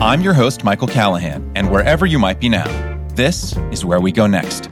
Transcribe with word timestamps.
I'm 0.00 0.20
your 0.20 0.32
host, 0.32 0.62
Michael 0.62 0.86
Callahan, 0.86 1.50
and 1.56 1.72
wherever 1.72 2.06
you 2.06 2.20
might 2.20 2.38
be 2.38 2.48
now, 2.48 2.68
this 3.16 3.56
is 3.72 3.84
where 3.84 3.98
we 4.00 4.12
go 4.12 4.28
next. 4.28 4.70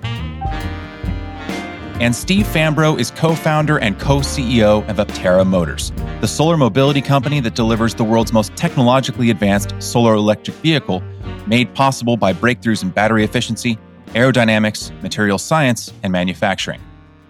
And 2.00 2.14
Steve 2.14 2.46
Fambro 2.46 2.96
is 2.96 3.10
co 3.10 3.34
founder 3.34 3.76
and 3.80 3.98
co 3.98 4.18
CEO 4.18 4.88
of 4.88 4.98
Aptera 4.98 5.44
Motors, 5.44 5.90
the 6.20 6.28
solar 6.28 6.56
mobility 6.56 7.02
company 7.02 7.40
that 7.40 7.56
delivers 7.56 7.92
the 7.92 8.04
world's 8.04 8.32
most 8.32 8.54
technologically 8.54 9.30
advanced 9.30 9.74
solar 9.80 10.14
electric 10.14 10.56
vehicle, 10.58 11.02
made 11.48 11.74
possible 11.74 12.16
by 12.16 12.32
breakthroughs 12.32 12.84
in 12.84 12.90
battery 12.90 13.24
efficiency, 13.24 13.76
aerodynamics, 14.10 14.92
material 15.02 15.38
science, 15.38 15.92
and 16.04 16.12
manufacturing. 16.12 16.80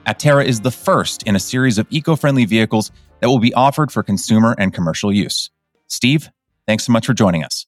Aptera 0.06 0.44
is 0.44 0.60
the 0.60 0.70
first 0.70 1.22
in 1.22 1.34
a 1.34 1.40
series 1.40 1.78
of 1.78 1.86
eco 1.88 2.14
friendly 2.14 2.44
vehicles 2.44 2.92
that 3.20 3.28
will 3.28 3.38
be 3.38 3.54
offered 3.54 3.90
for 3.90 4.02
consumer 4.02 4.54
and 4.58 4.74
commercial 4.74 5.10
use. 5.10 5.48
Steve, 5.86 6.28
thanks 6.66 6.84
so 6.84 6.92
much 6.92 7.06
for 7.06 7.14
joining 7.14 7.42
us. 7.42 7.64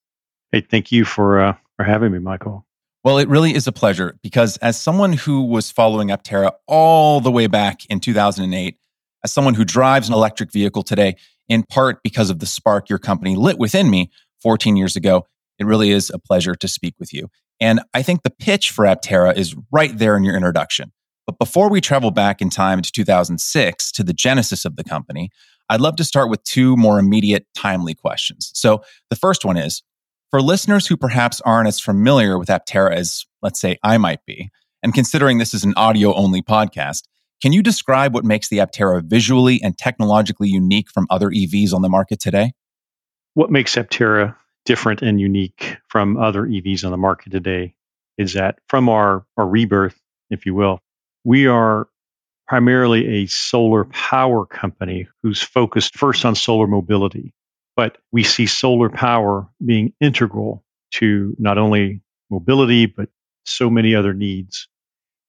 Hey, 0.52 0.62
thank 0.62 0.91
you 0.91 1.05
for 1.05 1.41
uh, 1.41 1.55
for 1.77 1.84
having 1.84 2.12
me, 2.12 2.19
Michael. 2.19 2.66
Well, 3.05 3.19
it 3.19 3.29
really 3.29 3.55
is 3.55 3.66
a 3.66 3.73
pleasure 3.73 4.19
because 4.23 4.57
as 4.59 4.80
someone 4.80 5.12
who 5.12 5.43
was 5.43 5.71
following 5.71 6.09
Aptera 6.09 6.52
all 6.66 7.21
the 7.21 7.30
way 7.30 7.47
back 7.47 7.84
in 7.87 8.01
2008, 8.01 8.77
as 9.24 9.33
someone 9.33 9.55
who 9.55 9.65
drives 9.65 10.09
an 10.09 10.15
electric 10.15 10.52
vehicle 10.52 10.83
today, 10.83 11.16
in 11.48 11.62
part 11.62 12.02
because 12.02 12.30
of 12.30 12.38
the 12.38 12.47
spark 12.47 12.88
your 12.88 12.98
company 12.98 13.37
lit 13.37 13.59
within 13.59 13.91
me 13.91 14.11
14 14.43 14.77
years 14.77 14.97
ago, 14.97 15.27
it 15.59 15.66
really 15.66 15.91
is 15.91 16.11
a 16.11 16.19
pleasure 16.19 16.55
to 16.55 16.69
speak 16.69 16.95
with 16.99 17.12
you. 17.12 17.29
And 17.60 17.80
I 17.95 18.02
think 18.02 18.23
the 18.23 18.30
pitch 18.30 18.71
for 18.71 18.85
Aptera 18.85 19.37
is 19.37 19.57
right 19.71 19.96
there 19.96 20.16
in 20.16 20.24
your 20.24 20.37
introduction. 20.37 20.93
But 21.27 21.38
before 21.38 21.69
we 21.69 21.80
travel 21.80 22.10
back 22.10 22.41
in 22.41 22.51
time 22.51 22.80
to 22.80 22.91
2006 22.91 23.93
to 23.93 24.02
the 24.02 24.12
genesis 24.12 24.65
of 24.65 24.77
the 24.77 24.85
company, 24.85 25.30
I'd 25.69 25.80
love 25.80 25.96
to 25.96 26.05
start 26.05 26.30
with 26.30 26.43
two 26.45 26.77
more 26.77 26.99
immediate, 26.99 27.46
timely 27.55 27.95
questions. 27.95 28.51
So 28.55 28.83
the 29.10 29.16
first 29.16 29.45
one 29.45 29.57
is 29.57 29.83
for 30.30 30.43
listeners 30.43 30.87
who 30.87 30.96
perhaps 30.96 31.40
aren't 31.43 31.68
as 31.68 31.80
familiar 31.80 32.38
with 32.38 32.48
Aptera 32.48 32.93
as, 32.95 33.24
let's 33.43 33.60
say, 33.60 33.79
I 33.82 33.98
might 33.98 34.24
be, 34.26 34.51
and 34.82 34.95
considering 34.95 35.38
this 35.38 35.54
is 35.54 35.65
an 35.65 35.74
audio 35.76 36.15
only 36.15 36.43
podcast, 36.43 37.04
can 37.40 37.52
you 37.52 37.62
describe 37.62 38.15
what 38.15 38.24
makes 38.24 38.49
the 38.49 38.59
Aptera 38.59 39.02
visually 39.02 39.60
and 39.62 39.79
technologically 39.79 40.49
unique 40.49 40.90
from 40.90 41.06
other 41.09 41.30
EVs 41.30 41.73
on 41.73 41.82
the 41.82 41.88
market 41.88 42.21
today? 42.21 42.52
What 43.34 43.51
makes 43.51 43.76
Aptera 43.76 44.34
different 44.65 45.02
and 45.02 45.21
unique 45.21 45.76
from 45.88 46.16
other 46.16 46.43
EVs 46.43 46.84
on 46.84 46.90
the 46.90 46.96
market 46.96 47.30
today 47.30 47.74
is 48.18 48.34
that 48.34 48.59
from 48.68 48.88
our, 48.88 49.24
our 49.37 49.46
rebirth, 49.46 49.99
if 50.30 50.45
you 50.45 50.54
will, 50.54 50.80
we 51.24 51.46
are 51.46 51.88
primarily 52.49 53.23
a 53.23 53.26
solar 53.26 53.84
power 53.84 54.45
company 54.45 55.06
who's 55.23 55.40
focused 55.40 55.96
first 55.96 56.24
on 56.24 56.34
solar 56.34 56.66
mobility. 56.66 57.32
But 57.79 57.96
we 58.10 58.24
see 58.24 58.46
solar 58.46 58.88
power 58.90 59.46
being 59.65 59.93
integral 60.01 60.65
to 60.95 61.37
not 61.38 61.59
only 61.59 62.01
mobility, 62.29 62.87
but 62.87 63.09
so 63.45 63.71
many 63.71 63.95
other 63.95 64.12
needs. 64.12 64.66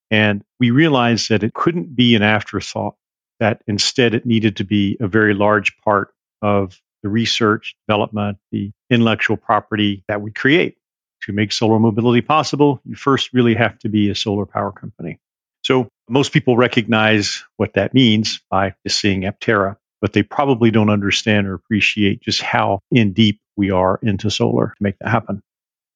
And 0.10 0.44
we 0.60 0.72
realized 0.72 1.30
that 1.30 1.44
it 1.44 1.54
couldn't 1.54 1.96
be 1.96 2.16
an 2.16 2.24
afterthought, 2.24 2.96
that 3.40 3.62
instead 3.68 4.16
it 4.16 4.26
needed 4.26 4.56
to 4.56 4.64
be 4.64 4.98
a 5.00 5.08
very 5.08 5.36
large 5.36 5.78
part 5.78 6.12
of 6.42 6.82
the 7.04 7.10
research, 7.10 7.76
development, 7.88 8.40
the 8.52 8.72
intellectual 8.90 9.38
property 9.38 10.04
that 10.08 10.22
we 10.24 10.32
create. 10.32 10.76
To 11.26 11.34
make 11.34 11.52
solar 11.52 11.78
mobility 11.80 12.22
possible, 12.22 12.82
you 12.84 12.96
first 12.96 13.32
really 13.32 13.54
have 13.54 13.78
to 13.80 13.90
be 13.90 14.10
a 14.10 14.16
solar 14.16 14.48
power 14.48 14.72
company. 14.72 15.20
So 15.62 15.88
most 16.10 16.32
people 16.32 16.58
recognize 16.58 17.44
what 17.58 17.74
that 17.74 17.94
means 17.94 18.42
by 18.50 18.74
just 18.84 19.00
seeing 19.00 19.22
Aptera 19.22 19.78
but 20.02 20.14
they 20.14 20.24
probably 20.24 20.72
don't 20.72 20.90
understand 20.90 21.48
or 21.48 21.54
appreciate 21.54 22.22
just 22.22 22.42
how 22.42 22.80
in 22.92 23.14
deep 23.14 23.40
we 23.56 23.72
are 23.72 24.00
into 24.02 24.30
solar 24.30 24.68
to 24.68 24.84
make 24.84 24.98
that 25.00 25.10
happen. 25.10 25.42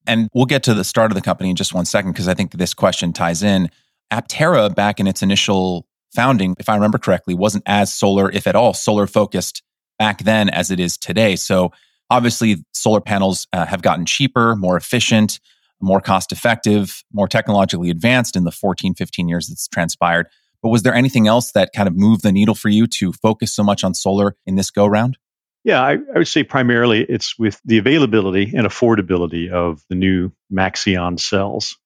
And 0.05 0.29
we'll 0.33 0.45
get 0.45 0.63
to 0.63 0.73
the 0.73 0.83
start 0.83 1.11
of 1.11 1.15
the 1.15 1.21
company 1.21 1.49
in 1.49 1.55
just 1.55 1.73
one 1.73 1.85
second 1.85 2.11
because 2.11 2.27
I 2.27 2.33
think 2.33 2.51
this 2.51 2.73
question 2.73 3.13
ties 3.13 3.41
in. 3.41 3.69
Aptera, 4.11 4.73
back 4.73 4.99
in 4.99 5.07
its 5.07 5.21
initial 5.21 5.87
founding, 6.13 6.55
if 6.59 6.69
I 6.69 6.75
remember 6.75 6.97
correctly, 6.97 7.33
wasn't 7.33 7.63
as 7.65 7.91
solar, 7.91 8.29
if 8.29 8.45
at 8.45 8.55
all, 8.55 8.73
solar 8.73 9.07
focused 9.07 9.63
back 9.97 10.23
then 10.23 10.49
as 10.49 10.71
it 10.71 10.79
is 10.79 10.97
today. 10.97 11.35
So 11.35 11.71
obviously, 12.09 12.63
solar 12.73 13.01
panels 13.01 13.47
uh, 13.53 13.65
have 13.65 13.81
gotten 13.81 14.05
cheaper, 14.05 14.55
more 14.55 14.75
efficient, 14.75 15.39
more 15.81 16.01
cost 16.01 16.31
effective, 16.31 17.03
more 17.11 17.27
technologically 17.27 17.89
advanced 17.89 18.35
in 18.35 18.43
the 18.43 18.51
14, 18.51 18.93
15 18.95 19.27
years 19.27 19.47
that's 19.47 19.67
transpired. 19.67 20.27
But 20.63 20.69
was 20.69 20.83
there 20.83 20.95
anything 20.95 21.27
else 21.27 21.51
that 21.51 21.71
kind 21.75 21.87
of 21.87 21.95
moved 21.95 22.23
the 22.23 22.31
needle 22.31 22.55
for 22.55 22.69
you 22.69 22.87
to 22.87 23.11
focus 23.11 23.53
so 23.53 23.63
much 23.63 23.83
on 23.83 23.93
solar 23.93 24.37
in 24.45 24.55
this 24.55 24.71
go 24.71 24.87
round? 24.87 25.17
Yeah, 25.65 25.81
I, 25.81 25.91
I, 25.91 26.17
would 26.17 26.27
say 26.27 26.43
primarily 26.43 27.03
it's 27.03 27.37
with 27.37 27.61
the 27.63 27.77
availability 27.77 28.53
and 28.55 28.65
affordability 28.65 29.49
of 29.49 29.83
the 29.89 29.95
new 29.95 30.31
Maxeon 30.51 31.19
cells. 31.19 31.77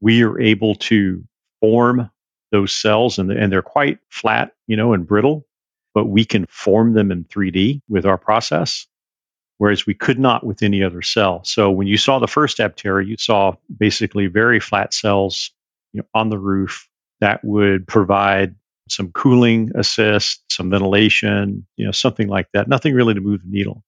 We 0.00 0.22
are 0.24 0.40
able 0.40 0.74
to 0.76 1.24
form 1.60 2.10
those 2.50 2.74
cells, 2.74 3.18
and, 3.18 3.30
and 3.30 3.52
they're 3.52 3.62
quite 3.62 3.98
flat, 4.10 4.52
you 4.66 4.76
know, 4.76 4.92
and 4.92 5.06
brittle, 5.06 5.46
but 5.94 6.06
we 6.06 6.24
can 6.24 6.46
form 6.48 6.92
them 6.94 7.10
in 7.10 7.24
3D 7.24 7.80
with 7.88 8.04
our 8.04 8.18
process, 8.18 8.86
whereas 9.56 9.86
we 9.86 9.94
could 9.94 10.18
not 10.18 10.44
with 10.44 10.62
any 10.62 10.82
other 10.82 11.00
cell. 11.00 11.42
So 11.44 11.70
when 11.70 11.86
you 11.86 11.96
saw 11.96 12.18
the 12.18 12.28
first 12.28 12.58
Aptera, 12.58 13.06
you 13.06 13.16
saw 13.18 13.54
basically 13.74 14.26
very 14.26 14.60
flat 14.60 14.92
cells 14.92 15.50
you 15.92 16.00
know, 16.00 16.06
on 16.14 16.28
the 16.28 16.38
roof 16.38 16.88
that 17.22 17.44
would 17.44 17.86
provide 17.86 18.56
some 18.88 19.12
cooling 19.12 19.70
assist, 19.76 20.42
some 20.50 20.70
ventilation, 20.70 21.64
you 21.76 21.86
know, 21.86 21.92
something 21.92 22.26
like 22.26 22.48
that. 22.52 22.66
Nothing 22.66 22.94
really 22.94 23.14
to 23.14 23.20
move 23.20 23.42
the 23.42 23.48
needle. 23.48 23.84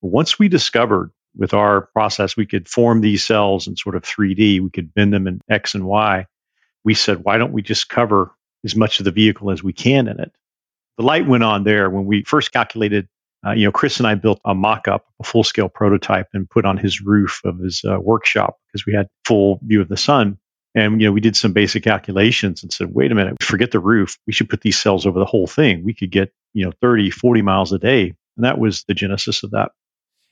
But 0.00 0.12
once 0.12 0.38
we 0.38 0.48
discovered 0.48 1.10
with 1.36 1.54
our 1.54 1.82
process 1.92 2.36
we 2.36 2.46
could 2.46 2.68
form 2.68 3.00
these 3.00 3.26
cells 3.26 3.66
in 3.66 3.76
sort 3.76 3.96
of 3.96 4.04
3D, 4.04 4.60
we 4.60 4.70
could 4.70 4.94
bend 4.94 5.12
them 5.12 5.26
in 5.26 5.40
X 5.50 5.74
and 5.74 5.84
Y. 5.84 6.26
We 6.84 6.94
said, 6.94 7.24
why 7.24 7.36
don't 7.36 7.52
we 7.52 7.62
just 7.62 7.88
cover 7.88 8.30
as 8.64 8.76
much 8.76 9.00
of 9.00 9.04
the 9.04 9.10
vehicle 9.10 9.50
as 9.50 9.60
we 9.60 9.72
can 9.72 10.06
in 10.06 10.20
it? 10.20 10.30
The 10.98 11.04
light 11.04 11.26
went 11.26 11.42
on 11.42 11.64
there 11.64 11.90
when 11.90 12.06
we 12.06 12.22
first 12.22 12.52
calculated. 12.52 13.08
Uh, 13.44 13.52
you 13.52 13.64
know, 13.64 13.72
Chris 13.72 13.98
and 13.98 14.06
I 14.06 14.14
built 14.14 14.40
a 14.44 14.54
mock-up, 14.54 15.04
a 15.20 15.24
full-scale 15.24 15.68
prototype, 15.68 16.28
and 16.32 16.48
put 16.48 16.64
on 16.64 16.76
his 16.76 17.00
roof 17.00 17.40
of 17.44 17.58
his 17.58 17.84
uh, 17.84 17.98
workshop 18.00 18.56
because 18.66 18.86
we 18.86 18.94
had 18.94 19.08
full 19.24 19.58
view 19.64 19.80
of 19.80 19.88
the 19.88 19.96
sun. 19.96 20.38
And 20.78 21.00
you 21.00 21.08
know, 21.08 21.12
we 21.12 21.20
did 21.20 21.36
some 21.36 21.52
basic 21.52 21.82
calculations 21.82 22.62
and 22.62 22.72
said, 22.72 22.94
wait 22.94 23.10
a 23.10 23.14
minute, 23.14 23.42
forget 23.42 23.72
the 23.72 23.80
roof. 23.80 24.16
We 24.26 24.32
should 24.32 24.48
put 24.48 24.60
these 24.60 24.78
cells 24.78 25.06
over 25.06 25.18
the 25.18 25.24
whole 25.24 25.46
thing. 25.46 25.82
We 25.84 25.92
could 25.92 26.10
get, 26.10 26.32
you 26.54 26.64
know, 26.64 26.72
30, 26.80 27.10
40 27.10 27.42
miles 27.42 27.72
a 27.72 27.78
day. 27.78 28.14
And 28.36 28.44
that 28.44 28.58
was 28.58 28.84
the 28.84 28.94
genesis 28.94 29.42
of 29.42 29.50
that. 29.50 29.72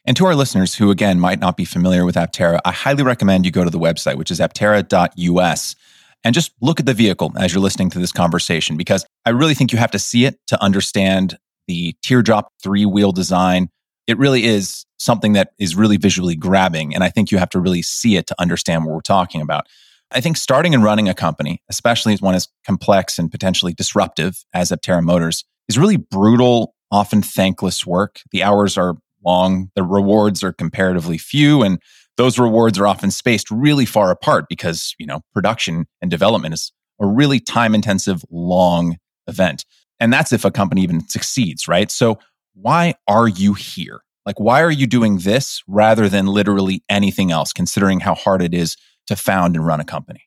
And 0.04 0.16
to 0.16 0.26
our 0.26 0.36
listeners 0.36 0.76
who, 0.76 0.92
again, 0.92 1.18
might 1.18 1.40
not 1.40 1.56
be 1.56 1.64
familiar 1.64 2.04
with 2.04 2.14
Aptera, 2.14 2.60
I 2.64 2.70
highly 2.70 3.02
recommend 3.02 3.44
you 3.44 3.50
go 3.50 3.64
to 3.64 3.70
the 3.70 3.78
website, 3.78 4.16
which 4.16 4.30
is 4.30 4.38
aptera.us, 4.38 5.74
and 6.22 6.34
just 6.34 6.52
look 6.60 6.78
at 6.78 6.86
the 6.86 6.94
vehicle 6.94 7.32
as 7.36 7.52
you're 7.52 7.62
listening 7.62 7.90
to 7.90 7.98
this 7.98 8.12
conversation, 8.12 8.76
because 8.76 9.04
I 9.24 9.30
really 9.30 9.54
think 9.54 9.72
you 9.72 9.78
have 9.78 9.90
to 9.90 9.98
see 9.98 10.24
it 10.24 10.38
to 10.46 10.62
understand 10.62 11.38
the 11.66 11.96
teardrop 12.02 12.52
three 12.62 12.86
wheel 12.86 13.10
design. 13.10 13.68
It 14.06 14.16
really 14.16 14.44
is 14.44 14.86
something 14.98 15.32
that 15.32 15.50
is 15.58 15.74
really 15.74 15.96
visually 15.96 16.36
grabbing. 16.36 16.94
And 16.94 17.02
I 17.02 17.10
think 17.10 17.32
you 17.32 17.38
have 17.38 17.50
to 17.50 17.58
really 17.58 17.82
see 17.82 18.16
it 18.16 18.28
to 18.28 18.40
understand 18.40 18.84
what 18.84 18.94
we're 18.94 19.00
talking 19.00 19.40
about. 19.40 19.66
I 20.12 20.20
think 20.20 20.36
starting 20.36 20.74
and 20.74 20.84
running 20.84 21.08
a 21.08 21.14
company, 21.14 21.62
especially 21.68 22.12
as 22.12 22.22
one 22.22 22.34
as 22.34 22.48
complex 22.64 23.18
and 23.18 23.30
potentially 23.30 23.74
disruptive 23.74 24.44
as 24.54 24.70
Aptera 24.70 25.02
Motors, 25.02 25.44
is 25.68 25.78
really 25.78 25.96
brutal, 25.96 26.74
often 26.90 27.22
thankless 27.22 27.84
work. 27.84 28.20
The 28.30 28.42
hours 28.42 28.78
are 28.78 28.96
long, 29.24 29.70
the 29.74 29.82
rewards 29.82 30.44
are 30.44 30.52
comparatively 30.52 31.18
few, 31.18 31.62
and 31.62 31.80
those 32.16 32.38
rewards 32.38 32.78
are 32.78 32.86
often 32.86 33.10
spaced 33.10 33.50
really 33.50 33.84
far 33.84 34.10
apart 34.10 34.46
because, 34.48 34.94
you 34.98 35.06
know, 35.06 35.20
production 35.34 35.86
and 36.00 36.10
development 36.10 36.54
is 36.54 36.72
a 37.00 37.06
really 37.06 37.40
time 37.40 37.74
intensive, 37.74 38.24
long 38.30 38.96
event. 39.26 39.64
And 39.98 40.12
that's 40.12 40.32
if 40.32 40.44
a 40.44 40.50
company 40.50 40.82
even 40.82 41.06
succeeds, 41.08 41.66
right? 41.66 41.90
So 41.90 42.18
why 42.54 42.94
are 43.08 43.28
you 43.28 43.54
here? 43.54 44.00
Like, 44.24 44.40
why 44.40 44.62
are 44.62 44.70
you 44.70 44.86
doing 44.86 45.18
this 45.18 45.62
rather 45.66 46.08
than 46.08 46.26
literally 46.26 46.82
anything 46.88 47.30
else, 47.30 47.52
considering 47.52 48.00
how 48.00 48.14
hard 48.14 48.42
it 48.42 48.54
is 48.54 48.76
to 49.06 49.16
found 49.16 49.56
and 49.56 49.66
run 49.66 49.80
a 49.80 49.84
company? 49.84 50.22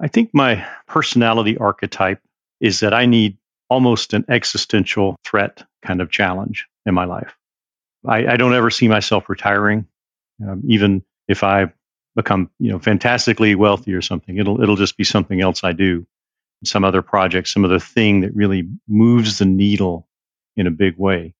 I 0.00 0.08
think 0.08 0.30
my 0.32 0.66
personality 0.86 1.58
archetype 1.58 2.20
is 2.60 2.80
that 2.80 2.94
I 2.94 3.06
need 3.06 3.38
almost 3.68 4.14
an 4.14 4.24
existential 4.28 5.16
threat 5.24 5.64
kind 5.82 6.00
of 6.00 6.10
challenge 6.10 6.66
in 6.86 6.94
my 6.94 7.04
life. 7.04 7.36
I, 8.06 8.26
I 8.26 8.36
don't 8.36 8.54
ever 8.54 8.70
see 8.70 8.88
myself 8.88 9.28
retiring, 9.28 9.86
um, 10.42 10.62
even 10.66 11.04
if 11.28 11.44
I 11.44 11.72
become 12.16 12.50
you 12.58 12.70
know 12.70 12.78
fantastically 12.78 13.54
wealthy 13.54 13.94
or 13.94 14.02
something. 14.02 14.36
It'll 14.38 14.60
it'll 14.62 14.76
just 14.76 14.96
be 14.96 15.04
something 15.04 15.40
else 15.40 15.62
I 15.62 15.72
do, 15.72 16.06
some 16.64 16.84
other 16.84 17.02
project, 17.02 17.48
some 17.48 17.64
other 17.64 17.78
thing 17.78 18.20
that 18.20 18.34
really 18.34 18.68
moves 18.88 19.38
the 19.38 19.44
needle 19.44 20.08
in 20.56 20.66
a 20.66 20.70
big 20.70 20.96
way. 20.96 21.34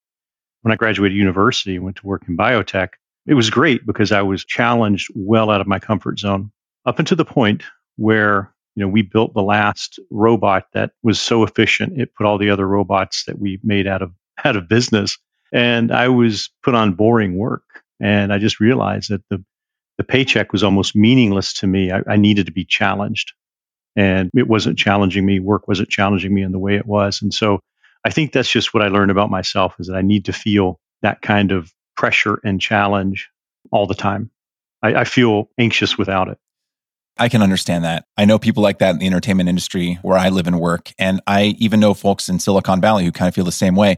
When 0.63 0.73
I 0.73 0.77
graduated 0.77 1.17
university 1.17 1.77
and 1.77 1.85
went 1.85 1.97
to 1.97 2.07
work 2.07 2.25
in 2.29 2.37
biotech, 2.37 2.91
it 3.27 3.35
was 3.35 3.51
great 3.51 3.87
because 3.87 4.13
I 4.13 4.23
was 4.23 4.45
challenged 4.45 5.09
well 5.15 5.51
out 5.51 5.61
of 5.61 5.67
my 5.67 5.79
comfort 5.79 6.19
zone 6.19 6.53
up 6.87 6.99
until 6.99 7.17
the 7.17 7.25
point 7.25 7.63
where 7.97 8.53
you 8.75 8.83
know 8.85 8.89
we 8.89 9.03
built 9.03 9.35
the 9.35 9.43
last 9.43 9.99
robot 10.11 10.67
that 10.73 10.93
was 11.03 11.21
so 11.21 11.43
efficient 11.43 12.01
it 12.01 12.15
put 12.15 12.27
all 12.27 12.39
the 12.39 12.51
other 12.51 12.67
robots 12.67 13.25
that 13.25 13.39
we 13.39 13.59
made 13.63 13.87
out 13.87 14.03
of 14.03 14.13
out 14.45 14.57
of 14.57 14.69
business 14.69 15.19
and 15.53 15.93
i 15.93 16.09
was 16.09 16.51
put 16.63 16.75
on 16.75 16.95
boring 16.95 17.37
work 17.37 17.83
and 18.01 18.33
i 18.33 18.39
just 18.39 18.61
realized 18.61 19.11
that 19.11 19.23
the 19.29 19.45
the 20.01 20.05
paycheck 20.05 20.51
was 20.51 20.63
almost 20.63 20.97
meaningless 20.97 21.53
to 21.53 21.67
me. 21.67 21.93
I, 21.93 22.01
I 22.09 22.17
needed 22.17 22.47
to 22.47 22.53
be 22.53 22.65
challenged. 22.65 23.35
And 23.95 24.31
it 24.35 24.49
wasn't 24.49 24.79
challenging 24.79 25.27
me. 25.27 25.41
Work 25.41 25.69
wasn't 25.69 25.91
challenging 25.91 26.33
me 26.33 26.41
in 26.41 26.53
the 26.53 26.59
way 26.59 26.77
it 26.77 26.87
was. 26.87 27.21
And 27.21 27.35
so 27.35 27.61
I 28.03 28.09
think 28.09 28.33
that's 28.33 28.51
just 28.51 28.73
what 28.73 28.83
I 28.83 28.89
learned 28.89 29.11
about 29.11 29.29
myself 29.29 29.75
is 29.79 29.89
that 29.89 29.97
I 29.97 30.01
need 30.01 30.25
to 30.25 30.33
feel 30.33 30.81
that 31.03 31.21
kind 31.21 31.53
of 31.53 31.71
pressure 31.99 32.41
and 32.43 32.59
challenge 32.59 33.29
all 33.73 33.87
the 33.87 33.95
time. 33.95 34.31
I, 34.83 34.95
I 34.95 35.05
feel 35.05 35.51
anxious 35.59 35.99
without 35.99 36.29
it. 36.29 36.39
I 37.19 37.29
can 37.29 37.43
understand 37.43 37.85
that. 37.85 38.05
I 38.17 38.25
know 38.25 38.39
people 38.39 38.63
like 38.63 38.79
that 38.79 38.91
in 38.91 38.99
the 38.99 39.07
entertainment 39.07 39.49
industry 39.49 39.99
where 40.03 40.17
I 40.17 40.31
live 40.31 40.47
and 40.47 40.59
work. 40.59 40.93
And 40.99 41.21
I 41.27 41.57
even 41.59 41.81
know 41.81 41.93
folks 41.93 42.29
in 42.29 42.39
Silicon 42.39 42.81
Valley 42.81 43.05
who 43.05 43.13
kind 43.13 43.29
of 43.29 43.35
feel 43.35 43.45
the 43.45 43.53
same 43.53 43.77
way. 43.77 43.97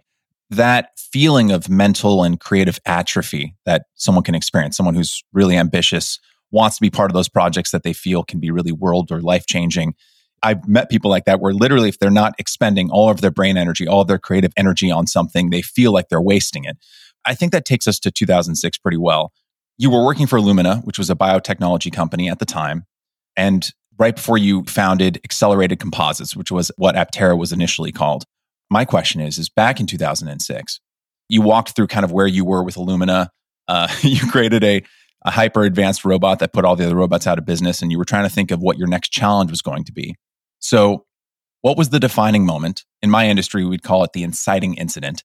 That 0.50 0.90
feeling 0.98 1.52
of 1.52 1.68
mental 1.68 2.24
and 2.24 2.40
creative 2.40 2.80
atrophy 2.84 3.54
that 3.64 3.84
someone 3.94 4.24
can 4.24 4.34
experience, 4.34 4.76
someone 4.76 4.94
who's 4.94 5.22
really 5.32 5.56
ambitious, 5.56 6.18
wants 6.50 6.76
to 6.76 6.82
be 6.82 6.90
part 6.90 7.10
of 7.10 7.14
those 7.14 7.28
projects 7.28 7.70
that 7.70 7.82
they 7.82 7.92
feel 7.92 8.22
can 8.22 8.40
be 8.40 8.50
really 8.50 8.72
world 8.72 9.10
or 9.10 9.20
life 9.20 9.46
changing. 9.46 9.94
I've 10.42 10.66
met 10.68 10.90
people 10.90 11.10
like 11.10 11.24
that 11.24 11.40
where 11.40 11.52
literally, 11.52 11.88
if 11.88 11.98
they're 11.98 12.10
not 12.10 12.34
expending 12.38 12.90
all 12.90 13.08
of 13.08 13.20
their 13.20 13.30
brain 13.30 13.56
energy, 13.56 13.86
all 13.86 14.00
of 14.00 14.08
their 14.08 14.18
creative 14.18 14.52
energy 14.56 14.90
on 14.90 15.06
something, 15.06 15.50
they 15.50 15.62
feel 15.62 15.92
like 15.92 16.08
they're 16.08 16.20
wasting 16.20 16.64
it. 16.64 16.76
I 17.24 17.34
think 17.34 17.52
that 17.52 17.64
takes 17.64 17.86
us 17.86 17.98
to 18.00 18.10
2006 18.10 18.78
pretty 18.78 18.96
well. 18.96 19.32
You 19.78 19.90
were 19.90 20.04
working 20.04 20.26
for 20.26 20.38
Illumina, 20.38 20.84
which 20.84 20.98
was 20.98 21.08
a 21.08 21.14
biotechnology 21.14 21.92
company 21.92 22.28
at 22.28 22.40
the 22.40 22.44
time. 22.44 22.84
And 23.36 23.70
right 23.98 24.16
before 24.16 24.38
you 24.38 24.64
founded 24.64 25.20
Accelerated 25.24 25.78
Composites, 25.78 26.36
which 26.36 26.50
was 26.50 26.70
what 26.76 26.94
Aptera 26.94 27.38
was 27.38 27.52
initially 27.52 27.92
called. 27.92 28.24
My 28.70 28.84
question 28.84 29.20
is, 29.20 29.38
is 29.38 29.48
back 29.48 29.80
in 29.80 29.86
2006, 29.86 30.80
you 31.28 31.42
walked 31.42 31.76
through 31.76 31.86
kind 31.86 32.04
of 32.04 32.12
where 32.12 32.26
you 32.26 32.44
were 32.44 32.62
with 32.62 32.76
Illumina. 32.76 33.28
Uh, 33.68 33.88
you 34.00 34.30
created 34.30 34.64
a, 34.64 34.82
a 35.24 35.30
hyper 35.30 35.62
advanced 35.62 36.04
robot 36.04 36.38
that 36.40 36.52
put 36.52 36.64
all 36.64 36.76
the 36.76 36.86
other 36.86 36.96
robots 36.96 37.26
out 37.26 37.38
of 37.38 37.44
business, 37.44 37.82
and 37.82 37.90
you 37.90 37.98
were 37.98 38.04
trying 38.04 38.24
to 38.24 38.34
think 38.34 38.50
of 38.50 38.60
what 38.60 38.78
your 38.78 38.88
next 38.88 39.10
challenge 39.10 39.50
was 39.50 39.62
going 39.62 39.84
to 39.84 39.92
be. 39.92 40.16
So, 40.58 41.04
what 41.60 41.78
was 41.78 41.90
the 41.90 42.00
defining 42.00 42.44
moment? 42.44 42.84
In 43.02 43.10
my 43.10 43.28
industry, 43.28 43.64
we'd 43.64 43.84
call 43.84 44.02
it 44.02 44.12
the 44.14 44.24
inciting 44.24 44.74
incident 44.74 45.22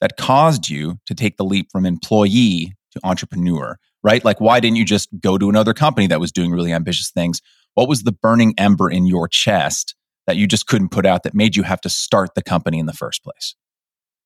that 0.00 0.16
caused 0.16 0.68
you 0.68 0.98
to 1.06 1.14
take 1.14 1.36
the 1.36 1.44
leap 1.44 1.68
from 1.70 1.86
employee 1.86 2.74
to 2.92 3.00
entrepreneur, 3.04 3.78
right? 4.06 4.24
Like, 4.24 4.40
why 4.40 4.60
didn't 4.60 4.76
you 4.76 4.84
just 4.84 5.08
go 5.20 5.36
to 5.36 5.48
another 5.48 5.74
company 5.74 6.06
that 6.06 6.20
was 6.20 6.30
doing 6.30 6.52
really 6.52 6.72
ambitious 6.72 7.10
things? 7.10 7.42
What 7.74 7.88
was 7.88 8.04
the 8.04 8.12
burning 8.12 8.54
ember 8.56 8.88
in 8.88 9.04
your 9.04 9.26
chest 9.26 9.96
that 10.28 10.36
you 10.36 10.46
just 10.46 10.68
couldn't 10.68 10.90
put 10.90 11.04
out 11.04 11.24
that 11.24 11.34
made 11.34 11.56
you 11.56 11.64
have 11.64 11.80
to 11.80 11.88
start 11.88 12.36
the 12.36 12.42
company 12.42 12.78
in 12.78 12.86
the 12.86 12.92
first 12.92 13.24
place? 13.24 13.56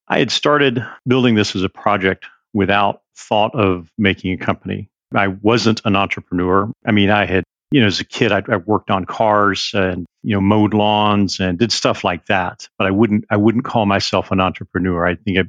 I 0.07 0.19
had 0.19 0.31
started 0.31 0.85
building 1.07 1.35
this 1.35 1.57
as 1.57 1.63
a 1.63 1.71
project 1.71 2.27
without 2.53 3.01
thought 3.17 3.55
of 3.55 3.91
making 3.97 4.35
a 4.35 4.37
company. 4.37 4.91
I 5.15 5.29
wasn't 5.29 5.81
an 5.87 5.97
entrepreneur. 5.97 6.71
I 6.87 6.93
mean, 6.93 7.09
I 7.09 7.25
had, 7.25 7.45
you 7.71 7.81
know, 7.81 7.87
as 7.87 8.01
a 8.01 8.05
kid, 8.05 8.33
I, 8.33 8.43
I 8.49 8.57
worked 8.57 8.91
on 8.91 9.07
cars 9.07 9.71
and, 9.73 10.05
you 10.23 10.35
know, 10.35 10.43
mowed 10.43 10.75
lawns 10.75 11.41
and 11.41 11.59
did 11.59 11.73
stuff 11.73 12.05
like 12.05 12.27
that. 12.27 12.69
But 12.77 12.87
I 12.87 12.91
wouldn't, 12.91 13.25
I 13.31 13.39
wouldn't 13.39 13.65
call 13.65 13.87
myself 13.87 14.31
an 14.31 14.41
entrepreneur. 14.41 15.07
I 15.07 15.15
think 15.15 15.39
I, 15.39 15.45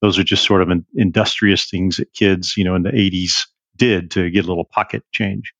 those 0.00 0.20
are 0.20 0.24
just 0.24 0.44
sort 0.44 0.62
of 0.62 0.70
industrious 0.94 1.68
things 1.68 1.96
that 1.96 2.12
kids, 2.12 2.56
you 2.56 2.64
know, 2.64 2.76
in 2.76 2.82
the 2.82 2.90
80s 2.90 3.46
did 3.76 4.12
to 4.12 4.30
get 4.30 4.44
a 4.44 4.48
little 4.48 4.64
pocket 4.64 5.04
change. 5.12 5.54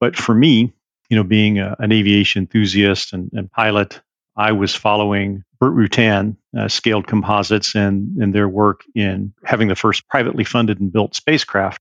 But 0.00 0.16
for 0.16 0.34
me, 0.34 0.72
you 1.08 1.16
know, 1.16 1.24
being 1.24 1.58
a, 1.58 1.76
an 1.78 1.92
aviation 1.92 2.42
enthusiast 2.42 3.12
and, 3.12 3.30
and, 3.32 3.50
pilot, 3.50 4.00
I 4.36 4.52
was 4.52 4.74
following 4.74 5.44
Burt 5.58 5.74
Rutan, 5.74 6.36
uh, 6.56 6.68
Scaled 6.68 7.06
Composites, 7.06 7.74
and, 7.74 8.16
and 8.18 8.34
their 8.34 8.48
work 8.48 8.82
in 8.94 9.32
having 9.44 9.68
the 9.68 9.76
first 9.76 10.06
privately 10.08 10.44
funded 10.44 10.80
and 10.80 10.92
built 10.92 11.14
spacecraft. 11.14 11.80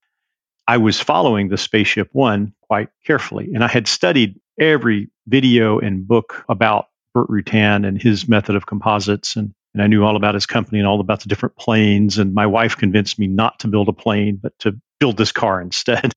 I 0.67 0.77
was 0.77 0.99
following 0.99 1.49
the 1.49 1.57
Spaceship 1.57 2.09
One 2.13 2.53
quite 2.61 2.89
carefully, 3.05 3.51
and 3.53 3.63
I 3.63 3.67
had 3.67 3.87
studied 3.87 4.39
every 4.59 5.09
video 5.27 5.79
and 5.79 6.07
book 6.07 6.45
about 6.49 6.87
Burt 7.13 7.27
Rutan 7.27 7.87
and 7.87 8.01
his 8.01 8.27
method 8.27 8.55
of 8.55 8.65
composites 8.65 9.35
and 9.35 9.53
and 9.75 9.83
I 9.83 9.87
knew 9.87 10.05
all 10.05 10.15
about 10.15 10.35
his 10.35 10.45
company 10.45 10.79
and 10.79 10.87
all 10.87 11.01
about 11.01 11.19
the 11.19 11.27
different 11.27 11.57
planes. 11.57 12.17
And 12.17 12.33
my 12.33 12.45
wife 12.45 12.77
convinced 12.77 13.19
me 13.19 13.27
not 13.27 13.59
to 13.59 13.67
build 13.67 13.89
a 13.89 13.93
plane, 13.93 14.39
but 14.41 14.57
to 14.59 14.79
build 15.01 15.17
this 15.17 15.33
car 15.33 15.59
instead. 15.61 16.13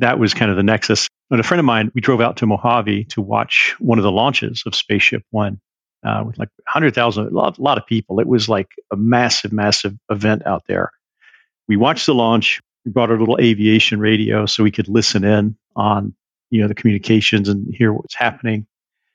that 0.00 0.18
was 0.18 0.34
kind 0.34 0.50
of 0.50 0.56
the 0.56 0.64
nexus. 0.64 1.08
And 1.30 1.38
a 1.38 1.44
friend 1.44 1.60
of 1.60 1.64
mine, 1.64 1.92
we 1.94 2.00
drove 2.00 2.20
out 2.20 2.38
to 2.38 2.46
Mojave 2.46 3.04
to 3.10 3.22
watch 3.22 3.76
one 3.78 3.98
of 3.98 4.02
the 4.02 4.10
launches 4.10 4.64
of 4.66 4.74
Spaceship 4.74 5.22
One 5.30 5.60
uh, 6.04 6.24
with 6.26 6.40
like 6.40 6.48
100,000, 6.64 7.26
a 7.26 7.30
lot, 7.30 7.60
lot 7.60 7.78
of 7.78 7.86
people. 7.86 8.18
It 8.18 8.26
was 8.26 8.48
like 8.48 8.68
a 8.92 8.96
massive, 8.96 9.52
massive 9.52 9.94
event 10.10 10.44
out 10.44 10.64
there. 10.66 10.90
We 11.68 11.76
watched 11.76 12.06
the 12.06 12.14
launch. 12.14 12.60
We 12.84 12.90
brought 12.90 13.10
our 13.12 13.18
little 13.18 13.38
aviation 13.40 14.00
radio 14.00 14.46
so 14.46 14.64
we 14.64 14.72
could 14.72 14.88
listen 14.88 15.22
in 15.22 15.56
on 15.76 16.14
you 16.50 16.62
know 16.62 16.68
the 16.68 16.74
communications 16.74 17.48
and 17.48 17.72
hear 17.72 17.92
what's 17.92 18.14
happening. 18.14 18.66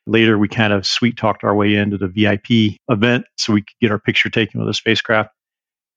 Later, 0.06 0.36
we 0.38 0.48
kind 0.48 0.72
of 0.72 0.86
sweet 0.86 1.16
talked 1.16 1.44
our 1.44 1.54
way 1.54 1.74
into 1.74 1.96
the 1.96 2.08
VIP 2.08 2.78
event 2.88 3.24
so 3.36 3.52
we 3.52 3.62
could 3.62 3.76
get 3.80 3.90
our 3.90 3.98
picture 3.98 4.28
taken 4.28 4.60
with 4.60 4.68
the 4.68 4.74
spacecraft. 4.74 5.30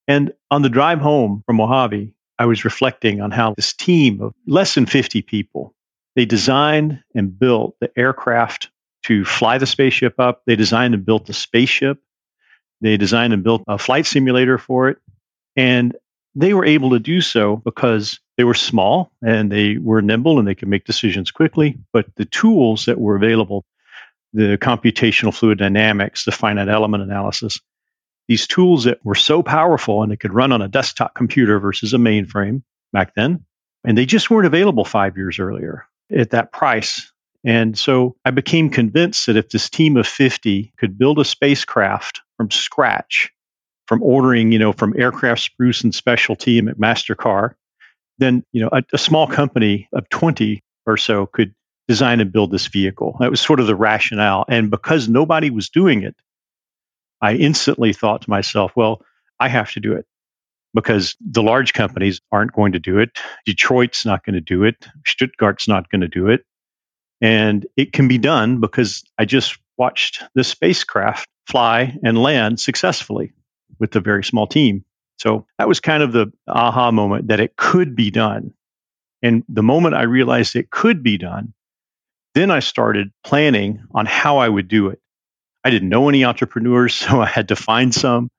And 0.08 0.34
on 0.50 0.62
the 0.62 0.70
drive 0.70 1.00
home 1.00 1.44
from 1.46 1.58
Mojave, 1.58 2.14
I 2.40 2.46
was 2.46 2.64
reflecting 2.64 3.20
on 3.20 3.32
how 3.32 3.54
this 3.56 3.74
team 3.74 4.22
of 4.22 4.34
less 4.46 4.76
than 4.76 4.86
50 4.86 5.24
people, 5.24 5.74
they 6.16 6.26
designed 6.26 7.04
and 7.14 7.38
built 7.38 7.76
the 7.82 7.92
aircraft 7.98 8.70
to 9.04 9.26
fly 9.26 9.58
the 9.58 9.66
spaceship 9.66 10.20
up. 10.20 10.44
They 10.46 10.56
designed 10.56 10.94
and 10.94 11.06
built 11.06 11.26
the 11.26 11.34
spaceship. 11.34 12.00
They 12.82 12.98
designed 12.98 13.34
and 13.34 13.44
built 13.44 13.64
a 13.68 13.78
flight 13.78 14.06
simulator 14.06 14.58
for 14.58 14.90
it. 14.90 14.98
And 15.56 15.96
they 16.36 16.54
were 16.54 16.66
able 16.66 16.92
to 16.92 17.00
do 17.00 17.20
so 17.20 17.56
because 17.56 18.20
they 18.38 18.44
were 18.44 18.54
small 18.54 19.12
and 19.24 19.52
they 19.52 19.78
were 19.78 20.02
nimble 20.02 20.38
and 20.38 20.48
they 20.48 20.56
could 20.56 20.68
make 20.68 20.86
decisions 20.86 21.32
quickly. 21.32 21.80
But 21.92 22.06
the 22.16 22.26
tools 22.26 22.86
that 22.86 23.00
were 23.00 23.16
available 23.16 23.66
the 24.38 24.58
computational 24.60 25.34
fluid 25.34 25.58
dynamics, 25.58 26.24
the 26.24 26.32
finite 26.32 26.70
element 26.70 27.02
analysis. 27.02 27.60
These 28.28 28.46
tools 28.46 28.84
that 28.84 29.04
were 29.04 29.16
so 29.16 29.42
powerful 29.42 30.04
and 30.04 30.12
they 30.12 30.16
could 30.16 30.34
run 30.34 30.52
on 30.52 30.62
a 30.62 30.68
desktop 30.68 31.16
computer 31.16 31.60
versus 31.60 31.94
a 31.94 31.98
mainframe 31.98 32.62
back 32.94 33.16
then. 33.16 33.46
And 33.84 33.98
they 33.98 34.06
just 34.06 34.30
weren't 34.30 34.46
available 34.46 34.86
five 34.86 35.18
years 35.18 35.40
earlier 35.40 35.86
at 36.16 36.32
that 36.32 36.52
price. 36.52 37.12
And 37.44 37.76
so 37.76 38.16
I 38.24 38.30
became 38.30 38.70
convinced 38.70 39.26
that 39.26 39.38
if 39.38 39.50
this 39.50 39.72
team 39.72 39.98
of 39.98 40.06
50 40.06 40.72
could 40.78 41.00
build 41.00 41.18
a 41.18 41.26
spacecraft 41.26 42.22
from 42.36 42.52
scratch, 42.52 43.32
from 43.88 44.04
ordering, 44.04 44.52
you 44.52 44.60
know, 44.60 44.72
from 44.72 44.94
aircraft 45.00 45.42
spruce 45.42 45.84
and 45.84 45.96
specialty 45.96 46.60
and 46.60 46.68
McMaster-Carr, 46.68 47.56
then, 48.20 48.44
you 48.52 48.62
know, 48.62 48.70
a, 48.72 48.84
a 48.94 48.98
small 49.00 49.26
company 49.26 49.90
of 49.94 50.08
20 50.10 50.62
or 50.86 50.98
so 50.98 51.26
could 51.26 51.56
design 51.88 52.20
and 52.20 52.32
build 52.32 52.52
this 52.52 52.68
vehicle. 52.68 53.18
That 53.20 53.32
was 53.32 53.42
sort 53.42 53.60
of 53.60 53.68
the 53.68 53.76
rationale. 53.76 54.46
And 54.48 54.70
because 54.70 55.08
nobody 55.08 55.50
was 55.50 55.70
doing 55.70 56.04
it, 56.04 56.16
I 57.22 57.34
instantly 57.34 57.94
thought 57.94 58.24
to 58.24 58.30
myself, 58.30 58.74
well, 58.76 59.02
I 59.40 59.48
have 59.50 59.72
to 59.72 59.80
do 59.80 59.94
it 59.94 60.06
because 60.74 61.16
the 61.20 61.42
large 61.42 61.74
companies 61.74 62.22
aren't 62.32 62.54
going 62.54 62.74
to 62.74 62.80
do 62.80 63.00
it. 63.00 63.18
Detroit's 63.46 64.06
not 64.06 64.26
going 64.26 64.36
to 64.36 64.42
do 64.42 64.64
it. 64.64 64.86
Stuttgart's 65.06 65.68
not 65.68 65.90
going 65.90 66.02
to 66.02 66.08
do 66.08 66.28
it. 66.28 66.46
And 67.22 67.66
it 67.76 67.94
can 67.94 68.08
be 68.08 68.18
done 68.18 68.60
because 68.60 69.04
I 69.18 69.26
just 69.26 69.58
watched 69.78 70.24
the 70.36 70.44
spacecraft 70.44 71.28
fly 71.48 71.98
and 72.04 72.18
land 72.18 72.60
successfully 72.60 73.34
with 73.80 73.96
a 73.96 74.02
very 74.02 74.24
small 74.24 74.46
team. 74.46 74.84
So 75.18 75.48
that 75.58 75.68
was 75.68 75.80
kind 75.80 76.04
of 76.04 76.12
the 76.12 76.32
aha 76.48 76.92
moment 76.92 77.30
that 77.30 77.40
it 77.40 77.56
could 77.56 77.96
be 77.96 78.12
done. 78.12 78.54
And 79.24 79.44
the 79.50 79.64
moment 79.64 79.96
I 79.96 80.04
realized 80.04 80.56
it 80.56 80.70
could 80.70 81.02
be 81.02 81.18
done, 81.18 81.54
then 82.38 82.52
I 82.52 82.60
started 82.60 83.12
planning 83.24 83.84
on 83.92 84.06
how 84.06 84.38
I 84.38 84.48
would 84.48 84.68
do 84.68 84.90
it. 84.90 85.00
I 85.64 85.72
didn't 85.72 85.90
know 85.90 86.08
any 86.08 86.24
entrepreneurs, 86.24 86.94
so 86.96 87.20
I 87.20 87.26
had 87.26 87.48
to 87.50 87.56
find 87.56 87.94
some. 87.94 88.30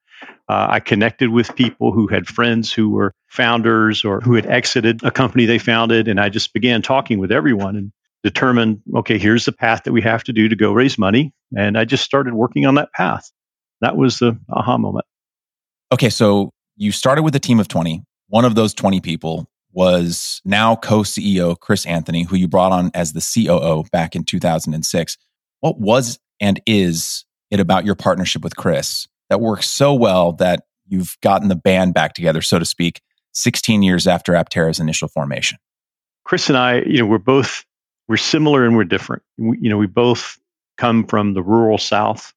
Uh, 0.49 0.67
I 0.71 0.81
connected 0.81 1.29
with 1.29 1.55
people 1.57 1.93
who 1.93 2.07
had 2.07 2.27
friends 2.27 2.73
who 2.73 2.91
were 2.91 3.13
founders 3.27 4.05
or 4.05 4.21
who 4.21 4.35
had 4.35 4.47
exited 4.47 5.03
a 5.03 5.11
company 5.11 5.45
they 5.45 5.59
founded. 5.59 6.09
And 6.09 6.19
I 6.19 6.31
just 6.31 6.55
began 6.55 6.81
talking 6.81 7.19
with 7.19 7.31
everyone 7.31 7.77
and 7.77 7.93
determined, 8.23 8.81
okay, 8.97 9.19
here's 9.19 9.45
the 9.45 9.53
path 9.53 9.83
that 9.85 9.93
we 9.93 10.01
have 10.03 10.25
to 10.25 10.33
do 10.33 10.49
to 10.49 10.57
go 10.57 10.73
raise 10.73 10.97
money. 10.97 11.35
And 11.55 11.77
I 11.77 11.85
just 11.85 12.03
started 12.03 12.33
working 12.33 12.65
on 12.65 12.77
that 12.77 12.93
path. 12.95 13.31
That 13.83 13.97
was 13.97 14.21
the 14.21 14.39
aha 14.49 14.79
moment. 14.79 15.05
Okay, 15.93 16.09
so 16.09 16.51
you 16.77 16.93
started 16.93 17.23
with 17.23 17.37
a 17.37 17.41
team 17.41 17.61
of 17.61 17.69
20. 17.69 18.03
One 18.29 18.47
of 18.47 18.55
those 18.55 18.73
20 18.73 19.01
people 19.01 19.49
was 19.79 20.43
now 20.45 20.75
co 20.75 21.03
CEO 21.03 21.57
Chris 21.57 21.87
Anthony, 21.87 22.25
who 22.25 22.35
you 22.35 22.49
brought 22.49 22.73
on 22.73 22.91
as 22.95 23.13
the 23.13 23.21
COO 23.21 23.85
back 23.93 24.17
in 24.17 24.25
2006. 24.25 25.17
What 25.61 25.79
was 25.79 26.19
and 26.41 26.61
is 26.67 27.25
it 27.53 27.61
about 27.61 27.85
your 27.85 27.95
partnership 27.95 28.43
with 28.43 28.57
Chris 28.57 29.07
that 29.31 29.41
works 29.41 29.69
so 29.69 29.95
well 29.95 30.33
that 30.33 30.65
you've 30.89 31.17
gotten 31.23 31.47
the 31.47 31.55
band 31.55 31.95
back 31.95 32.15
together, 32.15 32.43
so 32.43 32.59
to 32.59 32.65
speak, 32.65 33.01
16 33.35 33.85
years 33.85 34.09
after 34.09 34.33
Aptera's 34.33 34.81
initial 34.81 35.07
formation? 35.07 35.59
Chris 36.25 36.49
and 36.49 36.59
I, 36.59 36.81
you 36.81 36.99
know, 36.99 37.07
we're 37.07 37.19
both 37.19 37.65
we're 38.09 38.17
similar 38.17 38.65
and 38.65 38.77
we're 38.77 38.83
different. 38.83 39.23
We, 39.39 39.59
you 39.61 39.71
know, 39.71 39.79
we 39.79 39.87
both 39.87 40.41
come 40.77 41.07
from 41.07 41.35
the 41.35 41.43
rural 41.43 41.79
South. 41.79 42.35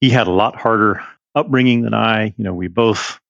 He 0.00 0.10
had 0.10 0.26
a 0.26 0.32
lot 0.32 0.56
harder 0.56 1.00
upbringing 1.36 1.82
than 1.82 1.94
I. 1.94 2.34
You 2.36 2.42
know, 2.42 2.54
we 2.54 2.66
both 2.66 3.20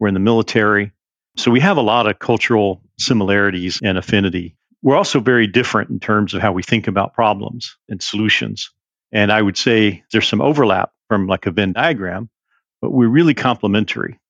were 0.00 0.08
in 0.08 0.14
the 0.14 0.20
military. 0.20 0.92
So 1.36 1.50
we 1.50 1.60
have 1.60 1.76
a 1.76 1.82
lot 1.82 2.06
of 2.06 2.18
cultural 2.18 2.80
similarities 2.98 3.80
and 3.82 3.98
affinity. 3.98 4.56
we're 4.84 4.96
also 4.96 5.18
very 5.18 5.46
different 5.46 5.88
in 5.88 5.98
terms 5.98 6.34
of 6.34 6.42
how 6.42 6.52
we 6.52 6.62
think 6.62 6.88
about 6.88 7.14
problems 7.14 7.78
and 7.88 8.02
solutions. 8.02 8.70
And 9.12 9.32
I 9.32 9.40
would 9.40 9.56
say 9.56 10.04
there's 10.12 10.28
some 10.28 10.42
overlap 10.42 10.92
from 11.08 11.26
like 11.26 11.46
a 11.46 11.50
Venn 11.50 11.72
diagram, 11.72 12.28
but 12.82 12.92
we're 12.92 13.08
really 13.08 13.32
complementary. 13.32 14.20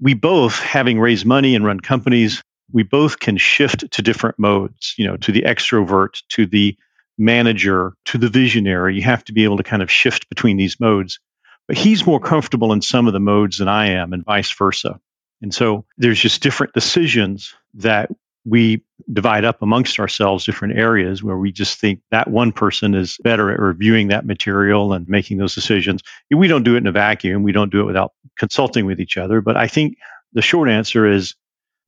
We 0.00 0.14
both, 0.14 0.60
having 0.60 1.00
raised 1.00 1.26
money 1.26 1.56
and 1.56 1.64
run 1.64 1.80
companies, 1.80 2.40
we 2.70 2.84
both 2.84 3.18
can 3.18 3.36
shift 3.36 3.90
to 3.90 4.02
different 4.02 4.38
modes, 4.38 4.94
you 4.96 5.06
know, 5.06 5.16
to 5.16 5.32
the 5.32 5.42
extrovert, 5.42 6.22
to 6.30 6.46
the 6.46 6.76
manager, 7.18 7.94
to 8.04 8.18
the 8.18 8.28
visionary. 8.28 8.94
You 8.94 9.02
have 9.02 9.24
to 9.24 9.32
be 9.32 9.42
able 9.42 9.56
to 9.56 9.64
kind 9.64 9.82
of 9.82 9.90
shift 9.90 10.28
between 10.28 10.56
these 10.56 10.78
modes. 10.78 11.18
But 11.66 11.78
he's 11.78 12.06
more 12.06 12.20
comfortable 12.20 12.72
in 12.72 12.80
some 12.80 13.08
of 13.08 13.12
the 13.12 13.20
modes 13.20 13.58
than 13.58 13.66
I 13.66 13.88
am, 13.88 14.12
and 14.12 14.24
vice 14.24 14.52
versa. 14.52 15.00
And 15.42 15.54
so 15.54 15.84
there's 15.98 16.20
just 16.20 16.42
different 16.42 16.72
decisions 16.72 17.54
that 17.74 18.10
we 18.44 18.82
divide 19.12 19.44
up 19.44 19.60
amongst 19.60 19.98
ourselves 19.98 20.44
different 20.44 20.78
areas 20.78 21.22
where 21.22 21.36
we 21.36 21.50
just 21.50 21.80
think 21.80 22.00
that 22.12 22.30
one 22.30 22.52
person 22.52 22.94
is 22.94 23.18
better 23.22 23.50
at 23.50 23.58
reviewing 23.58 24.08
that 24.08 24.24
material 24.24 24.92
and 24.92 25.08
making 25.08 25.36
those 25.36 25.54
decisions. 25.54 26.00
We 26.30 26.46
don't 26.46 26.62
do 26.62 26.76
it 26.76 26.78
in 26.78 26.86
a 26.86 26.92
vacuum. 26.92 27.42
We 27.42 27.52
don't 27.52 27.72
do 27.72 27.80
it 27.80 27.86
without 27.86 28.12
consulting 28.38 28.86
with 28.86 29.00
each 29.00 29.16
other. 29.16 29.40
But 29.40 29.56
I 29.56 29.66
think 29.66 29.98
the 30.32 30.42
short 30.42 30.68
answer 30.68 31.06
is 31.06 31.34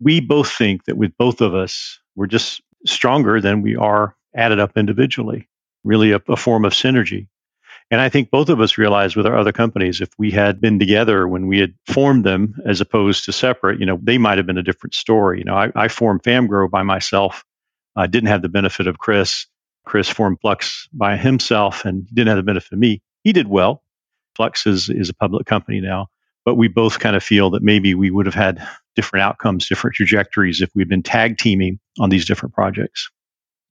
we 0.01 0.21
both 0.21 0.51
think 0.51 0.85
that 0.87 0.97
with 0.97 1.17
both 1.17 1.41
of 1.41 1.55
us, 1.55 2.01
we're 2.17 2.27
just 2.27 2.61
stronger 2.85 3.41
than 3.41 3.63
we 3.63 3.77
are 3.77 4.17
added 4.35 4.59
up 4.59 4.77
individually, 4.77 5.49
really 5.85 6.13
a, 6.13 6.21
a 6.29 6.37
form 6.37 6.65
of 6.65 6.73
synergy. 6.73 7.29
And 7.91 8.01
I 8.01 8.11
think 8.11 8.31
both 8.31 8.51
of 8.51 8.61
us 8.61 8.77
realized 8.77 9.17
with 9.17 9.27
our 9.27 9.37
other 9.37 9.53
companies, 9.53 10.01
if 10.01 10.11
we 10.19 10.31
had 10.31 10.61
been 10.61 10.79
together 10.79 11.27
when 11.27 11.47
we 11.47 11.59
had 11.59 11.75
formed 11.87 12.25
them 12.25 12.55
as 12.67 12.81
opposed 12.83 13.25
to 13.25 13.33
separate, 13.33 13.81
you 13.81 13.87
know, 13.87 13.99
they 14.03 14.19
might 14.19 14.37
have 14.37 14.47
been 14.47 14.59
a 14.59 14.63
different 14.63 14.95
story. 14.95 15.39
You 15.39 15.45
know, 15.45 15.55
I, 15.55 15.71
I 15.75 15.89
formed 15.89 16.23
Famgro 16.23 16.71
by 16.71 16.83
myself. 16.83 17.45
I 17.97 18.07
didn't 18.07 18.29
have 18.29 18.43
the 18.43 18.51
benefit 18.51 18.87
of 18.87 18.99
Chris. 18.99 19.47
Chris 19.87 20.09
formed 20.09 20.39
Flux 20.43 20.87
by 20.93 21.17
himself 21.17 21.87
and 21.87 22.07
didn't 22.09 22.29
have 22.29 22.37
the 22.37 22.43
benefit 22.43 22.73
of 22.73 22.79
me. 22.79 23.01
He 23.25 23.33
did 23.33 23.49
well. 23.49 23.83
Flux 24.37 24.67
is, 24.67 24.91
is 24.91 25.09
a 25.09 25.15
public 25.15 25.47
company 25.47 25.81
now, 25.81 26.09
but 26.45 26.57
we 26.57 26.69
both 26.69 26.99
kind 26.99 27.17
of 27.17 27.25
feel 27.25 27.51
that 27.51 27.63
maybe 27.63 27.95
we 27.95 28.11
would 28.11 28.27
have 28.27 28.35
had 28.35 28.67
different 28.97 29.23
outcomes, 29.23 29.67
different 29.67 29.97
trajectories 29.97 30.61
if 30.61 30.71
we'd 30.75 30.89
been 30.89 31.03
tag 31.03 31.39
teaming 31.39 31.81
on 31.99 32.11
these 32.11 32.27
different 32.27 32.55
projects. 32.55 33.11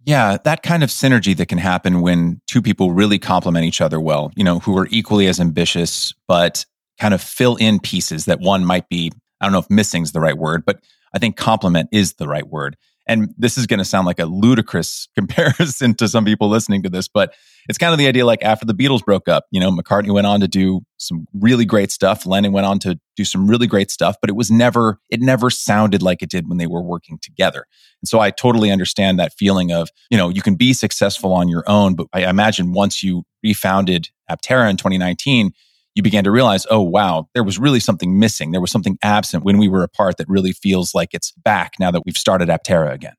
Yeah, 0.08 0.38
that 0.46 0.64
kind 0.64 0.84
of 0.84 0.90
synergy 0.90 1.36
that 1.36 1.48
can 1.48 1.58
happen 1.58 2.00
when 2.00 2.40
two 2.48 2.62
people 2.62 2.94
really 2.94 3.20
complement 3.20 3.66
each 3.66 3.82
other 3.82 4.00
well, 4.00 4.32
you 4.38 4.44
know, 4.44 4.60
who 4.60 4.78
are 4.78 4.88
equally 4.90 5.28
as 5.28 5.38
ambitious, 5.38 6.14
but 6.30 6.66
kind 6.98 7.14
of 7.14 7.22
fill 7.22 7.58
in 7.58 7.82
pieces 7.82 8.24
that 8.24 8.40
one 8.40 8.64
might 8.64 8.88
be, 8.88 9.12
I 9.42 9.46
don't 9.46 9.52
know 9.52 9.60
if 9.60 9.70
missing 9.70 10.04
is 10.04 10.14
the 10.14 10.22
right 10.22 10.38
word, 10.38 10.64
but 10.66 10.80
I 11.14 11.20
think 11.20 11.36
complement 11.36 11.90
is 11.92 12.14
the 12.14 12.28
right 12.30 12.48
word. 12.48 12.78
And 13.08 13.34
this 13.38 13.58
is 13.58 13.66
going 13.68 13.80
to 13.80 13.86
sound 13.86 14.06
like 14.06 14.20
a 14.20 14.26
ludicrous 14.26 15.08
comparison 15.16 15.96
to 15.96 16.08
some 16.08 16.26
people 16.26 16.50
listening 16.50 16.84
to 16.84 16.90
this, 16.90 17.08
but 17.08 17.34
it's 17.70 17.78
kind 17.78 17.92
of 17.92 18.00
the 18.00 18.08
idea 18.08 18.26
like 18.26 18.44
after 18.44 18.66
the 18.66 18.74
Beatles 18.74 19.04
broke 19.04 19.28
up, 19.28 19.46
you 19.52 19.60
know, 19.60 19.72
McCartney 19.72 20.12
went 20.12 20.28
on 20.28 20.40
to 20.40 20.48
do 20.48 20.82
some 20.98 21.26
really 21.34 21.66
great 21.66 21.92
stuff. 21.92 22.26
Lennon 22.26 22.54
went 22.54 22.66
on 22.66 22.80
to 22.80 23.00
do 23.16 23.26
some 23.26 23.48
really 23.48 23.68
great 23.68 23.92
stuff, 23.92 24.16
but 24.22 24.30
it 24.30 24.36
was 24.36 24.50
never, 24.50 25.00
it 25.10 25.20
never 25.20 25.50
sounded 25.50 26.02
like 26.02 26.22
it 26.22 26.30
did 26.30 26.48
when 26.48 26.58
they 26.58 26.68
were 26.68 26.82
working 26.82 27.20
together. 27.22 27.66
And 28.02 28.08
so 28.08 28.20
I 28.20 28.32
totally 28.32 28.72
understand 28.72 29.20
that 29.20 29.34
feeling 29.34 29.72
of, 29.72 29.90
you 30.10 30.18
know, 30.18 30.30
you 30.30 30.42
can 30.42 30.56
be 30.56 30.74
successful 30.74 31.34
on 31.34 31.50
your 31.50 31.64
own, 31.68 31.96
but 31.96 32.08
I 32.14 32.30
imagine 32.30 32.72
once 32.72 33.04
you 33.04 33.24
refounded 33.44 34.10
Aptera 34.30 34.70
in 34.70 34.78
2019, 34.78 35.52
you 35.98 36.04
began 36.04 36.24
to 36.24 36.32
realize, 36.32 36.68
oh, 36.70 36.82
wow, 36.82 37.27
there 37.34 37.44
was 37.44 37.58
really 37.58 37.80
something 37.80 38.20
missing. 38.20 38.51
There 38.51 38.62
was 38.62 38.72
something 38.72 39.00
absent 39.04 39.44
when 39.44 39.58
we 39.58 39.68
were 39.68 39.82
apart 39.82 40.18
that 40.18 40.30
really 40.30 40.51
feels 40.51 40.94
like 40.94 41.10
it's 41.13 41.32
back 41.32 41.74
now 41.80 41.89
that 41.89 42.04
we've 42.06 42.16
started 42.16 42.50
Aptera 42.50 42.94
again. 42.94 43.16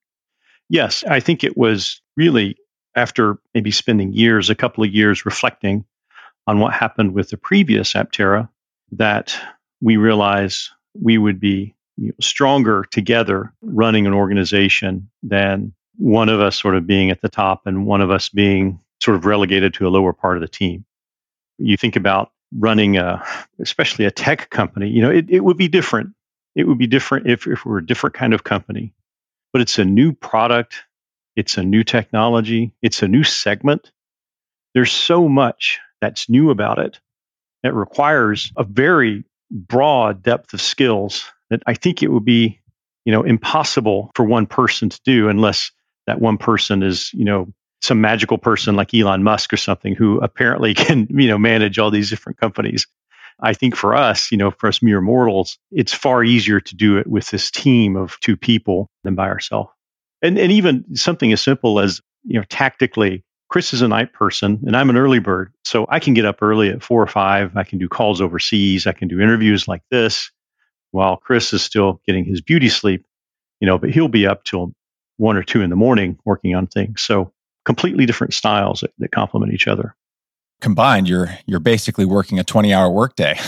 Yes, 0.69 1.03
I 1.03 1.19
think 1.19 1.43
it 1.43 1.57
was 1.57 2.01
really 2.17 2.57
after 2.95 3.39
maybe 3.53 3.73
spending 3.73 4.13
years, 4.13 4.49
a 4.49 4.55
couple 4.55 4.85
of 4.85 4.95
years 4.95 5.27
reflecting 5.27 5.85
on 6.47 6.61
what 6.61 6.73
happened 6.73 7.15
with 7.15 7.31
the 7.31 7.37
previous 7.37 7.95
Aptera, 7.95 8.49
that 8.93 9.37
we 9.81 9.97
realized 9.97 10.71
we 10.95 11.19
would 11.19 11.41
be 11.41 11.75
stronger 12.21 12.85
together 12.93 13.53
running 13.61 14.07
an 14.07 14.15
organization 14.15 15.11
than 15.25 15.75
one 15.97 16.29
of 16.29 16.41
us 16.41 16.57
sort 16.57 16.77
of 16.77 16.87
being 16.87 17.11
at 17.11 17.21
the 17.23 17.29
top 17.29 17.67
and 17.67 17.87
one 17.87 18.01
of 18.01 18.11
us 18.11 18.29
being 18.29 18.79
sort 19.03 19.17
of 19.17 19.27
relegated 19.27 19.75
to 19.75 19.87
a 19.87 19.91
lower 19.91 20.13
part 20.13 20.37
of 20.37 20.43
the 20.43 20.49
team. 20.49 20.85
You 21.59 21.77
think 21.77 21.97
about 21.97 22.31
running 22.57 22.97
a, 22.97 23.25
especially 23.61 24.05
a 24.05 24.11
tech 24.11 24.51
company, 24.51 24.89
you 24.89 25.03
know, 25.03 25.11
it, 25.11 25.31
it 25.31 25.41
would 25.41 25.57
be 25.57 25.69
different. 25.69 26.11
It 26.55 26.67
would 26.67 26.79
be 26.79 26.87
different 26.87 27.29
if, 27.29 27.47
if 27.47 27.65
we 27.65 27.71
were 27.71 27.79
a 27.79 27.87
different 27.87 28.15
kind 28.15 28.35
of 28.35 28.43
company, 28.43 28.95
but 29.53 29.63
it's 29.63 29.79
a 29.79 29.85
new 29.85 30.13
product. 30.13 30.83
It's 31.37 31.57
a 31.57 31.63
new 31.63 31.85
technology. 31.85 32.73
It's 32.83 33.03
a 33.03 33.09
new 33.09 33.23
segment. 33.23 33.93
There's 34.75 34.93
so 34.93 35.29
much 35.29 35.79
that's 36.01 36.29
new 36.29 36.51
about 36.51 36.79
it 36.79 36.99
that 37.63 37.75
requires 37.75 38.53
a 38.57 38.65
very 38.65 39.25
broad 39.51 40.23
depth 40.23 40.53
of 40.55 40.61
skills 40.61 41.31
that 41.51 41.63
I 41.67 41.75
think 41.75 42.03
it 42.03 42.09
would 42.09 42.25
be, 42.25 42.61
you 43.05 43.13
know, 43.13 43.23
impossible 43.23 44.11
for 44.15 44.25
one 44.25 44.47
person 44.47 44.89
to 44.89 45.01
do 45.05 45.29
unless 45.29 45.71
that 46.07 46.21
one 46.21 46.39
person 46.39 46.83
is, 46.83 47.13
you 47.13 47.25
know, 47.25 47.53
some 47.81 48.01
magical 48.01 48.39
person 48.39 48.77
like 48.77 48.93
Elon 48.95 49.23
Musk 49.23 49.53
or 49.53 49.57
something 49.57 49.95
who 49.95 50.19
apparently 50.21 50.75
can, 50.75 51.07
you 51.11 51.29
know, 51.29 51.39
manage 51.39 51.79
all 51.79 51.91
these 51.91 52.11
different 52.11 52.39
companies. 52.39 52.87
I 53.41 53.55
think 53.55 53.77
for 53.77 53.95
us, 53.95 54.33
you 54.33 54.39
know, 54.39 54.51
for 54.51 54.69
us 54.69 54.83
mere 54.83 55.01
mortals, 55.01 55.59
it's 55.71 55.95
far 55.95 56.25
easier 56.25 56.61
to 56.61 56.77
do 56.77 56.99
it 56.99 57.07
with 57.07 57.31
this 57.31 57.51
team 57.51 57.97
of 57.97 58.19
two 58.21 58.37
people 58.37 58.91
than 59.05 59.15
by 59.15 59.29
ourselves. 59.29 59.71
And 60.23 60.37
and 60.39 60.51
even 60.51 60.97
something 60.97 61.33
as 61.33 61.41
simple 61.41 61.79
as, 61.79 62.01
you 62.25 62.41
know, 62.41 62.45
tactically, 62.49 63.25
Chris 63.49 63.73
is 63.73 63.83
a 63.83 63.89
night 63.89 64.13
person 64.13 64.61
and 64.67 64.77
I'm 64.77 64.91
an 64.91 64.97
early 64.97 65.21
bird. 65.21 65.53
So 65.65 65.87
I 65.89 66.01
can 66.01 66.15
get 66.15 66.25
up 66.25 66.43
early 66.43 66.71
at 66.71 66.83
four 66.83 67.01
or 67.01 67.07
five. 67.07 67.57
I 67.57 67.63
can 67.63 67.79
do 67.79 67.89
calls 67.89 68.21
overseas. 68.21 68.89
I 68.89 68.93
can 68.93 69.07
do 69.07 69.21
interviews 69.21 69.69
like 69.69 69.83
this 69.91 70.31
while 70.91 71.17
Chris 71.17 71.53
is 71.53 71.63
still 71.63 72.01
getting 72.07 72.25
his 72.25 72.41
beauty 72.41 72.69
sleep, 72.69 73.07
you 73.61 73.67
know, 73.67 73.79
but 73.79 73.91
he'll 73.91 74.09
be 74.09 74.27
up 74.27 74.45
till 74.45 74.73
one 75.17 75.37
or 75.37 75.43
two 75.43 75.63
in 75.63 75.71
the 75.71 75.77
morning 75.77 76.19
working 76.25 76.55
on 76.55 76.67
things. 76.67 77.03
So 77.03 77.33
completely 77.69 78.07
different 78.07 78.33
styles 78.33 78.81
that, 78.81 78.93
that 78.97 79.11
complement 79.11 79.53
each 79.53 79.69
other. 79.69 79.95
Combined, 80.63 81.07
you're 81.07 81.29
you're 81.45 81.61
basically 81.61 82.07
working 82.07 82.39
a 82.39 82.45
20 82.45 82.73
hour 82.73 82.91
workday. 82.91 83.39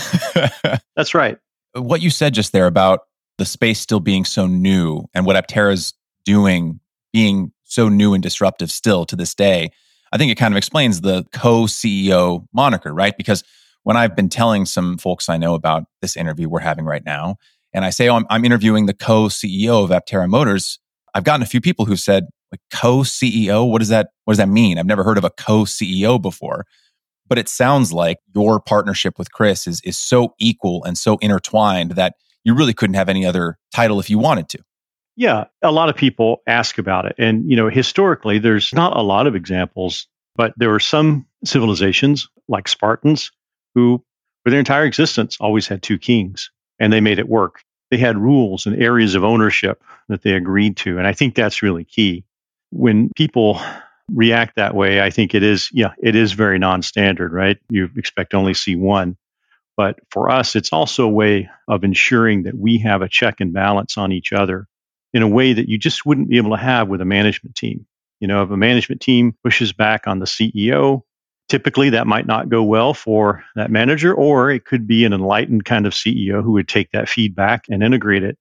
That's 0.95 1.15
right. 1.15 1.39
What 1.73 2.01
you 2.01 2.11
said 2.11 2.35
just 2.35 2.51
there 2.51 2.67
about 2.67 2.99
the 3.39 3.45
space 3.45 3.79
still 3.79 3.99
being 3.99 4.23
so 4.23 4.45
new 4.45 5.05
and 5.15 5.25
what 5.25 5.35
Aptera's 5.35 5.95
doing 6.23 6.79
being 7.11 7.51
so 7.63 7.89
new 7.89 8.13
and 8.13 8.21
disruptive 8.21 8.69
still 8.69 9.05
to 9.07 9.15
this 9.15 9.33
day, 9.33 9.71
I 10.11 10.19
think 10.19 10.31
it 10.31 10.35
kind 10.35 10.53
of 10.53 10.57
explains 10.59 11.01
the 11.01 11.25
co 11.33 11.63
CEO 11.63 12.45
moniker, 12.53 12.93
right? 12.93 13.17
Because 13.17 13.43
when 13.81 13.97
I've 13.97 14.15
been 14.15 14.29
telling 14.29 14.67
some 14.67 14.99
folks 14.99 15.29
I 15.29 15.37
know 15.37 15.55
about 15.55 15.85
this 16.03 16.15
interview 16.15 16.47
we're 16.47 16.59
having 16.59 16.85
right 16.85 17.03
now, 17.03 17.37
and 17.73 17.83
I 17.83 17.89
say, 17.89 18.07
oh, 18.07 18.17
I'm, 18.17 18.27
I'm 18.29 18.45
interviewing 18.45 18.85
the 18.85 18.93
co 18.93 19.29
CEO 19.29 19.83
of 19.83 19.89
Aptera 19.89 20.29
Motors, 20.29 20.77
I've 21.15 21.23
gotten 21.23 21.41
a 21.41 21.47
few 21.47 21.59
people 21.59 21.85
who 21.85 21.95
said, 21.95 22.27
like 22.51 22.61
co-CEO, 22.71 23.69
what 23.69 23.79
does 23.79 23.89
that 23.89 24.09
what 24.25 24.33
does 24.33 24.37
that 24.39 24.49
mean? 24.49 24.77
I've 24.77 24.85
never 24.85 25.03
heard 25.03 25.17
of 25.17 25.23
a 25.23 25.29
co-CEO 25.29 26.21
before. 26.21 26.65
But 27.27 27.37
it 27.37 27.47
sounds 27.47 27.93
like 27.93 28.17
your 28.35 28.59
partnership 28.59 29.17
with 29.17 29.31
Chris 29.31 29.67
is 29.67 29.81
is 29.83 29.97
so 29.97 30.35
equal 30.39 30.83
and 30.83 30.97
so 30.97 31.17
intertwined 31.21 31.91
that 31.91 32.15
you 32.43 32.53
really 32.53 32.73
couldn't 32.73 32.95
have 32.95 33.09
any 33.09 33.25
other 33.25 33.57
title 33.73 33.99
if 33.99 34.09
you 34.09 34.19
wanted 34.19 34.49
to. 34.49 34.59
Yeah, 35.15 35.45
a 35.61 35.71
lot 35.71 35.89
of 35.89 35.95
people 35.95 36.41
ask 36.47 36.77
about 36.77 37.05
it. 37.05 37.15
And 37.17 37.49
you 37.49 37.55
know, 37.55 37.69
historically 37.69 38.39
there's 38.39 38.73
not 38.73 38.97
a 38.97 39.01
lot 39.01 39.27
of 39.27 39.35
examples, 39.35 40.07
but 40.35 40.53
there 40.57 40.69
were 40.69 40.79
some 40.79 41.25
civilizations 41.45 42.29
like 42.47 42.67
Spartans 42.67 43.31
who 43.75 44.03
for 44.43 44.49
their 44.49 44.59
entire 44.59 44.85
existence 44.85 45.37
always 45.39 45.67
had 45.67 45.81
two 45.81 45.97
kings 45.97 46.51
and 46.79 46.91
they 46.91 47.01
made 47.01 47.19
it 47.19 47.29
work. 47.29 47.63
They 47.91 47.97
had 47.97 48.17
rules 48.17 48.65
and 48.65 48.81
areas 48.81 49.15
of 49.15 49.23
ownership 49.23 49.83
that 50.07 50.23
they 50.23 50.33
agreed 50.33 50.77
to. 50.77 50.97
And 50.97 51.05
I 51.05 51.13
think 51.13 51.35
that's 51.35 51.61
really 51.61 51.83
key 51.83 52.25
when 52.71 53.09
people 53.15 53.61
react 54.09 54.55
that 54.55 54.75
way, 54.75 55.01
I 55.01 55.09
think 55.09 55.35
it 55.35 55.43
is, 55.43 55.69
yeah, 55.71 55.93
it 56.01 56.15
is 56.15 56.33
very 56.33 56.59
non-standard, 56.59 57.31
right? 57.31 57.57
You 57.69 57.89
expect 57.95 58.33
only 58.33 58.53
see 58.53 58.75
one. 58.75 59.17
But 59.77 59.99
for 60.09 60.29
us, 60.29 60.55
it's 60.55 60.73
also 60.73 61.05
a 61.05 61.09
way 61.09 61.49
of 61.67 61.83
ensuring 61.83 62.43
that 62.43 62.57
we 62.57 62.77
have 62.79 63.01
a 63.01 63.09
check 63.09 63.39
and 63.39 63.53
balance 63.53 63.97
on 63.97 64.11
each 64.11 64.33
other 64.33 64.67
in 65.13 65.21
a 65.21 65.27
way 65.27 65.53
that 65.53 65.69
you 65.69 65.77
just 65.77 66.05
wouldn't 66.05 66.29
be 66.29 66.37
able 66.37 66.51
to 66.51 66.61
have 66.61 66.87
with 66.87 67.01
a 67.01 67.05
management 67.05 67.55
team. 67.55 67.85
You 68.19 68.27
know, 68.27 68.43
if 68.43 68.51
a 68.51 68.57
management 68.57 69.01
team 69.01 69.35
pushes 69.43 69.73
back 69.73 70.07
on 70.07 70.19
the 70.19 70.25
CEO, 70.25 71.01
typically 71.49 71.89
that 71.91 72.07
might 72.07 72.27
not 72.27 72.49
go 72.49 72.63
well 72.63 72.93
for 72.93 73.43
that 73.55 73.71
manager, 73.71 74.13
or 74.13 74.51
it 74.51 74.65
could 74.65 74.87
be 74.87 75.05
an 75.05 75.13
enlightened 75.13 75.65
kind 75.65 75.85
of 75.85 75.93
CEO 75.93 76.43
who 76.43 76.51
would 76.53 76.67
take 76.67 76.91
that 76.91 77.09
feedback 77.09 77.65
and 77.69 77.83
integrate 77.83 78.23
it. 78.23 78.37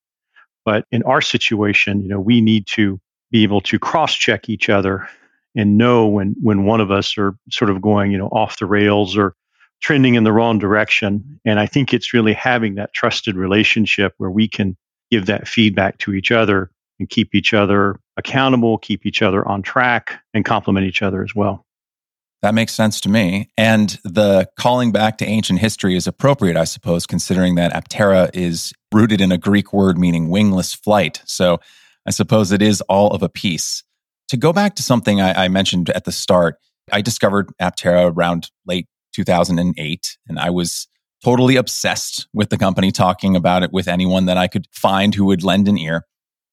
But 0.64 0.84
in 0.90 1.02
our 1.04 1.20
situation, 1.20 2.02
you 2.02 2.08
know, 2.08 2.20
we 2.20 2.40
need 2.40 2.66
to 2.74 3.00
be 3.30 3.42
able 3.42 3.60
to 3.60 3.78
cross 3.78 4.14
check 4.14 4.48
each 4.48 4.68
other 4.68 5.08
and 5.56 5.76
know 5.76 6.06
when 6.06 6.34
when 6.40 6.64
one 6.64 6.80
of 6.80 6.90
us 6.90 7.16
are 7.18 7.36
sort 7.50 7.70
of 7.70 7.80
going 7.80 8.10
you 8.10 8.18
know 8.18 8.28
off 8.28 8.58
the 8.58 8.66
rails 8.66 9.16
or 9.16 9.34
trending 9.80 10.14
in 10.14 10.24
the 10.24 10.32
wrong 10.32 10.58
direction 10.58 11.40
and 11.44 11.58
i 11.58 11.66
think 11.66 11.92
it's 11.92 12.12
really 12.12 12.32
having 12.32 12.74
that 12.76 12.92
trusted 12.92 13.36
relationship 13.36 14.14
where 14.18 14.30
we 14.30 14.46
can 14.46 14.76
give 15.10 15.26
that 15.26 15.48
feedback 15.48 15.98
to 15.98 16.14
each 16.14 16.30
other 16.30 16.70
and 17.00 17.08
keep 17.08 17.34
each 17.34 17.52
other 17.52 17.98
accountable, 18.16 18.78
keep 18.78 19.04
each 19.04 19.22
other 19.22 19.46
on 19.48 19.62
track, 19.62 20.22
and 20.34 20.44
complement 20.44 20.86
each 20.86 21.02
other 21.02 21.24
as 21.24 21.34
well. 21.34 21.66
That 22.42 22.54
makes 22.54 22.72
sense 22.72 23.00
to 23.02 23.08
me. 23.08 23.50
And 23.58 23.98
the 24.04 24.48
calling 24.56 24.92
back 24.92 25.18
to 25.18 25.26
ancient 25.26 25.58
history 25.58 25.96
is 25.96 26.06
appropriate, 26.06 26.56
I 26.56 26.64
suppose, 26.64 27.06
considering 27.06 27.56
that 27.56 27.72
Aptera 27.72 28.30
is 28.34 28.72
rooted 28.92 29.20
in 29.20 29.32
a 29.32 29.36
Greek 29.36 29.72
word 29.72 29.98
meaning 29.98 30.30
wingless 30.30 30.72
flight. 30.72 31.20
So 31.26 31.60
I 32.06 32.10
suppose 32.10 32.52
it 32.52 32.62
is 32.62 32.80
all 32.82 33.12
of 33.12 33.22
a 33.22 33.28
piece. 33.28 33.82
To 34.28 34.36
go 34.36 34.52
back 34.52 34.74
to 34.76 34.82
something 34.82 35.20
I, 35.20 35.44
I 35.44 35.48
mentioned 35.48 35.90
at 35.90 36.04
the 36.04 36.12
start, 36.12 36.56
I 36.92 37.00
discovered 37.00 37.50
Aptera 37.60 38.14
around 38.14 38.50
late 38.66 38.86
2008, 39.12 40.18
and 40.28 40.38
I 40.38 40.50
was 40.50 40.88
totally 41.24 41.56
obsessed 41.56 42.28
with 42.32 42.50
the 42.50 42.56
company, 42.56 42.90
talking 42.90 43.36
about 43.36 43.62
it 43.62 43.72
with 43.72 43.88
anyone 43.88 44.26
that 44.26 44.38
I 44.38 44.46
could 44.46 44.66
find 44.72 45.14
who 45.14 45.26
would 45.26 45.42
lend 45.42 45.68
an 45.68 45.78
ear. 45.78 46.06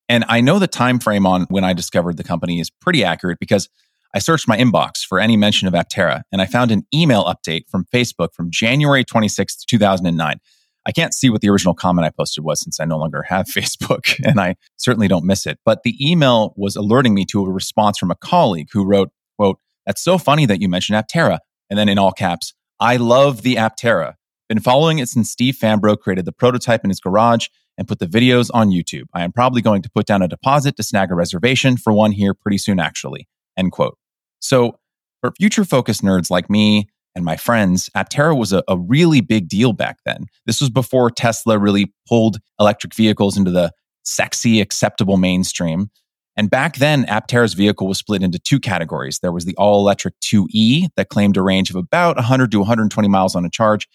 And 0.10 0.26
I 0.28 0.42
know 0.42 0.60
the 0.60 0.68
time 0.68 1.00
frame 1.00 1.26
on 1.26 1.44
when 1.50 1.64
I 1.64 1.74
discovered 1.74 2.18
the 2.18 2.24
company 2.24 2.60
is 2.60 2.70
pretty 2.70 3.04
accurate 3.04 3.40
because 3.40 3.70
I 4.14 4.20
searched 4.20 4.48
my 4.48 4.58
inbox 4.58 5.06
for 5.06 5.20
any 5.20 5.38
mention 5.38 5.68
of 5.68 5.74
Aptera 5.74 6.22
and 6.32 6.42
I 6.42 6.46
found 6.46 6.72
an 6.72 6.86
email 6.94 7.26
update 7.26 7.70
from 7.70 7.86
Facebook 7.94 8.34
from 8.34 8.50
January 8.50 9.04
26th, 9.04 9.66
2009. 9.68 10.40
I 10.88 10.94
can't 10.94 11.14
see 11.14 11.30
what 11.30 11.42
the 11.42 11.50
original 11.50 11.74
comment 11.74 12.06
I 12.06 12.10
posted 12.10 12.46
was 12.46 12.62
since 12.62 12.80
I 12.80 12.86
no 12.86 12.98
longer 12.98 13.24
have 13.24 13.46
Facebook 13.56 14.20
and 14.24 14.40
I 14.40 14.56
certainly 14.78 15.10
don't 15.10 15.26
miss 15.26 15.46
it. 15.46 15.60
But 15.66 15.84
the 15.84 15.96
email 16.00 16.54
was 16.56 16.76
alerting 16.76 17.14
me 17.14 17.26
to 17.26 17.46
a 17.46 17.52
response 17.52 18.00
from 18.00 18.10
a 18.10 18.16
colleague 18.16 18.70
who 18.72 18.86
wrote, 18.86 19.12
quote, 19.38 19.60
that's 19.86 20.02
so 20.02 20.18
funny 20.18 20.46
that 20.46 20.62
you 20.62 20.70
mentioned 20.70 20.98
Aptera. 20.98 21.40
And 21.70 21.78
then 21.78 21.90
in 21.90 21.98
all 22.00 22.14
caps, 22.14 22.54
I 22.80 22.96
love 22.96 23.42
the 23.42 23.56
Aptera. 23.56 24.14
Been 24.48 24.60
following 24.62 25.00
it 25.00 25.10
since 25.10 25.30
Steve 25.30 25.58
Fambro 25.62 26.00
created 26.00 26.24
the 26.24 26.32
prototype 26.32 26.86
in 26.86 26.90
his 26.90 27.02
garage 27.02 27.48
and 27.78 27.88
put 27.88 28.00
the 28.00 28.06
videos 28.08 28.50
on 28.54 28.70
YouTube. 28.70 29.06
I 29.14 29.24
am 29.24 29.34
probably 29.34 29.62
going 29.62 29.82
to 29.82 29.90
put 29.90 30.06
down 30.06 30.22
a 30.22 30.28
deposit 30.28 30.78
to 30.78 30.84
snag 30.84 31.12
a 31.12 31.16
reservation 31.16 31.76
for 31.76 31.92
one 31.92 32.14
here 32.14 32.34
pretty 32.34 32.58
soon, 32.58 32.80
actually. 32.80 33.28
End 33.58 33.74
quote. 33.74 33.98
So 34.40 34.80
for 35.22 35.34
future 35.38 35.66
focused 35.66 36.02
nerds 36.02 36.32
like 36.32 36.50
me 36.50 36.88
and 37.18 37.26
my 37.26 37.36
friends, 37.36 37.90
Aptera 37.96 38.38
was 38.38 38.54
a, 38.54 38.64
a 38.68 38.78
really 38.78 39.22
big 39.22 39.50
deal 39.50 39.74
back 39.74 39.98
then. 40.06 40.28
This 40.46 40.62
was 40.62 40.70
before 40.70 41.10
Tesla 41.10 41.58
really 41.58 41.92
pulled 42.08 42.38
electric 42.60 42.94
vehicles 42.94 43.36
into 43.36 43.50
the 43.50 43.72
sexy, 44.04 44.62
acceptable 44.62 45.18
mainstream. 45.18 45.90
And 46.36 46.48
back 46.52 46.76
then, 46.76 47.08
Aptera's 47.08 47.56
vehicle 47.56 47.88
was 47.88 47.98
split 47.98 48.22
into 48.22 48.38
two 48.38 48.60
categories. 48.60 49.18
There 49.18 49.32
was 49.32 49.46
the 49.46 49.56
all 49.58 49.80
electric 49.80 50.14
2E 50.20 50.90
that 50.96 51.10
claimed 51.10 51.38
a 51.38 51.42
range 51.42 51.72
of 51.72 51.76
about 51.76 52.18
100 52.18 52.52
to 52.52 52.60
120 52.60 53.08
miles 53.08 53.36
on 53.36 53.44
a 53.44 53.50
charge, 53.50 53.88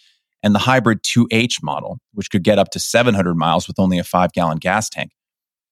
and 0.42 0.52
the 0.52 0.58
hybrid 0.58 1.04
2H 1.04 1.62
model, 1.62 2.00
which 2.14 2.28
could 2.28 2.42
get 2.42 2.58
up 2.58 2.70
to 2.70 2.80
700 2.80 3.36
miles 3.36 3.68
with 3.68 3.78
only 3.78 4.00
a 4.00 4.04
five 4.04 4.32
gallon 4.32 4.58
gas 4.58 4.88
tank. 4.88 5.12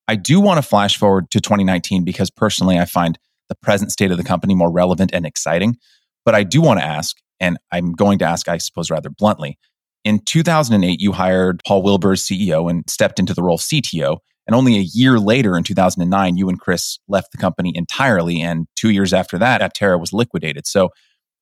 I 0.06 0.14
do 0.14 0.40
want 0.40 0.58
to 0.58 0.62
flash 0.62 0.96
forward 0.96 1.32
to 1.32 1.40
2019 1.40 2.04
because 2.04 2.30
personally, 2.30 2.78
I 2.78 2.84
find 2.84 3.18
the 3.48 3.56
present 3.56 3.90
state 3.90 4.12
of 4.12 4.18
the 4.18 4.22
company 4.22 4.54
more 4.54 4.70
relevant 4.70 5.10
and 5.12 5.26
exciting. 5.26 5.76
But 6.24 6.34
I 6.34 6.42
do 6.42 6.60
want 6.60 6.80
to 6.80 6.84
ask, 6.84 7.19
and 7.40 7.58
I'm 7.72 7.92
going 7.92 8.18
to 8.20 8.24
ask, 8.24 8.48
I 8.48 8.58
suppose, 8.58 8.90
rather 8.90 9.10
bluntly. 9.10 9.58
In 10.04 10.20
2008, 10.20 11.00
you 11.00 11.12
hired 11.12 11.62
Paul 11.66 11.82
Wilbur 11.82 12.12
as 12.12 12.22
CEO 12.22 12.70
and 12.70 12.84
stepped 12.88 13.18
into 13.18 13.34
the 13.34 13.42
role 13.42 13.56
of 13.56 13.60
CTO. 13.60 14.18
And 14.46 14.56
only 14.56 14.76
a 14.76 14.80
year 14.80 15.18
later, 15.18 15.56
in 15.56 15.64
2009, 15.64 16.36
you 16.36 16.48
and 16.48 16.58
Chris 16.58 16.98
left 17.08 17.32
the 17.32 17.38
company 17.38 17.72
entirely. 17.74 18.40
And 18.40 18.66
two 18.76 18.90
years 18.90 19.12
after 19.12 19.38
that, 19.38 19.60
Aptera 19.60 20.00
was 20.00 20.12
liquidated. 20.12 20.66
So 20.66 20.90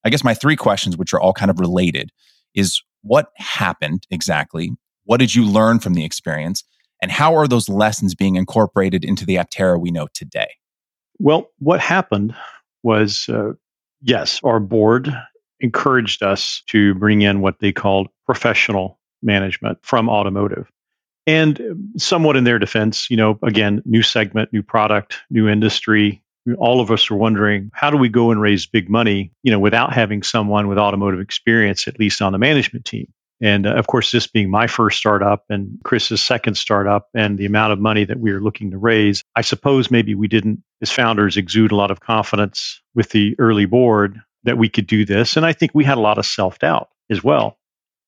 I 0.05 0.11
guess 0.11 0.25
my 0.25 0.35
three 0.35 0.57
questions, 0.57 0.97
which 0.97 1.15
are 1.15 1.21
all 1.21 1.33
kind 1.33 1.51
of 1.51 1.61
related, 1.61 2.11
is 2.55 2.83
what 3.03 3.29
happened 3.37 4.07
exactly? 4.11 4.73
What 5.05 5.21
did 5.21 5.35
you 5.35 5.45
learn 5.45 5.79
from 5.79 5.95
the 5.95 6.05
experience? 6.05 6.65
And 7.01 7.11
how 7.11 7.37
are 7.37 7.47
those 7.47 7.69
lessons 7.69 8.15
being 8.15 8.37
incorporated 8.37 9.05
into 9.05 9.25
the 9.25 9.37
Aptera 9.37 9.81
we 9.81 9.91
know 9.91 10.09
today? 10.13 10.49
Well, 11.19 11.49
what 11.59 11.81
happened 11.81 12.35
was 12.83 13.29
uh, 13.29 13.53
yes, 14.03 14.41
our 14.45 14.61
board 14.61 15.13
encouraged 15.61 16.23
us 16.23 16.63
to 16.69 16.95
bring 16.95 17.23
in 17.23 17.41
what 17.41 17.59
they 17.59 17.73
called 17.73 18.09
professional 18.27 18.99
management 19.23 19.79
from 19.83 20.09
automotive. 20.09 20.71
And 21.27 21.93
somewhat 21.99 22.37
in 22.37 22.45
their 22.45 22.59
defense, 22.59 23.11
you 23.11 23.17
know, 23.17 23.39
again, 23.43 23.83
new 23.85 24.03
segment, 24.03 24.53
new 24.53 24.63
product, 24.63 25.19
new 25.31 25.49
industry. 25.49 26.23
All 26.57 26.81
of 26.81 26.91
us 26.91 27.11
are 27.11 27.17
wondering 27.17 27.71
how 27.75 27.91
do 27.91 27.99
we 27.99 28.09
go 28.09 28.31
and 28.31 28.41
raise 28.41 28.67
big 28.67 28.89
money, 28.89 29.33
you 29.43 29.53
know, 29.53 29.59
without 29.59 29.93
having 29.93 30.23
someone 30.23 30.69
with 30.69 30.79
automotive 30.79 31.21
experience, 31.21 31.87
at 31.87 31.99
least 31.99 32.23
on 32.23 32.33
the 32.33 32.39
management 32.39 32.87
team. 32.87 33.13
And 33.41 33.67
uh, 33.67 33.75
of 33.75 33.87
course, 33.87 34.11
this 34.11 34.27
being 34.27 34.51
my 34.51 34.67
first 34.67 34.99
startup 34.99 35.45
and 35.49 35.79
Chris's 35.85 36.23
second 36.23 36.57
startup, 36.57 37.09
and 37.15 37.39
the 37.39 37.47
amount 37.47 37.73
of 37.73 37.79
money 37.79 38.05
that 38.05 38.19
we 38.19 38.33
were 38.33 38.41
looking 38.41 38.71
to 38.71 38.79
raise, 38.79 39.23
I 39.37 39.43
suppose 39.43 39.91
maybe 39.91 40.15
we 40.15 40.29
didn't, 40.29 40.63
as 40.81 40.91
founders, 40.91 41.37
exude 41.37 41.73
a 41.73 41.77
lot 41.77 41.91
of 41.91 42.01
confidence 42.01 42.81
with 42.95 43.11
the 43.11 43.37
early 43.39 43.67
board 43.67 44.21
that 44.45 44.59
we 44.59 44.69
could 44.69 44.87
do 44.87 45.05
this. 45.05 45.37
And 45.37 45.45
I 45.45 45.53
think 45.53 45.73
we 45.75 45.85
had 45.85 45.99
a 45.99 46.03
lot 46.03 46.19
of 46.19 46.27
self 46.27 46.59
doubt 46.59 46.89
as 47.11 47.23
well. 47.23 47.59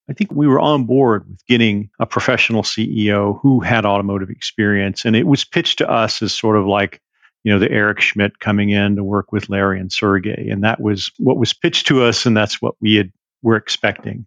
I 0.08 0.12
think 0.12 0.32
we 0.32 0.48
were 0.48 0.60
on 0.60 0.84
board 0.84 1.28
with 1.28 1.44
getting 1.46 1.90
a 2.00 2.06
professional 2.06 2.62
CEO 2.62 3.40
who 3.40 3.60
had 3.60 3.86
automotive 3.86 4.30
experience. 4.30 5.04
And 5.04 5.14
it 5.14 5.26
was 5.26 5.44
pitched 5.44 5.78
to 5.78 5.88
us 5.88 6.20
as 6.22 6.34
sort 6.34 6.56
of 6.56 6.66
like, 6.66 7.00
you 7.44 7.52
know, 7.52 7.58
the 7.58 7.70
Eric 7.70 8.00
Schmidt 8.00 8.38
coming 8.40 8.70
in 8.70 8.96
to 8.96 9.04
work 9.04 9.30
with 9.30 9.48
Larry 9.48 9.78
and 9.78 9.92
Sergey. 9.92 10.48
And 10.50 10.64
that 10.64 10.80
was 10.80 11.12
what 11.18 11.36
was 11.36 11.52
pitched 11.52 11.86
to 11.88 12.02
us. 12.02 12.26
And 12.26 12.36
that's 12.36 12.60
what 12.60 12.74
we 12.80 12.96
had, 12.96 13.12
were 13.42 13.56
expecting 13.56 14.26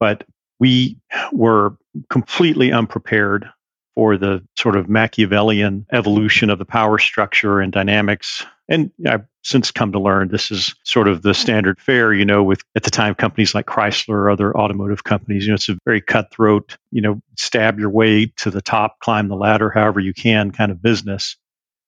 but 0.00 0.24
we 0.58 0.98
were 1.30 1.76
completely 2.08 2.72
unprepared 2.72 3.48
for 3.94 4.16
the 4.16 4.42
sort 4.58 4.76
of 4.76 4.88
Machiavellian 4.88 5.86
evolution 5.92 6.50
of 6.50 6.58
the 6.58 6.64
power 6.64 6.98
structure 6.98 7.60
and 7.60 7.72
dynamics. 7.72 8.44
And 8.68 8.90
I've 9.06 9.26
since 9.42 9.70
come 9.70 9.92
to 9.92 10.00
learn 10.00 10.28
this 10.28 10.50
is 10.50 10.74
sort 10.84 11.08
of 11.08 11.22
the 11.22 11.32
standard 11.32 11.80
fare, 11.80 12.12
you 12.12 12.24
know, 12.24 12.42
with 12.42 12.62
at 12.76 12.82
the 12.82 12.90
time 12.90 13.14
companies 13.14 13.54
like 13.54 13.66
Chrysler 13.66 14.14
or 14.14 14.30
other 14.30 14.56
automotive 14.56 15.02
companies. 15.02 15.44
You 15.44 15.50
know, 15.50 15.54
it's 15.54 15.68
a 15.68 15.78
very 15.84 16.00
cutthroat, 16.00 16.76
you 16.90 17.00
know, 17.00 17.22
stab 17.36 17.78
your 17.78 17.90
way 17.90 18.26
to 18.38 18.50
the 18.50 18.60
top, 18.60 18.98
climb 19.00 19.28
the 19.28 19.36
ladder 19.36 19.70
however 19.70 20.00
you 20.00 20.12
can 20.12 20.50
kind 20.50 20.70
of 20.70 20.82
business. 20.82 21.36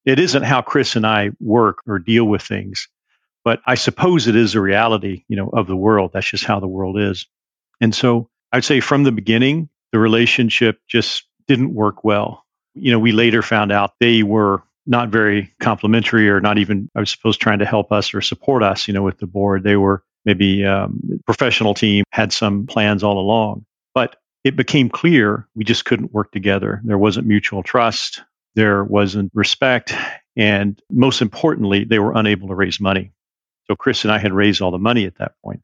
It 0.04 0.18
isn't 0.18 0.42
how 0.42 0.62
Chris 0.62 0.96
and 0.96 1.06
I 1.06 1.30
work 1.40 1.82
or 1.86 1.98
deal 1.98 2.24
with 2.24 2.42
things, 2.42 2.88
but 3.44 3.60
I 3.66 3.74
suppose 3.74 4.26
it 4.26 4.36
is 4.36 4.54
a 4.54 4.60
reality, 4.60 5.24
you 5.28 5.36
know, 5.36 5.48
of 5.48 5.66
the 5.66 5.76
world. 5.76 6.12
That's 6.12 6.28
just 6.28 6.44
how 6.44 6.58
the 6.58 6.68
world 6.68 6.98
is. 6.98 7.26
And 7.80 7.94
so 7.94 8.28
I'd 8.50 8.64
say 8.64 8.80
from 8.80 9.04
the 9.04 9.12
beginning, 9.12 9.68
the 9.92 9.98
relationship 9.98 10.80
just 10.88 11.24
didn't 11.46 11.74
work 11.74 12.02
well. 12.02 12.44
You 12.74 12.92
know, 12.92 12.98
we 12.98 13.12
later 13.12 13.42
found 13.42 13.70
out 13.70 13.92
they 14.00 14.22
were 14.22 14.62
not 14.86 15.10
very 15.10 15.54
complimentary 15.60 16.28
or 16.28 16.40
not 16.40 16.58
even, 16.58 16.90
I 16.94 17.00
was 17.00 17.10
supposed 17.10 17.40
trying 17.40 17.60
to 17.60 17.66
help 17.66 17.92
us 17.92 18.14
or 18.14 18.20
support 18.20 18.62
us, 18.62 18.88
you 18.88 18.94
know, 18.94 19.02
with 19.02 19.18
the 19.18 19.26
board. 19.26 19.62
They 19.62 19.76
were 19.76 20.02
maybe 20.24 20.64
um, 20.64 21.20
professional 21.26 21.74
team 21.74 22.04
had 22.10 22.32
some 22.32 22.66
plans 22.66 23.02
all 23.02 23.18
along, 23.18 23.64
but 23.94 24.16
it 24.44 24.56
became 24.56 24.88
clear 24.88 25.46
we 25.54 25.64
just 25.64 25.84
couldn't 25.84 26.12
work 26.12 26.32
together. 26.32 26.80
There 26.84 26.98
wasn't 26.98 27.26
mutual 27.26 27.62
trust. 27.62 28.22
There 28.54 28.82
wasn't 28.82 29.30
respect. 29.34 29.94
And 30.36 30.80
most 30.90 31.22
importantly, 31.22 31.84
they 31.84 31.98
were 31.98 32.12
unable 32.14 32.48
to 32.48 32.54
raise 32.54 32.80
money. 32.80 33.12
So 33.68 33.76
Chris 33.76 34.04
and 34.04 34.12
I 34.12 34.18
had 34.18 34.32
raised 34.32 34.60
all 34.60 34.70
the 34.70 34.78
money 34.78 35.06
at 35.06 35.18
that 35.18 35.32
point. 35.44 35.62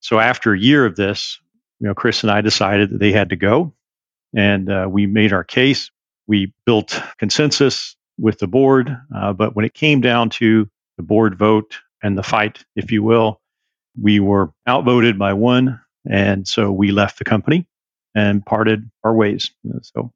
So 0.00 0.20
after 0.20 0.52
a 0.52 0.58
year 0.58 0.86
of 0.86 0.96
this, 0.96 1.40
you 1.80 1.88
know, 1.88 1.94
Chris 1.94 2.22
and 2.22 2.30
I 2.30 2.40
decided 2.40 2.90
that 2.90 2.98
they 2.98 3.12
had 3.12 3.30
to 3.30 3.36
go, 3.36 3.74
and 4.34 4.70
uh, 4.70 4.86
we 4.88 5.06
made 5.06 5.32
our 5.32 5.44
case. 5.44 5.90
We 6.26 6.54
built 6.64 7.00
consensus 7.18 7.96
with 8.18 8.38
the 8.38 8.46
board, 8.46 8.96
uh, 9.14 9.32
but 9.32 9.56
when 9.56 9.64
it 9.64 9.74
came 9.74 10.00
down 10.00 10.30
to 10.30 10.68
the 10.96 11.02
board 11.02 11.38
vote 11.38 11.78
and 12.02 12.16
the 12.16 12.22
fight, 12.22 12.64
if 12.76 12.92
you 12.92 13.02
will, 13.02 13.40
we 14.00 14.20
were 14.20 14.52
outvoted 14.68 15.18
by 15.18 15.32
one, 15.32 15.80
and 16.08 16.46
so 16.46 16.70
we 16.70 16.90
left 16.92 17.18
the 17.18 17.24
company 17.24 17.66
and 18.14 18.44
parted 18.44 18.90
our 19.02 19.14
ways. 19.14 19.50
So 19.82 20.12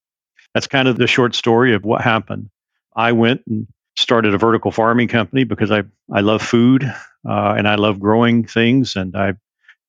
that's 0.55 0.67
kind 0.67 0.89
of 0.89 0.97
the 0.97 1.07
short 1.07 1.35
story 1.35 1.75
of 1.75 1.85
what 1.85 2.01
happened. 2.01 2.51
I 2.95 3.13
went 3.13 3.43
and 3.47 3.67
started 3.97 4.35
a 4.35 4.39
vertical 4.39 4.71
farming 4.71 5.09
company 5.09 5.45
because 5.45 5.71
I, 5.71 5.83
I 6.13 6.21
love 6.21 6.43
food 6.43 6.85
uh, 7.29 7.55
and 7.57 7.67
I 7.67 7.75
love 7.75 7.99
growing 7.99 8.45
things 8.47 8.97
and 8.97 9.17
I 9.17 9.35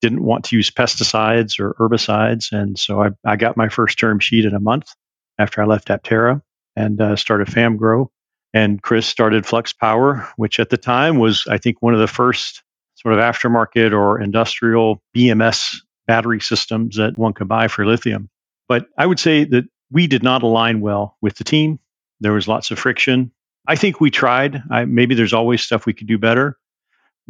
didn't 0.00 0.22
want 0.22 0.46
to 0.46 0.56
use 0.56 0.70
pesticides 0.70 1.60
or 1.60 1.74
herbicides. 1.74 2.52
And 2.52 2.78
so 2.78 3.02
I, 3.02 3.10
I 3.24 3.36
got 3.36 3.56
my 3.56 3.68
first 3.68 3.98
term 3.98 4.18
sheet 4.18 4.44
in 4.44 4.54
a 4.54 4.60
month 4.60 4.92
after 5.38 5.62
I 5.62 5.66
left 5.66 5.88
Aptera 5.88 6.42
and 6.76 7.00
uh, 7.00 7.16
started 7.16 7.48
Famgro. 7.48 8.08
And 8.52 8.82
Chris 8.82 9.06
started 9.06 9.46
Flux 9.46 9.72
Power, 9.72 10.28
which 10.36 10.58
at 10.58 10.70
the 10.70 10.76
time 10.76 11.18
was, 11.18 11.46
I 11.48 11.58
think, 11.58 11.80
one 11.80 11.94
of 11.94 12.00
the 12.00 12.08
first 12.08 12.62
sort 12.96 13.14
of 13.14 13.20
aftermarket 13.20 13.92
or 13.92 14.20
industrial 14.20 15.02
BMS 15.16 15.76
battery 16.06 16.40
systems 16.40 16.96
that 16.96 17.16
one 17.16 17.32
could 17.32 17.46
buy 17.46 17.68
for 17.68 17.86
lithium. 17.86 18.28
But 18.68 18.86
I 18.98 19.06
would 19.06 19.20
say 19.20 19.44
that 19.44 19.64
we 19.90 20.08
did 20.08 20.22
not 20.22 20.42
align 20.42 20.80
well 20.80 21.16
with 21.20 21.36
the 21.36 21.44
team. 21.44 21.78
There 22.20 22.32
was 22.32 22.48
lots 22.48 22.70
of 22.72 22.78
friction. 22.78 23.30
I 23.68 23.76
think 23.76 24.00
we 24.00 24.10
tried. 24.10 24.62
I, 24.70 24.84
maybe 24.84 25.14
there's 25.14 25.32
always 25.32 25.62
stuff 25.62 25.86
we 25.86 25.92
could 25.92 26.08
do 26.08 26.18
better 26.18 26.58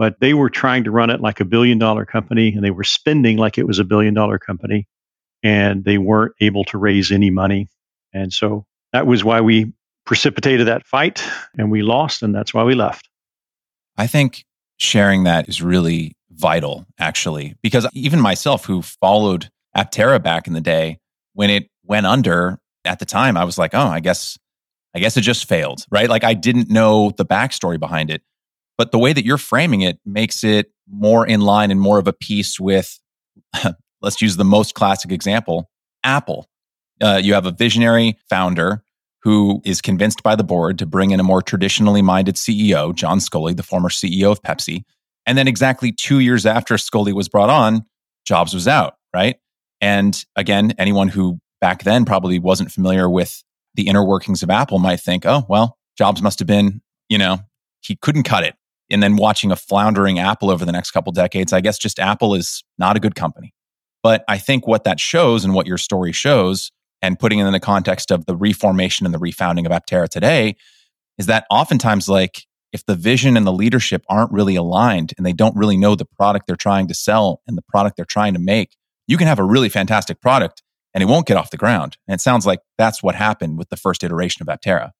but 0.01 0.19
they 0.19 0.33
were 0.33 0.49
trying 0.49 0.85
to 0.85 0.91
run 0.91 1.11
it 1.11 1.21
like 1.21 1.41
a 1.41 1.45
billion 1.45 1.77
dollar 1.77 2.07
company 2.07 2.55
and 2.55 2.65
they 2.65 2.71
were 2.71 2.85
spending 2.85 3.37
like 3.37 3.59
it 3.59 3.67
was 3.67 3.79
a 3.79 3.85
billion 3.85 4.15
dollar 4.15 4.39
company 4.39 4.89
and 5.43 5.85
they 5.85 5.99
weren't 5.99 6.33
able 6.41 6.65
to 6.65 6.79
raise 6.79 7.13
any 7.13 7.29
money. 7.29 7.69
And 8.15 8.33
so 8.33 8.65
that 8.93 9.07
was 9.07 9.25
why 9.25 9.41
we 9.41 9.73
precipitated 10.07 10.67
that 10.67 10.87
fight 10.87 11.23
and 11.57 11.71
we 11.71 11.83
lost, 11.83 12.23
and 12.23 12.35
that's 12.35 12.53
why 12.53 12.65
we 12.65 12.75
left. 12.75 13.09
I 13.97 14.07
think 14.07 14.45
sharing 14.77 15.25
that 15.25 15.49
is 15.49 15.63
really 15.63 16.17
vital, 16.31 16.87
actually, 16.99 17.55
because 17.63 17.87
even 17.93 18.21
myself, 18.21 18.65
who 18.65 18.83
followed 18.83 19.51
Aptera 19.77 20.23
back 20.23 20.47
in 20.47 20.53
the 20.53 20.61
day, 20.61 20.99
when 21.35 21.51
it 21.51 21.69
went 21.85 22.07
under 22.07 22.59
at 22.85 22.99
the 22.99 23.05
time, 23.05 23.37
I 23.37 23.45
was 23.45 23.59
like, 23.59 23.75
oh, 23.75 23.87
I 23.87 24.01
guess, 24.01 24.39
I 24.95 24.99
guess 24.99 25.17
it 25.17 25.23
just 25.23 25.49
failed, 25.49 25.85
right? 25.91 26.09
Like 26.09 26.25
I 26.25 26.35
didn't 26.35 26.71
know 26.71 27.13
the 27.17 27.27
backstory 27.27 27.79
behind 27.79 28.11
it. 28.11 28.23
But 28.79 28.93
the 28.93 28.99
way 28.99 29.13
that 29.13 29.25
you're 29.25 29.39
framing 29.39 29.83
it 29.83 29.99
makes 30.07 30.43
it 30.43 30.73
more 30.89 31.27
in 31.27 31.43
line 31.43 31.71
and 31.71 31.81
more 31.81 31.99
of 31.99 32.09
a 32.09 32.13
piece 32.13 32.59
with, 32.59 32.99
let's 34.03 34.23
use 34.23 34.37
the 34.37 34.45
most 34.45 34.75
classic 34.75 35.13
example, 35.13 35.71
Apple. 36.03 36.49
Uh, 37.01 37.21
you 37.23 37.35
have 37.35 37.47
a 37.47 37.53
visionary 37.53 38.19
founder 38.29 38.83
who 39.23 39.61
is 39.65 39.81
convinced 39.81 40.23
by 40.23 40.35
the 40.35 40.45
board 40.45 40.79
to 40.79 40.87
bring 40.87 41.11
in 41.11 41.21
a 41.21 41.23
more 41.23 41.43
traditionally 41.43 42.03
minded 42.03 42.37
CEO, 42.37 42.95
John 42.95 43.19
Sculley, 43.19 43.57
the 43.57 43.63
former 43.63 43.89
CEO 43.89 44.33
of 44.33 44.43
Pepsi. 44.43 44.85
And 45.27 45.37
then 45.37 45.47
exactly 45.47 45.93
two 45.93 46.21
years 46.21 46.47
after 46.47 46.75
Sculley 46.75 47.13
was 47.13 47.29
brought 47.29 47.51
on, 47.51 47.85
Jobs 48.25 48.55
was 48.55 48.67
out, 48.67 48.95
right? 49.15 49.37
And 49.81 50.25
again, 50.37 50.73
anyone 50.79 51.09
who 51.09 51.39
back 51.61 51.85
then 51.85 52.05
probably 52.05 52.39
wasn't 52.39 52.73
familiar 52.73 53.09
with 53.09 53.43
the 53.75 53.87
inner 53.87 54.05
workings 54.05 54.43
of 54.43 54.51
Apple 54.51 54.79
might 54.79 55.01
think, 55.01 55.27
oh, 55.27 55.45
well, 55.49 55.77
Jobs 55.97 56.23
must 56.23 56.39
have 56.39 56.49
been, 56.49 56.81
you 57.09 57.19
know, 57.19 57.39
he 57.81 57.97
couldn't 57.97 58.25
cut 58.25 58.45
it. 58.45 58.55
And 58.91 59.03
then 59.03 59.17
watching 59.17 59.53
a 59.53 59.57
floundering 59.57 60.19
Apple 60.19 60.51
over 60.51 60.65
the 60.65 60.73
next 60.73 60.91
couple 60.91 61.13
decades, 61.13 61.53
I 61.53 61.61
guess 61.61 61.79
just 61.79 61.99
Apple 61.99 62.35
is 62.35 62.65
not 62.79 62.97
a 62.97 63.01
good 63.01 63.15
company. 63.15 63.55
But 64.03 64.25
I 64.29 64.39
think 64.39 64.67
what 64.67 64.85
that 64.85 64.99
shows 64.99 65.45
and 65.45 65.55
what 65.55 65.67
your 65.67 65.79
story 65.79 66.13
shows 66.13 66.73
and 67.03 67.19
putting 67.19 67.39
it 67.39 67.47
in 67.47 67.53
the 67.53 67.61
context 67.61 68.11
of 68.11 68.27
the 68.27 68.37
reformation 68.37 69.07
and 69.07 69.15
the 69.15 69.19
refounding 69.19 69.67
of 69.67 69.73
Aptera 69.73 70.09
today 70.09 70.57
is 71.19 71.27
that 71.27 71.47
oftentimes, 71.51 72.09
like, 72.09 72.47
if 72.73 72.87
the 72.87 72.95
vision 72.95 73.37
and 73.37 73.47
the 73.47 73.53
leadership 73.53 74.05
aren't 74.09 74.33
really 74.33 74.55
aligned 74.55 75.13
and 75.17 75.27
they 75.27 75.33
don't 75.33 75.57
really 75.57 75.77
know 75.77 75.95
the 75.95 76.05
product 76.05 76.47
they're 76.47 76.57
trying 76.57 76.87
to 76.89 76.95
sell 76.95 77.43
and 77.47 77.59
the 77.59 77.63
product 77.63 77.97
they're 77.97 78.05
trying 78.05 78.35
to 78.35 78.41
make, 78.41 78.77
you 79.09 79.17
can 79.17 79.27
have 79.27 79.41
a 79.41 79.45
really 79.45 79.69
fantastic 79.69 80.21
product 80.21 80.63
and 80.95 81.03
it 81.03 81.07
won't 81.07 81.27
get 81.27 81.37
off 81.37 81.51
the 81.51 81.57
ground. 81.57 81.97
And 82.07 82.15
it 82.15 82.21
sounds 82.21 82.47
like 82.47 82.61
that's 82.79 83.03
what 83.03 83.15
happened 83.15 83.59
with 83.59 83.71
the 83.71 83.77
first 83.77 84.05
iteration 84.05 84.47
of 84.47 84.61
Aptera. 84.61 84.93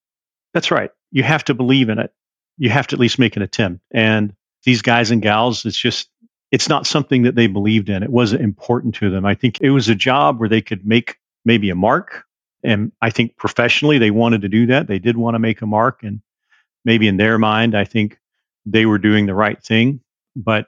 That's 0.53 0.69
right. 0.69 0.91
You 1.11 1.23
have 1.23 1.45
to 1.45 1.53
believe 1.53 1.89
in 1.89 1.97
it. 1.97 2.13
You 2.57 2.69
have 2.69 2.87
to 2.87 2.95
at 2.95 2.99
least 2.99 3.19
make 3.19 3.37
an 3.37 3.41
attempt. 3.41 3.83
And 3.91 4.33
these 4.65 4.81
guys 4.81 5.11
and 5.11 5.21
gals, 5.21 5.65
it's 5.65 5.77
just, 5.77 6.09
it's 6.51 6.67
not 6.67 6.85
something 6.85 7.23
that 7.23 7.35
they 7.35 7.47
believed 7.47 7.89
in. 7.89 8.03
It 8.03 8.09
wasn't 8.09 8.41
important 8.41 8.95
to 8.95 9.09
them. 9.09 9.25
I 9.25 9.35
think 9.35 9.59
it 9.61 9.69
was 9.69 9.87
a 9.87 9.95
job 9.95 10.39
where 10.39 10.49
they 10.49 10.61
could 10.61 10.85
make 10.85 11.15
maybe 11.45 11.69
a 11.69 11.75
mark. 11.75 12.23
And 12.63 12.91
I 13.01 13.09
think 13.09 13.37
professionally, 13.37 13.97
they 13.97 14.11
wanted 14.11 14.41
to 14.41 14.49
do 14.49 14.67
that. 14.67 14.87
They 14.87 14.99
did 14.99 15.17
want 15.17 15.35
to 15.35 15.39
make 15.39 15.61
a 15.61 15.65
mark. 15.65 16.03
And 16.03 16.21
maybe 16.85 17.07
in 17.07 17.17
their 17.17 17.37
mind, 17.37 17.75
I 17.75 17.85
think 17.85 18.19
they 18.65 18.85
were 18.85 18.99
doing 18.99 19.25
the 19.25 19.33
right 19.33 19.61
thing. 19.61 20.01
But, 20.35 20.67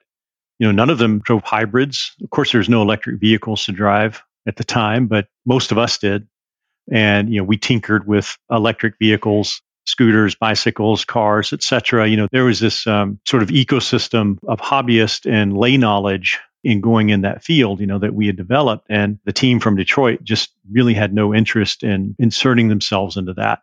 you 0.59 0.67
know, 0.67 0.71
none 0.71 0.89
of 0.89 0.97
them 0.97 1.19
drove 1.19 1.43
hybrids. 1.43 2.13
Of 2.21 2.29
course, 2.29 2.51
there's 2.51 2.69
no 2.69 2.81
electric 2.81 3.19
vehicles 3.19 3.65
to 3.65 3.71
drive 3.71 4.23
at 4.47 4.55
the 4.55 4.63
time, 4.63 5.07
but 5.07 5.27
most 5.45 5.71
of 5.71 5.77
us 5.77 5.97
did. 5.97 6.27
And, 6.91 7.29
you 7.29 7.39
know, 7.39 7.45
we 7.45 7.57
tinkered 7.57 8.05
with 8.07 8.37
electric 8.51 8.97
vehicles, 8.99 9.61
scooters, 9.85 10.35
bicycles, 10.35 11.05
cars, 11.05 11.53
etc. 11.53 12.07
You 12.07 12.17
know, 12.17 12.27
there 12.31 12.45
was 12.45 12.59
this 12.59 12.85
um, 12.87 13.19
sort 13.25 13.43
of 13.43 13.49
ecosystem 13.49 14.39
of 14.47 14.59
hobbyist 14.59 15.29
and 15.31 15.57
lay 15.57 15.77
knowledge 15.77 16.39
in 16.63 16.81
going 16.81 17.09
in 17.09 17.21
that 17.21 17.43
field, 17.43 17.79
you 17.79 17.87
know, 17.87 17.99
that 17.99 18.13
we 18.13 18.27
had 18.27 18.37
developed. 18.37 18.85
And 18.89 19.19
the 19.25 19.33
team 19.33 19.59
from 19.59 19.75
Detroit 19.75 20.23
just 20.23 20.51
really 20.71 20.93
had 20.93 21.13
no 21.13 21.33
interest 21.33 21.83
in 21.83 22.15
inserting 22.19 22.69
themselves 22.69 23.17
into 23.17 23.33
that. 23.33 23.59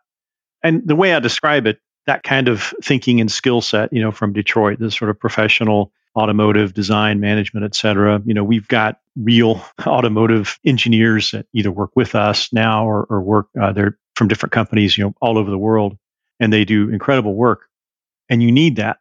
And 0.63 0.87
the 0.87 0.95
way 0.95 1.13
I 1.13 1.19
describe 1.19 1.65
it, 1.65 1.79
that 2.05 2.23
kind 2.23 2.47
of 2.47 2.73
thinking 2.83 3.19
and 3.21 3.31
skill 3.31 3.61
set, 3.61 3.91
you 3.93 4.01
know, 4.01 4.11
from 4.11 4.33
Detroit, 4.33 4.79
this 4.79 4.95
sort 4.95 5.09
of 5.09 5.19
professional 5.19 5.91
automotive 6.15 6.73
design, 6.73 7.19
management, 7.19 7.65
et 7.65 7.75
cetera. 7.75 8.21
You 8.25 8.33
know, 8.33 8.43
we've 8.43 8.67
got 8.67 8.99
real 9.15 9.63
automotive 9.85 10.59
engineers 10.65 11.31
that 11.31 11.45
either 11.53 11.71
work 11.71 11.91
with 11.95 12.15
us 12.15 12.51
now 12.51 12.85
or, 12.87 13.05
or 13.09 13.21
work, 13.21 13.47
uh, 13.59 13.71
they're 13.71 13.97
from 14.15 14.27
different 14.27 14.51
companies, 14.51 14.97
you 14.97 15.05
know, 15.05 15.15
all 15.21 15.37
over 15.37 15.49
the 15.49 15.57
world, 15.57 15.97
and 16.39 16.51
they 16.51 16.65
do 16.65 16.89
incredible 16.89 17.33
work. 17.33 17.67
And 18.29 18.43
you 18.43 18.51
need 18.51 18.75
that 18.75 18.97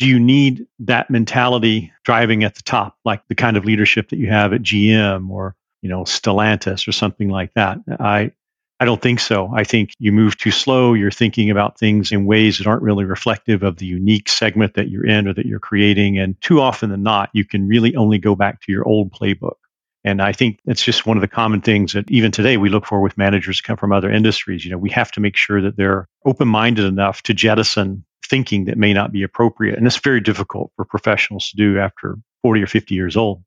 do 0.00 0.08
you 0.08 0.18
need 0.18 0.66
that 0.80 1.10
mentality 1.10 1.92
driving 2.04 2.42
at 2.42 2.54
the 2.54 2.62
top, 2.62 2.96
like 3.04 3.22
the 3.28 3.34
kind 3.34 3.58
of 3.58 3.66
leadership 3.66 4.08
that 4.08 4.18
you 4.18 4.30
have 4.30 4.54
at 4.54 4.62
GM 4.62 5.28
or 5.28 5.54
you 5.82 5.90
know 5.90 6.02
Stellantis 6.02 6.88
or 6.88 6.92
something 6.92 7.28
like 7.28 7.52
that? 7.54 7.78
I 8.00 8.32
I 8.80 8.86
don't 8.86 9.00
think 9.00 9.20
so. 9.20 9.52
I 9.54 9.64
think 9.64 9.92
you 9.98 10.10
move 10.10 10.38
too 10.38 10.50
slow. 10.50 10.94
You're 10.94 11.10
thinking 11.10 11.50
about 11.50 11.78
things 11.78 12.12
in 12.12 12.24
ways 12.24 12.58
that 12.58 12.66
aren't 12.66 12.82
really 12.82 13.04
reflective 13.04 13.62
of 13.62 13.76
the 13.76 13.84
unique 13.84 14.30
segment 14.30 14.74
that 14.74 14.88
you're 14.88 15.04
in 15.04 15.28
or 15.28 15.34
that 15.34 15.44
you're 15.44 15.60
creating. 15.60 16.18
And 16.18 16.40
too 16.40 16.62
often 16.62 16.88
than 16.88 17.02
not, 17.02 17.28
you 17.34 17.44
can 17.44 17.68
really 17.68 17.94
only 17.94 18.16
go 18.16 18.34
back 18.34 18.62
to 18.62 18.72
your 18.72 18.88
old 18.88 19.12
playbook. 19.12 19.56
And 20.02 20.22
I 20.22 20.32
think 20.32 20.60
that's 20.64 20.82
just 20.82 21.04
one 21.04 21.18
of 21.18 21.20
the 21.20 21.28
common 21.28 21.60
things 21.60 21.92
that 21.92 22.10
even 22.10 22.30
today 22.30 22.56
we 22.56 22.70
look 22.70 22.86
for 22.86 23.02
with 23.02 23.18
managers 23.18 23.60
come 23.60 23.76
from 23.76 23.92
other 23.92 24.10
industries. 24.10 24.64
You 24.64 24.70
know, 24.70 24.78
we 24.78 24.88
have 24.90 25.12
to 25.12 25.20
make 25.20 25.36
sure 25.36 25.60
that 25.60 25.76
they're 25.76 26.08
open 26.24 26.48
minded 26.48 26.86
enough 26.86 27.22
to 27.24 27.34
jettison 27.34 28.06
thinking 28.30 28.64
that 28.66 28.78
may 28.78 28.94
not 28.94 29.12
be 29.12 29.22
appropriate. 29.24 29.76
And 29.76 29.86
it's 29.86 29.98
very 29.98 30.20
difficult 30.20 30.70
for 30.76 30.84
professionals 30.84 31.50
to 31.50 31.56
do 31.56 31.78
after 31.78 32.16
40 32.42 32.62
or 32.62 32.66
50 32.68 32.94
years 32.94 33.16
old. 33.16 33.42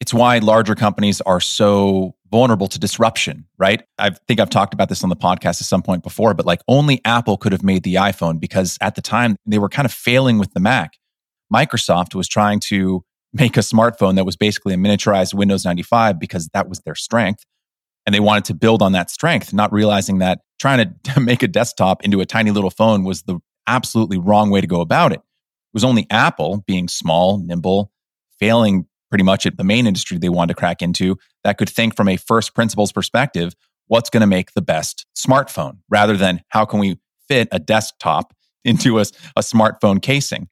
It's 0.00 0.12
why 0.12 0.38
larger 0.38 0.74
companies 0.74 1.20
are 1.22 1.40
so 1.40 2.16
vulnerable 2.30 2.66
to 2.66 2.78
disruption, 2.78 3.46
right? 3.56 3.82
I 3.98 4.10
think 4.10 4.40
I've 4.40 4.50
talked 4.50 4.74
about 4.74 4.88
this 4.88 5.02
on 5.04 5.08
the 5.08 5.16
podcast 5.16 5.60
at 5.60 5.66
some 5.66 5.82
point 5.82 6.02
before, 6.02 6.34
but 6.34 6.44
like 6.44 6.60
only 6.68 7.00
Apple 7.04 7.36
could 7.36 7.52
have 7.52 7.62
made 7.62 7.84
the 7.84 7.94
iPhone 7.94 8.40
because 8.40 8.76
at 8.80 8.96
the 8.96 9.00
time 9.00 9.36
they 9.46 9.58
were 9.58 9.68
kind 9.68 9.86
of 9.86 9.92
failing 9.92 10.38
with 10.38 10.52
the 10.52 10.60
Mac. 10.60 10.94
Microsoft 11.52 12.14
was 12.14 12.26
trying 12.26 12.60
to 12.60 13.04
make 13.32 13.56
a 13.56 13.60
smartphone 13.60 14.16
that 14.16 14.26
was 14.26 14.36
basically 14.36 14.74
a 14.74 14.76
miniaturized 14.76 15.34
Windows 15.34 15.64
95 15.64 16.18
because 16.18 16.48
that 16.48 16.68
was 16.68 16.80
their 16.80 16.94
strength. 16.96 17.44
And 18.04 18.14
they 18.14 18.20
wanted 18.20 18.44
to 18.46 18.54
build 18.54 18.82
on 18.82 18.92
that 18.92 19.10
strength, 19.10 19.52
not 19.52 19.72
realizing 19.72 20.18
that 20.18 20.40
trying 20.60 20.94
to 21.04 21.20
make 21.20 21.42
a 21.42 21.48
desktop 21.48 22.04
into 22.04 22.20
a 22.20 22.26
tiny 22.26 22.50
little 22.50 22.70
phone 22.70 23.04
was 23.04 23.22
the 23.22 23.38
absolutely 23.66 24.18
wrong 24.18 24.50
way 24.50 24.60
to 24.60 24.66
go 24.66 24.80
about 24.80 25.12
it. 25.12 25.18
It 25.18 25.74
was 25.74 25.84
only 25.84 26.06
Apple, 26.10 26.64
being 26.66 26.88
small, 26.88 27.38
nimble, 27.38 27.92
failing 28.38 28.86
pretty 29.08 29.24
much 29.24 29.46
at 29.46 29.56
the 29.56 29.64
main 29.64 29.86
industry 29.86 30.18
they 30.18 30.28
wanted 30.28 30.54
to 30.54 30.58
crack 30.58 30.82
into, 30.82 31.16
that 31.44 31.58
could 31.58 31.68
think 31.68 31.96
from 31.96 32.08
a 32.08 32.16
first 32.16 32.54
principles 32.54 32.92
perspective 32.92 33.54
what's 33.86 34.10
going 34.10 34.20
to 34.20 34.26
make 34.26 34.52
the 34.52 34.62
best 34.62 35.06
smartphone 35.16 35.78
rather 35.88 36.16
than 36.16 36.42
how 36.48 36.64
can 36.64 36.80
we 36.80 36.98
fit 37.28 37.48
a 37.52 37.58
desktop 37.58 38.34
into 38.64 38.98
a, 38.98 39.02
a 39.36 39.40
smartphone 39.40 40.02
casing. 40.02 40.48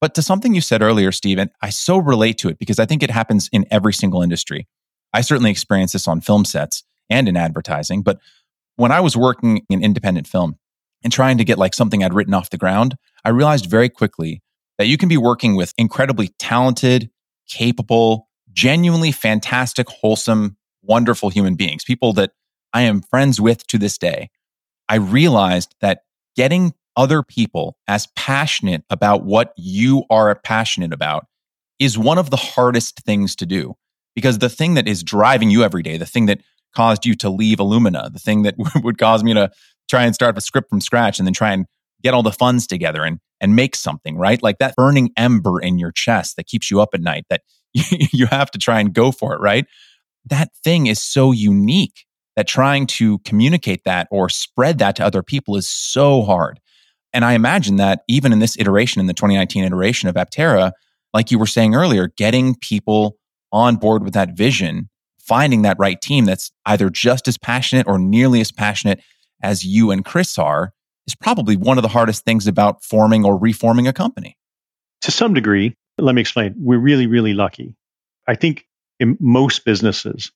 But 0.00 0.14
to 0.14 0.22
something 0.22 0.54
you 0.54 0.60
said 0.60 0.80
earlier, 0.80 1.12
Stephen, 1.12 1.50
I 1.60 1.70
so 1.70 1.98
relate 1.98 2.38
to 2.38 2.48
it 2.48 2.58
because 2.58 2.78
I 2.78 2.86
think 2.86 3.02
it 3.02 3.10
happens 3.10 3.48
in 3.52 3.66
every 3.70 3.92
single 3.92 4.22
industry. 4.22 4.66
I 5.12 5.20
certainly 5.22 5.50
experience 5.50 5.92
this 5.92 6.08
on 6.08 6.20
film 6.20 6.44
sets 6.44 6.84
and 7.10 7.28
in 7.28 7.36
advertising. 7.36 8.02
But 8.02 8.20
when 8.76 8.92
I 8.92 9.00
was 9.00 9.16
working 9.16 9.66
in 9.68 9.82
independent 9.82 10.26
film, 10.26 10.56
and 11.02 11.12
trying 11.12 11.38
to 11.38 11.44
get 11.44 11.58
like 11.58 11.74
something 11.74 12.02
I'd 12.02 12.14
written 12.14 12.34
off 12.34 12.50
the 12.50 12.58
ground, 12.58 12.96
I 13.24 13.30
realized 13.30 13.66
very 13.66 13.88
quickly 13.88 14.42
that 14.78 14.86
you 14.86 14.96
can 14.96 15.08
be 15.08 15.16
working 15.16 15.56
with 15.56 15.74
incredibly 15.78 16.28
talented, 16.38 17.10
capable, 17.48 18.28
genuinely 18.52 19.12
fantastic, 19.12 19.88
wholesome, 19.88 20.56
wonderful 20.82 21.28
human 21.28 21.54
beings, 21.54 21.84
people 21.84 22.12
that 22.14 22.32
I 22.72 22.82
am 22.82 23.02
friends 23.02 23.40
with 23.40 23.66
to 23.68 23.78
this 23.78 23.98
day. 23.98 24.30
I 24.88 24.96
realized 24.96 25.74
that 25.80 26.02
getting 26.36 26.74
other 26.96 27.22
people 27.22 27.76
as 27.86 28.08
passionate 28.16 28.84
about 28.90 29.24
what 29.24 29.52
you 29.56 30.04
are 30.10 30.34
passionate 30.34 30.92
about 30.92 31.26
is 31.78 31.96
one 31.96 32.18
of 32.18 32.30
the 32.30 32.36
hardest 32.36 33.00
things 33.00 33.36
to 33.36 33.46
do 33.46 33.74
because 34.14 34.38
the 34.38 34.48
thing 34.48 34.74
that 34.74 34.88
is 34.88 35.02
driving 35.02 35.50
you 35.50 35.62
every 35.62 35.82
day, 35.82 35.96
the 35.96 36.06
thing 36.06 36.26
that 36.26 36.40
caused 36.74 37.06
you 37.06 37.14
to 37.14 37.30
leave 37.30 37.58
Illumina, 37.58 38.12
the 38.12 38.18
thing 38.18 38.42
that 38.42 38.56
would 38.82 38.98
cause 38.98 39.22
me 39.22 39.34
to 39.34 39.50
try 39.88 40.04
and 40.04 40.14
start 40.14 40.36
a 40.38 40.40
script 40.40 40.68
from 40.70 40.80
scratch 40.80 41.18
and 41.18 41.26
then 41.26 41.34
try 41.34 41.52
and 41.52 41.66
get 42.02 42.14
all 42.14 42.22
the 42.22 42.32
funds 42.32 42.66
together 42.66 43.04
and 43.04 43.18
and 43.40 43.54
make 43.54 43.76
something, 43.76 44.16
right? 44.16 44.42
Like 44.42 44.58
that 44.58 44.74
burning 44.76 45.10
ember 45.16 45.60
in 45.60 45.78
your 45.78 45.92
chest 45.92 46.36
that 46.36 46.46
keeps 46.46 46.70
you 46.70 46.80
up 46.80 46.90
at 46.92 47.00
night 47.00 47.24
that 47.30 47.42
you 47.72 48.26
have 48.26 48.50
to 48.50 48.58
try 48.58 48.80
and 48.80 48.92
go 48.92 49.12
for 49.12 49.34
it, 49.34 49.40
right? 49.40 49.64
That 50.26 50.50
thing 50.64 50.86
is 50.88 51.00
so 51.00 51.32
unique 51.32 52.04
that 52.34 52.48
trying 52.48 52.86
to 52.86 53.18
communicate 53.20 53.84
that 53.84 54.08
or 54.10 54.28
spread 54.28 54.78
that 54.78 54.96
to 54.96 55.04
other 55.04 55.22
people 55.22 55.56
is 55.56 55.68
so 55.68 56.22
hard. 56.22 56.60
And 57.12 57.24
I 57.24 57.32
imagine 57.32 57.76
that 57.76 58.02
even 58.08 58.32
in 58.32 58.38
this 58.38 58.56
iteration, 58.58 59.00
in 59.00 59.06
the 59.06 59.14
2019 59.14 59.64
iteration 59.64 60.08
of 60.08 60.14
Aptera, 60.14 60.72
like 61.14 61.30
you 61.30 61.38
were 61.38 61.46
saying 61.46 61.74
earlier, 61.74 62.08
getting 62.16 62.54
people 62.54 63.16
on 63.50 63.76
board 63.76 64.04
with 64.04 64.14
that 64.14 64.36
vision, 64.36 64.88
finding 65.18 65.62
that 65.62 65.78
right 65.78 66.00
team 66.00 66.26
that's 66.26 66.52
either 66.66 66.90
just 66.90 67.28
as 67.28 67.38
passionate 67.38 67.86
or 67.86 67.98
nearly 67.98 68.40
as 68.40 68.52
passionate 68.52 69.00
as 69.42 69.64
you 69.64 69.90
and 69.90 70.04
Chris 70.04 70.38
are 70.38 70.72
is 71.06 71.14
probably 71.14 71.56
one 71.56 71.78
of 71.78 71.82
the 71.82 71.88
hardest 71.88 72.24
things 72.24 72.46
about 72.46 72.84
forming 72.84 73.24
or 73.24 73.38
reforming 73.38 73.88
a 73.88 73.92
company. 73.92 74.36
To 75.02 75.10
some 75.10 75.32
degree, 75.34 75.74
let 75.96 76.14
me 76.14 76.20
explain. 76.20 76.54
We're 76.58 76.78
really, 76.78 77.06
really 77.06 77.34
lucky. 77.34 77.74
I 78.26 78.34
think 78.34 78.66
in 79.00 79.16
most 79.20 79.64
businesses, 79.64 80.32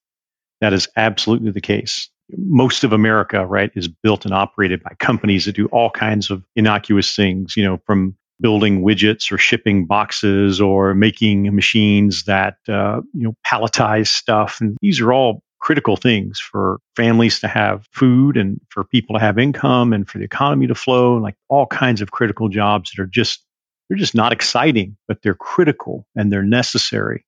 that 0.60 0.72
is 0.72 0.88
absolutely 0.96 1.50
the 1.50 1.60
case. 1.60 2.08
most 2.36 2.84
of 2.84 2.92
America, 2.92 3.44
right, 3.46 3.70
is 3.74 3.88
built 3.88 4.24
and 4.24 4.34
operated 4.34 4.82
by 4.82 4.94
companies 4.98 5.44
that 5.44 5.54
do 5.54 5.66
all 5.66 5.90
kinds 5.90 6.30
of 6.30 6.44
innocuous 6.56 7.14
things, 7.14 7.56
you 7.56 7.64
know, 7.64 7.78
from 7.86 8.16
building 8.40 8.82
widgets 8.82 9.30
or 9.30 9.38
shipping 9.38 9.86
boxes 9.86 10.60
or 10.60 10.94
making 10.94 11.54
machines 11.54 12.24
that, 12.24 12.56
uh, 12.68 13.00
you 13.14 13.22
know, 13.22 13.34
palletize 13.46 14.08
stuff. 14.08 14.60
And 14.60 14.76
these 14.80 15.00
are 15.00 15.12
all 15.12 15.42
critical 15.62 15.96
things 15.96 16.40
for 16.40 16.80
families 16.96 17.38
to 17.38 17.48
have 17.48 17.86
food 17.92 18.36
and 18.36 18.60
for 18.68 18.82
people 18.82 19.14
to 19.14 19.20
have 19.20 19.38
income 19.38 19.92
and 19.92 20.08
for 20.08 20.18
the 20.18 20.24
economy 20.24 20.66
to 20.66 20.74
flow, 20.74 21.16
like 21.16 21.36
all 21.48 21.66
kinds 21.66 22.02
of 22.02 22.10
critical 22.10 22.48
jobs 22.48 22.90
that 22.90 23.00
are 23.00 23.06
just, 23.06 23.44
they're 23.88 23.96
just 23.96 24.14
not 24.14 24.32
exciting, 24.32 24.96
but 25.06 25.22
they're 25.22 25.34
critical 25.34 26.04
and 26.16 26.32
they're 26.32 26.42
necessary. 26.42 27.24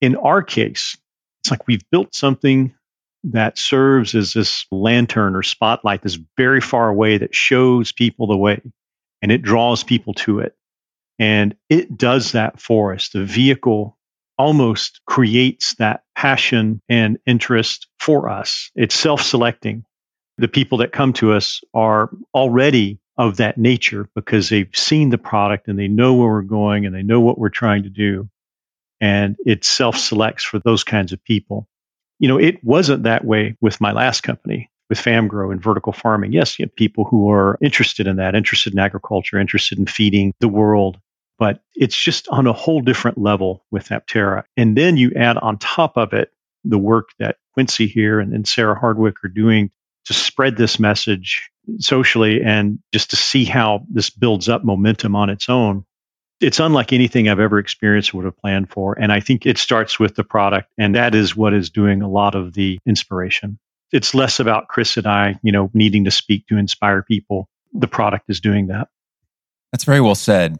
In 0.00 0.14
our 0.14 0.40
case, 0.40 0.96
it's 1.42 1.50
like 1.50 1.66
we've 1.66 1.82
built 1.90 2.14
something 2.14 2.74
that 3.24 3.58
serves 3.58 4.14
as 4.14 4.32
this 4.32 4.64
lantern 4.70 5.34
or 5.34 5.42
spotlight 5.42 6.02
that's 6.02 6.18
very 6.36 6.60
far 6.60 6.88
away 6.88 7.18
that 7.18 7.34
shows 7.34 7.90
people 7.90 8.28
the 8.28 8.36
way 8.36 8.62
and 9.20 9.32
it 9.32 9.42
draws 9.42 9.82
people 9.82 10.14
to 10.14 10.38
it. 10.38 10.54
And 11.18 11.56
it 11.68 11.98
does 11.98 12.32
that 12.32 12.60
for 12.60 12.94
us. 12.94 13.08
The 13.08 13.24
vehicle 13.24 13.97
almost 14.38 15.00
creates 15.06 15.74
that 15.76 16.02
passion 16.16 16.80
and 16.88 17.18
interest 17.26 17.88
for 17.98 18.28
us. 18.28 18.70
It's 18.74 18.94
self 18.94 19.22
selecting. 19.22 19.84
The 20.38 20.48
people 20.48 20.78
that 20.78 20.92
come 20.92 21.12
to 21.14 21.32
us 21.32 21.62
are 21.74 22.10
already 22.32 23.00
of 23.16 23.38
that 23.38 23.58
nature 23.58 24.08
because 24.14 24.48
they've 24.48 24.70
seen 24.72 25.10
the 25.10 25.18
product 25.18 25.66
and 25.66 25.78
they 25.78 25.88
know 25.88 26.14
where 26.14 26.28
we're 26.28 26.42
going 26.42 26.86
and 26.86 26.94
they 26.94 27.02
know 27.02 27.20
what 27.20 27.38
we're 27.38 27.48
trying 27.48 27.82
to 27.82 27.90
do. 27.90 28.28
And 29.00 29.36
it 29.44 29.64
self 29.64 29.96
selects 29.96 30.44
for 30.44 30.60
those 30.60 30.84
kinds 30.84 31.12
of 31.12 31.22
people 31.24 31.68
you 32.18 32.28
know, 32.28 32.38
it 32.38 32.62
wasn't 32.64 33.04
that 33.04 33.24
way 33.24 33.56
with 33.60 33.80
my 33.80 33.92
last 33.92 34.22
company, 34.22 34.70
with 34.88 34.98
Famgro 34.98 35.52
and 35.52 35.62
vertical 35.62 35.92
farming. 35.92 36.32
Yes, 36.32 36.58
you 36.58 36.64
have 36.64 36.74
people 36.74 37.04
who 37.04 37.30
are 37.30 37.58
interested 37.62 38.06
in 38.06 38.16
that, 38.16 38.34
interested 38.34 38.72
in 38.72 38.78
agriculture, 38.78 39.38
interested 39.38 39.78
in 39.78 39.86
feeding 39.86 40.34
the 40.40 40.48
world, 40.48 40.98
but 41.38 41.62
it's 41.74 41.96
just 41.96 42.28
on 42.28 42.46
a 42.46 42.52
whole 42.52 42.80
different 42.80 43.18
level 43.18 43.64
with 43.70 43.88
Aptera. 43.88 44.44
And 44.56 44.76
then 44.76 44.96
you 44.96 45.12
add 45.16 45.38
on 45.38 45.58
top 45.58 45.96
of 45.96 46.12
it 46.12 46.32
the 46.64 46.78
work 46.78 47.10
that 47.18 47.36
Quincy 47.54 47.86
here 47.86 48.20
and, 48.20 48.32
and 48.32 48.46
Sarah 48.46 48.78
Hardwick 48.78 49.24
are 49.24 49.28
doing 49.28 49.70
to 50.06 50.14
spread 50.14 50.56
this 50.56 50.78
message 50.78 51.50
socially 51.78 52.42
and 52.42 52.78
just 52.92 53.10
to 53.10 53.16
see 53.16 53.44
how 53.44 53.84
this 53.90 54.10
builds 54.10 54.48
up 54.48 54.64
momentum 54.64 55.14
on 55.14 55.30
its 55.30 55.48
own 55.48 55.84
it's 56.40 56.60
unlike 56.60 56.92
anything 56.92 57.28
I've 57.28 57.40
ever 57.40 57.58
experienced 57.58 58.14
or 58.14 58.18
would 58.18 58.26
have 58.26 58.36
planned 58.36 58.70
for. 58.70 58.98
And 58.98 59.12
I 59.12 59.20
think 59.20 59.46
it 59.46 59.58
starts 59.58 59.98
with 59.98 60.14
the 60.14 60.24
product. 60.24 60.68
And 60.78 60.94
that 60.94 61.14
is 61.14 61.36
what 61.36 61.54
is 61.54 61.70
doing 61.70 62.02
a 62.02 62.08
lot 62.08 62.34
of 62.34 62.52
the 62.52 62.78
inspiration. 62.86 63.58
It's 63.90 64.14
less 64.14 64.38
about 64.38 64.68
Chris 64.68 64.96
and 64.96 65.06
I, 65.06 65.38
you 65.42 65.52
know, 65.52 65.70
needing 65.74 66.04
to 66.04 66.10
speak 66.10 66.46
to 66.48 66.56
inspire 66.56 67.02
people. 67.02 67.48
The 67.72 67.88
product 67.88 68.26
is 68.28 68.40
doing 68.40 68.68
that. 68.68 68.88
That's 69.72 69.84
very 69.84 70.00
well 70.00 70.14
said. 70.14 70.58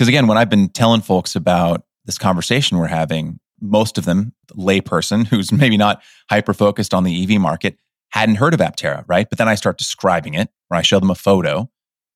Because 0.00 0.08
again, 0.08 0.26
when 0.26 0.38
I've 0.38 0.48
been 0.48 0.70
telling 0.70 1.02
folks 1.02 1.36
about 1.36 1.82
this 2.06 2.16
conversation 2.16 2.78
we're 2.78 2.86
having, 2.86 3.38
most 3.60 3.98
of 3.98 4.06
them, 4.06 4.32
layperson 4.52 5.26
who's 5.28 5.52
maybe 5.52 5.76
not 5.76 6.02
hyper 6.30 6.54
focused 6.54 6.94
on 6.94 7.04
the 7.04 7.22
EV 7.22 7.38
market, 7.38 7.76
hadn't 8.08 8.36
heard 8.36 8.54
of 8.54 8.60
Aptera, 8.60 9.04
right? 9.06 9.28
But 9.28 9.36
then 9.36 9.46
I 9.46 9.56
start 9.56 9.76
describing 9.76 10.32
it, 10.32 10.48
or 10.70 10.78
I 10.78 10.80
show 10.80 11.00
them 11.00 11.10
a 11.10 11.14
photo, 11.14 11.68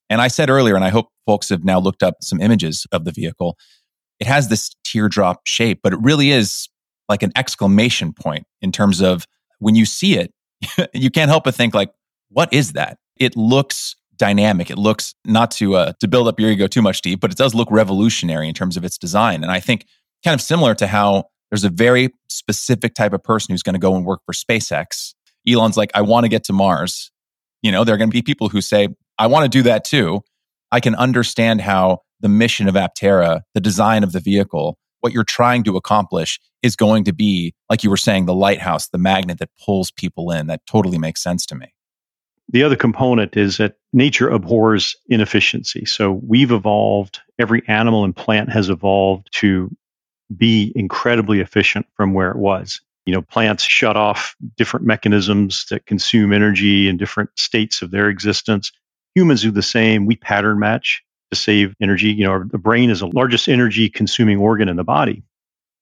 and 0.08 0.22
I 0.22 0.28
said 0.28 0.48
earlier, 0.48 0.76
and 0.76 0.82
I 0.82 0.88
hope 0.88 1.10
folks 1.26 1.50
have 1.50 1.62
now 1.62 1.78
looked 1.78 2.02
up 2.02 2.14
some 2.22 2.40
images 2.40 2.86
of 2.90 3.04
the 3.04 3.12
vehicle, 3.12 3.58
it 4.18 4.26
has 4.26 4.48
this 4.48 4.74
teardrop 4.82 5.42
shape, 5.44 5.80
but 5.82 5.92
it 5.92 5.98
really 6.00 6.30
is 6.30 6.70
like 7.10 7.22
an 7.22 7.32
exclamation 7.36 8.14
point 8.14 8.46
in 8.62 8.72
terms 8.72 9.02
of 9.02 9.26
when 9.58 9.74
you 9.74 9.84
see 9.84 10.16
it, 10.16 10.32
you 10.94 11.10
can't 11.10 11.28
help 11.28 11.44
but 11.44 11.54
think 11.54 11.74
like, 11.74 11.92
what 12.30 12.50
is 12.50 12.72
that? 12.72 12.96
It 13.20 13.36
looks 13.36 13.94
dynamic. 14.16 14.70
It 14.70 14.78
looks 14.78 15.14
not 15.24 15.50
to 15.52 15.76
uh, 15.76 15.92
to 16.00 16.08
build 16.08 16.28
up 16.28 16.38
your 16.40 16.50
ego 16.50 16.66
too 16.66 16.82
much, 16.82 17.00
deep, 17.02 17.20
but 17.20 17.30
it 17.30 17.36
does 17.36 17.54
look 17.54 17.70
revolutionary 17.70 18.48
in 18.48 18.54
terms 18.54 18.76
of 18.76 18.84
its 18.84 18.98
design. 18.98 19.42
And 19.42 19.52
I 19.52 19.60
think 19.60 19.86
kind 20.24 20.34
of 20.34 20.40
similar 20.40 20.74
to 20.76 20.86
how 20.86 21.24
there's 21.50 21.64
a 21.64 21.68
very 21.68 22.10
specific 22.28 22.94
type 22.94 23.12
of 23.12 23.22
person 23.22 23.52
who's 23.52 23.62
going 23.62 23.74
to 23.74 23.80
go 23.80 23.94
and 23.94 24.04
work 24.04 24.20
for 24.26 24.32
SpaceX. 24.32 25.14
Elon's 25.46 25.76
like, 25.76 25.90
I 25.94 26.02
want 26.02 26.24
to 26.24 26.28
get 26.28 26.44
to 26.44 26.52
Mars. 26.52 27.10
You 27.62 27.70
know, 27.72 27.84
there 27.84 27.94
are 27.94 27.98
going 27.98 28.10
to 28.10 28.14
be 28.14 28.22
people 28.22 28.48
who 28.48 28.60
say, 28.60 28.88
I 29.18 29.26
want 29.26 29.44
to 29.44 29.58
do 29.58 29.62
that 29.64 29.84
too. 29.84 30.22
I 30.72 30.80
can 30.80 30.94
understand 30.94 31.60
how 31.60 32.00
the 32.20 32.28
mission 32.28 32.68
of 32.68 32.74
Aptera, 32.74 33.42
the 33.52 33.60
design 33.60 34.02
of 34.02 34.12
the 34.12 34.20
vehicle, 34.20 34.78
what 35.00 35.12
you're 35.12 35.22
trying 35.22 35.62
to 35.64 35.76
accomplish 35.76 36.40
is 36.62 36.76
going 36.76 37.04
to 37.04 37.12
be, 37.12 37.54
like 37.68 37.84
you 37.84 37.90
were 37.90 37.96
saying, 37.96 38.24
the 38.24 38.34
lighthouse, 38.34 38.88
the 38.88 38.98
magnet 38.98 39.38
that 39.38 39.50
pulls 39.62 39.90
people 39.90 40.30
in. 40.30 40.46
That 40.46 40.62
totally 40.66 40.98
makes 40.98 41.22
sense 41.22 41.44
to 41.46 41.54
me. 41.54 41.73
The 42.50 42.64
other 42.64 42.76
component 42.76 43.36
is 43.36 43.56
that 43.56 43.76
nature 43.92 44.28
abhors 44.28 44.96
inefficiency. 45.08 45.86
So 45.86 46.12
we've 46.12 46.52
evolved, 46.52 47.20
every 47.38 47.62
animal 47.66 48.04
and 48.04 48.14
plant 48.14 48.50
has 48.50 48.68
evolved 48.68 49.28
to 49.40 49.74
be 50.34 50.72
incredibly 50.74 51.40
efficient 51.40 51.86
from 51.96 52.12
where 52.12 52.30
it 52.30 52.36
was. 52.36 52.80
You 53.06 53.14
know, 53.14 53.22
plants 53.22 53.64
shut 53.64 53.96
off 53.96 54.34
different 54.56 54.86
mechanisms 54.86 55.66
that 55.70 55.86
consume 55.86 56.32
energy 56.32 56.88
in 56.88 56.96
different 56.96 57.30
states 57.38 57.82
of 57.82 57.90
their 57.90 58.08
existence. 58.08 58.72
Humans 59.14 59.42
do 59.42 59.50
the 59.50 59.62
same. 59.62 60.06
We 60.06 60.16
pattern 60.16 60.58
match 60.58 61.02
to 61.30 61.38
save 61.38 61.74
energy. 61.80 62.12
You 62.12 62.24
know, 62.24 62.44
the 62.44 62.58
brain 62.58 62.90
is 62.90 63.00
the 63.00 63.06
largest 63.06 63.48
energy 63.48 63.90
consuming 63.90 64.38
organ 64.38 64.68
in 64.68 64.76
the 64.76 64.84
body. 64.84 65.22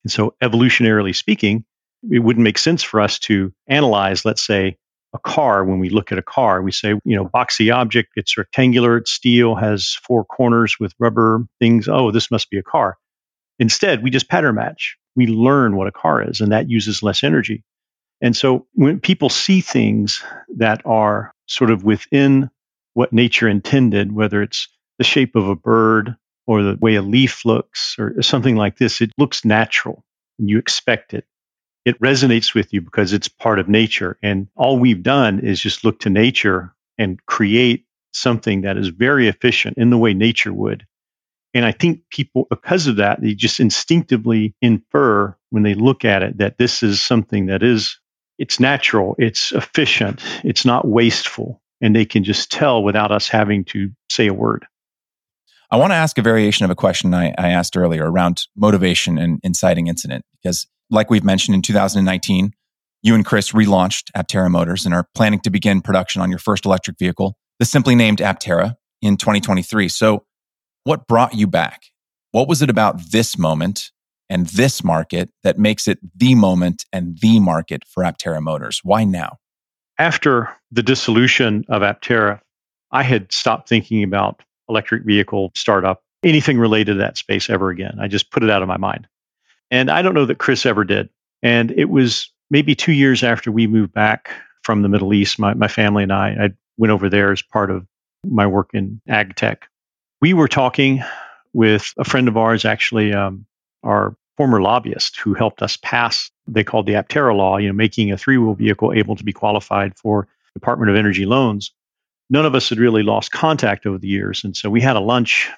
And 0.05 0.11
so, 0.11 0.35
evolutionarily 0.43 1.15
speaking, 1.15 1.65
it 2.11 2.19
wouldn't 2.19 2.43
make 2.43 2.59
sense 2.59 2.83
for 2.83 3.01
us 3.01 3.21
to 3.21 3.53
analyze, 3.69 4.25
let's 4.25 4.43
say, 4.43 4.77
a 5.15 5.19
car 5.19 5.65
when 5.65 5.79
we 5.79 5.91
look 5.91 6.13
at 6.13 6.19
a 6.19 6.23
car. 6.23 6.63
We 6.63 6.73
say, 6.73 6.91
you 7.05 7.17
know, 7.17 7.27
boxy 7.27 7.75
object, 7.75 8.13
it's 8.17 8.37
rectangular, 8.39 8.97
it's 8.97 9.11
steel, 9.11 9.55
has 9.55 9.99
four 10.07 10.25
corners 10.25 10.77
with 10.81 10.95
rubber 10.99 11.47
things. 11.59 11.89
Oh, 11.89 12.11
this 12.11 12.31
must 12.31 12.51
be 12.51 12.59
a 12.59 12.63
car. 12.63 12.97
Instead, 13.59 14.03
we 14.03 14.11
just 14.11 14.29
pattern 14.29 14.55
match. 14.55 14.97
We 15.15 15.27
learn 15.27 15.77
what 15.77 15.87
a 15.87 15.93
car 15.93 16.23
is, 16.23 16.41
and 16.41 16.53
that 16.53 16.71
uses 16.71 17.03
less 17.03 17.23
energy. 17.23 17.63
And 18.23 18.37
so 18.37 18.67
when 18.73 19.01
people 19.01 19.29
see 19.29 19.61
things 19.61 20.23
that 20.57 20.83
are 20.87 21.35
sort 21.47 21.71
of 21.71 21.85
within 21.85 22.51
what 22.95 23.13
nature 23.13 23.49
intended, 23.49 24.13
whether 24.13 24.43
it's 24.43 24.69
the 24.99 25.05
shape 25.05 25.37
of 25.37 25.49
a 25.49 25.57
bird 25.57 26.17
or 26.47 26.63
the 26.63 26.79
way 26.81 26.95
a 26.95 27.03
leaf 27.03 27.45
looks 27.45 27.97
or 27.99 28.23
something 28.23 28.57
like 28.57 28.79
this, 28.79 29.01
it 29.01 29.11
looks 29.19 29.45
natural 29.45 30.05
and 30.39 30.49
you 30.49 30.59
expect 30.59 31.15
it. 31.15 31.25
It 31.85 32.01
resonates 32.01 32.55
with 32.55 32.73
you 32.73 32.81
because 32.81 33.13
it's 33.13 33.29
part 33.29 33.59
of 33.59 33.69
nature. 33.69 34.19
And 34.23 34.49
all 34.55 34.79
we've 34.79 35.03
done 35.03 35.41
is 35.41 35.61
just 35.61 35.85
look 35.85 36.01
to 36.01 36.11
nature 36.11 36.75
and 36.99 37.25
create 37.27 37.87
something 38.13 38.63
that 38.63 38.77
is 38.77 38.89
very 38.89 39.29
efficient 39.29 39.79
in 39.79 39.91
the 39.91 39.99
way 39.99 40.15
nature 40.15 40.53
would. 40.53 40.87
And 41.55 41.65
I 41.65 41.73
think 41.73 42.03
people, 42.11 42.47
because 42.49 42.87
of 42.87 42.97
that, 42.97 43.21
they 43.21 43.35
just 43.35 43.61
instinctively 43.61 44.55
infer 44.63 45.37
when 45.51 45.63
they 45.63 45.75
look 45.75 46.05
at 46.05 46.23
it 46.23 46.39
that 46.39 46.57
this 46.57 46.83
is 46.83 47.03
something 47.03 47.47
that 47.47 47.63
is, 47.63 47.99
it's 48.39 48.61
natural, 48.61 49.15
it's 49.19 49.53
efficient, 49.53 50.23
it's 50.45 50.65
not 50.65 50.87
wasteful 50.87 51.61
and 51.83 51.95
they 51.95 52.05
can 52.05 52.25
just 52.25 52.51
tell 52.51 52.83
without 52.83 53.11
us 53.11 53.29
having 53.29 53.65
to 53.65 53.91
say 54.09 54.29
a 54.29 54.35
word. 54.35 54.65
I 55.71 55.77
want 55.77 55.91
to 55.91 55.97
ask 55.97 56.17
a 56.17 56.23
variation 56.23 56.65
of 56.65 56.71
a 56.71 56.75
question 56.75 57.13
I, 57.13 57.35
I 57.37 57.49
asked 57.49 57.77
earlier 57.77 58.09
around 58.09 58.47
motivation 58.57 59.19
and 59.19 59.41
inciting 59.43 59.89
incident, 59.89 60.25
because 60.33 60.67
like 60.93 61.11
we've 61.11 61.25
mentioned 61.25 61.55
in 61.55 61.63
2019, 61.63 62.53
you 63.03 63.15
and 63.15 63.25
Chris 63.25 63.51
relaunched 63.53 64.11
Aptera 64.17 64.51
Motors 64.51 64.85
and 64.85 64.95
are 64.95 65.09
planning 65.15 65.41
to 65.41 65.51
begin 65.51 65.81
production 65.81 66.23
on 66.23 66.31
your 66.31 66.39
first 66.39 66.65
electric 66.65 66.99
vehicle, 66.99 67.37
the 67.59 67.65
simply 67.65 67.97
named 67.97 68.19
Aptera, 68.19 68.77
in 69.01 69.17
2023. 69.17 69.89
So, 69.89 70.25
what 70.85 71.09
brought 71.09 71.35
you 71.35 71.49
back? 71.49 71.83
What 72.31 72.49
was 72.49 72.63
it 72.63 72.71
about 72.71 73.11
this 73.11 73.37
moment 73.37 73.91
and 74.31 74.47
this 74.47 74.85
market 74.85 75.31
that 75.43 75.59
makes 75.59 75.89
it 75.89 75.99
the 76.15 76.37
moment 76.37 76.85
and 76.93 77.19
the 77.21 77.41
market 77.41 77.83
for 77.87 78.05
Aptera 78.05 78.41
Motors? 78.41 78.81
Why 78.85 79.05
now? 79.05 79.39
after 80.03 80.49
the 80.73 80.83
dissolution 80.83 81.65
of 81.69 81.83
Aptera, 81.83 82.41
I 82.91 83.03
had 83.05 83.33
stopped 83.33 83.69
thinking 83.69 84.03
about 84.03 84.43
electric 84.69 85.05
vehicle 85.05 85.53
startup, 85.55 86.03
anything 86.25 86.59
related 86.59 86.95
to 86.95 86.99
that 86.99 87.19
space 87.19 87.49
ever 87.49 87.71
again. 87.71 87.99
I 88.01 88.09
just 88.09 88.31
put 88.31 88.43
it 88.43 88.51
out 88.51 88.63
of 88.63 88.69
my 88.69 88.79
mind. 88.79 89.07
And 89.73 89.91
I 89.91 90.03
don't 90.03 90.15
know 90.15 90.27
that 90.27 90.39
Chris 90.39 90.67
ever 90.67 90.85
did. 90.85 91.09
And 91.43 91.73
it 91.73 91.87
was 91.87 92.31
maybe 92.51 92.77
two 92.77 92.93
years 92.93 93.25
after 93.25 93.51
we 93.51 93.67
moved 93.67 93.93
back 93.93 94.31
from 94.63 94.83
the 94.83 94.89
Middle 94.89 95.13
East, 95.13 95.41
my, 95.41 95.55
my 95.55 95.67
family 95.67 96.05
and 96.05 96.13
I, 96.13 96.29
I 96.29 96.51
went 96.77 96.93
over 96.93 97.09
there 97.09 97.33
as 97.33 97.43
part 97.43 97.71
of 97.71 97.87
my 98.25 98.47
work 98.47 98.71
in 98.75 99.01
ag 99.09 99.35
tech. 99.35 99.69
We 100.21 100.35
were 100.35 100.47
talking 100.47 101.03
with 101.53 101.93
a 101.99 102.05
friend 102.05 102.29
of 102.29 102.37
ours, 102.37 102.65
actually, 102.65 103.13
um, 103.13 103.47
our 103.83 104.15
former 104.37 104.63
lobbyist 104.63 105.19
who 105.19 105.35
helped 105.35 105.63
us 105.63 105.77
pass 105.77 106.31
they 106.47 106.65
called 106.65 106.87
the 106.87 106.95
Aptera 106.95 107.37
law, 107.37 107.57
you 107.57 107.69
know, 107.69 107.75
making 107.75 108.13
a 108.13 108.19
three-wheel 108.19 108.55
vehicle 108.55 108.93
able 108.93 109.17
to 109.17 109.25
be 109.25 109.33
qualified 109.33 109.97
for 109.97 110.29
Department 110.55 110.91
of 110.91 110.97
Energy 110.97 111.25
loans. 111.25 111.73
None 112.31 112.47
of 112.47 112.55
us 112.55 112.69
had 112.69 112.79
really 112.79 113.03
lost 113.03 113.31
contact 113.31 113.87
over 113.87 113.99
the 113.99 114.09
years, 114.09 114.45
and 114.45 114.57
so 114.57 114.71
we 114.71 114.81
had 114.81 114.97
a 114.97 115.01
lunch. 115.01 115.51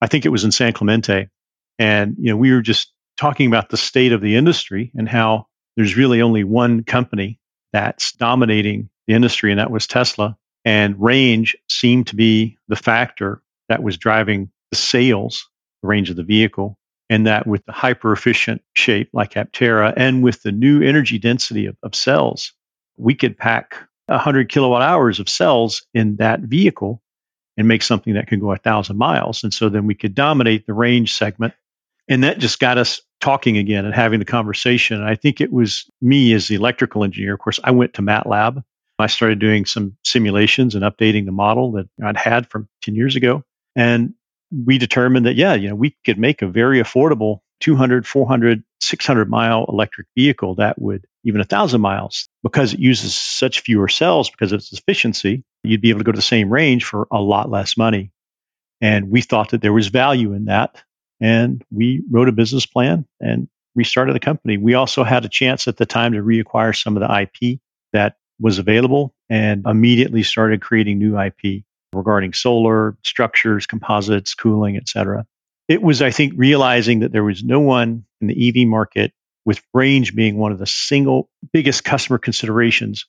I 0.00 0.06
think 0.06 0.24
it 0.24 0.30
was 0.30 0.44
in 0.44 0.52
San 0.52 0.72
Clemente, 0.72 1.28
and 1.78 2.16
you 2.18 2.30
know, 2.30 2.36
we 2.36 2.52
were 2.52 2.62
just 2.62 2.91
talking 3.16 3.46
about 3.46 3.68
the 3.68 3.76
state 3.76 4.12
of 4.12 4.20
the 4.20 4.36
industry 4.36 4.92
and 4.94 5.08
how 5.08 5.46
there's 5.76 5.96
really 5.96 6.22
only 6.22 6.44
one 6.44 6.84
company 6.84 7.38
that's 7.72 8.12
dominating 8.12 8.90
the 9.06 9.14
industry, 9.14 9.50
and 9.50 9.58
that 9.58 9.70
was 9.70 9.86
Tesla. 9.86 10.36
And 10.64 11.00
range 11.00 11.56
seemed 11.68 12.08
to 12.08 12.16
be 12.16 12.58
the 12.68 12.76
factor 12.76 13.42
that 13.68 13.82
was 13.82 13.98
driving 13.98 14.50
the 14.70 14.76
sales, 14.76 15.48
the 15.82 15.88
range 15.88 16.10
of 16.10 16.16
the 16.16 16.22
vehicle. 16.22 16.78
And 17.10 17.26
that 17.26 17.46
with 17.46 17.64
the 17.66 17.72
hyper 17.72 18.12
efficient 18.12 18.62
shape 18.74 19.10
like 19.12 19.34
Aptera 19.34 19.92
and 19.94 20.22
with 20.22 20.42
the 20.42 20.52
new 20.52 20.82
energy 20.82 21.18
density 21.18 21.66
of, 21.66 21.76
of 21.82 21.94
cells, 21.94 22.52
we 22.96 23.14
could 23.14 23.36
pack 23.36 23.76
100 24.06 24.48
kilowatt 24.48 24.82
hours 24.82 25.20
of 25.20 25.28
cells 25.28 25.84
in 25.92 26.16
that 26.16 26.40
vehicle 26.40 27.02
and 27.56 27.68
make 27.68 27.82
something 27.82 28.14
that 28.14 28.28
could 28.28 28.40
go 28.40 28.52
a 28.52 28.56
thousand 28.56 28.96
miles. 28.96 29.44
And 29.44 29.52
so 29.52 29.68
then 29.68 29.86
we 29.86 29.94
could 29.94 30.14
dominate 30.14 30.66
the 30.66 30.72
range 30.72 31.14
segment. 31.14 31.54
And 32.08 32.24
that 32.24 32.38
just 32.38 32.58
got 32.58 32.78
us 32.78 33.00
talking 33.20 33.56
again 33.56 33.84
and 33.84 33.94
having 33.94 34.18
the 34.18 34.24
conversation. 34.24 35.02
I 35.02 35.14
think 35.14 35.40
it 35.40 35.52
was 35.52 35.88
me 36.00 36.32
as 36.32 36.48
the 36.48 36.56
electrical 36.56 37.04
engineer. 37.04 37.34
Of 37.34 37.40
course, 37.40 37.60
I 37.62 37.70
went 37.70 37.94
to 37.94 38.02
MATLAB. 38.02 38.62
I 38.98 39.06
started 39.06 39.38
doing 39.38 39.64
some 39.64 39.96
simulations 40.04 40.74
and 40.74 40.84
updating 40.84 41.24
the 41.24 41.32
model 41.32 41.72
that 41.72 41.88
I'd 42.02 42.16
had 42.16 42.48
from 42.48 42.68
10 42.82 42.94
years 42.94 43.16
ago. 43.16 43.42
And 43.74 44.14
we 44.52 44.78
determined 44.78 45.26
that, 45.26 45.34
yeah, 45.34 45.54
you 45.54 45.68
know, 45.68 45.74
we 45.74 45.96
could 46.04 46.18
make 46.18 46.42
a 46.42 46.46
very 46.46 46.80
affordable 46.80 47.40
200, 47.60 48.06
400, 48.06 48.62
600 48.80 49.30
mile 49.30 49.64
electric 49.68 50.08
vehicle 50.16 50.56
that 50.56 50.80
would 50.80 51.06
even 51.24 51.40
a 51.40 51.44
thousand 51.44 51.80
miles 51.80 52.28
because 52.42 52.74
it 52.74 52.80
uses 52.80 53.14
such 53.14 53.60
fewer 53.60 53.88
cells 53.88 54.30
because 54.30 54.52
of 54.52 54.58
its 54.58 54.72
efficiency. 54.72 55.44
You'd 55.62 55.80
be 55.80 55.90
able 55.90 56.00
to 56.00 56.04
go 56.04 56.12
to 56.12 56.16
the 56.16 56.22
same 56.22 56.52
range 56.52 56.84
for 56.84 57.06
a 57.10 57.20
lot 57.20 57.50
less 57.50 57.76
money. 57.76 58.10
And 58.80 59.10
we 59.10 59.22
thought 59.22 59.50
that 59.50 59.62
there 59.62 59.72
was 59.72 59.88
value 59.88 60.32
in 60.32 60.46
that. 60.46 60.82
And 61.22 61.62
we 61.70 62.02
wrote 62.10 62.28
a 62.28 62.32
business 62.32 62.66
plan 62.66 63.06
and 63.20 63.48
restarted 63.76 64.14
the 64.14 64.20
company. 64.20 64.58
We 64.58 64.74
also 64.74 65.04
had 65.04 65.24
a 65.24 65.28
chance 65.28 65.68
at 65.68 65.76
the 65.76 65.86
time 65.86 66.12
to 66.12 66.18
reacquire 66.18 66.76
some 66.76 66.96
of 66.96 67.00
the 67.00 67.20
IP 67.22 67.60
that 67.92 68.16
was 68.40 68.58
available 68.58 69.14
and 69.30 69.64
immediately 69.64 70.24
started 70.24 70.60
creating 70.60 70.98
new 70.98 71.18
IP 71.18 71.62
regarding 71.92 72.32
solar, 72.32 72.96
structures, 73.04 73.66
composites, 73.66 74.34
cooling, 74.34 74.76
etc. 74.76 75.24
It 75.68 75.80
was, 75.80 76.02
I 76.02 76.10
think, 76.10 76.34
realizing 76.36 77.00
that 77.00 77.12
there 77.12 77.24
was 77.24 77.44
no 77.44 77.60
one 77.60 78.04
in 78.20 78.26
the 78.26 78.48
EV 78.48 78.66
market 78.66 79.12
with 79.44 79.62
range 79.72 80.14
being 80.14 80.36
one 80.36 80.52
of 80.52 80.58
the 80.58 80.66
single 80.66 81.30
biggest 81.52 81.84
customer 81.84 82.18
considerations. 82.18 83.06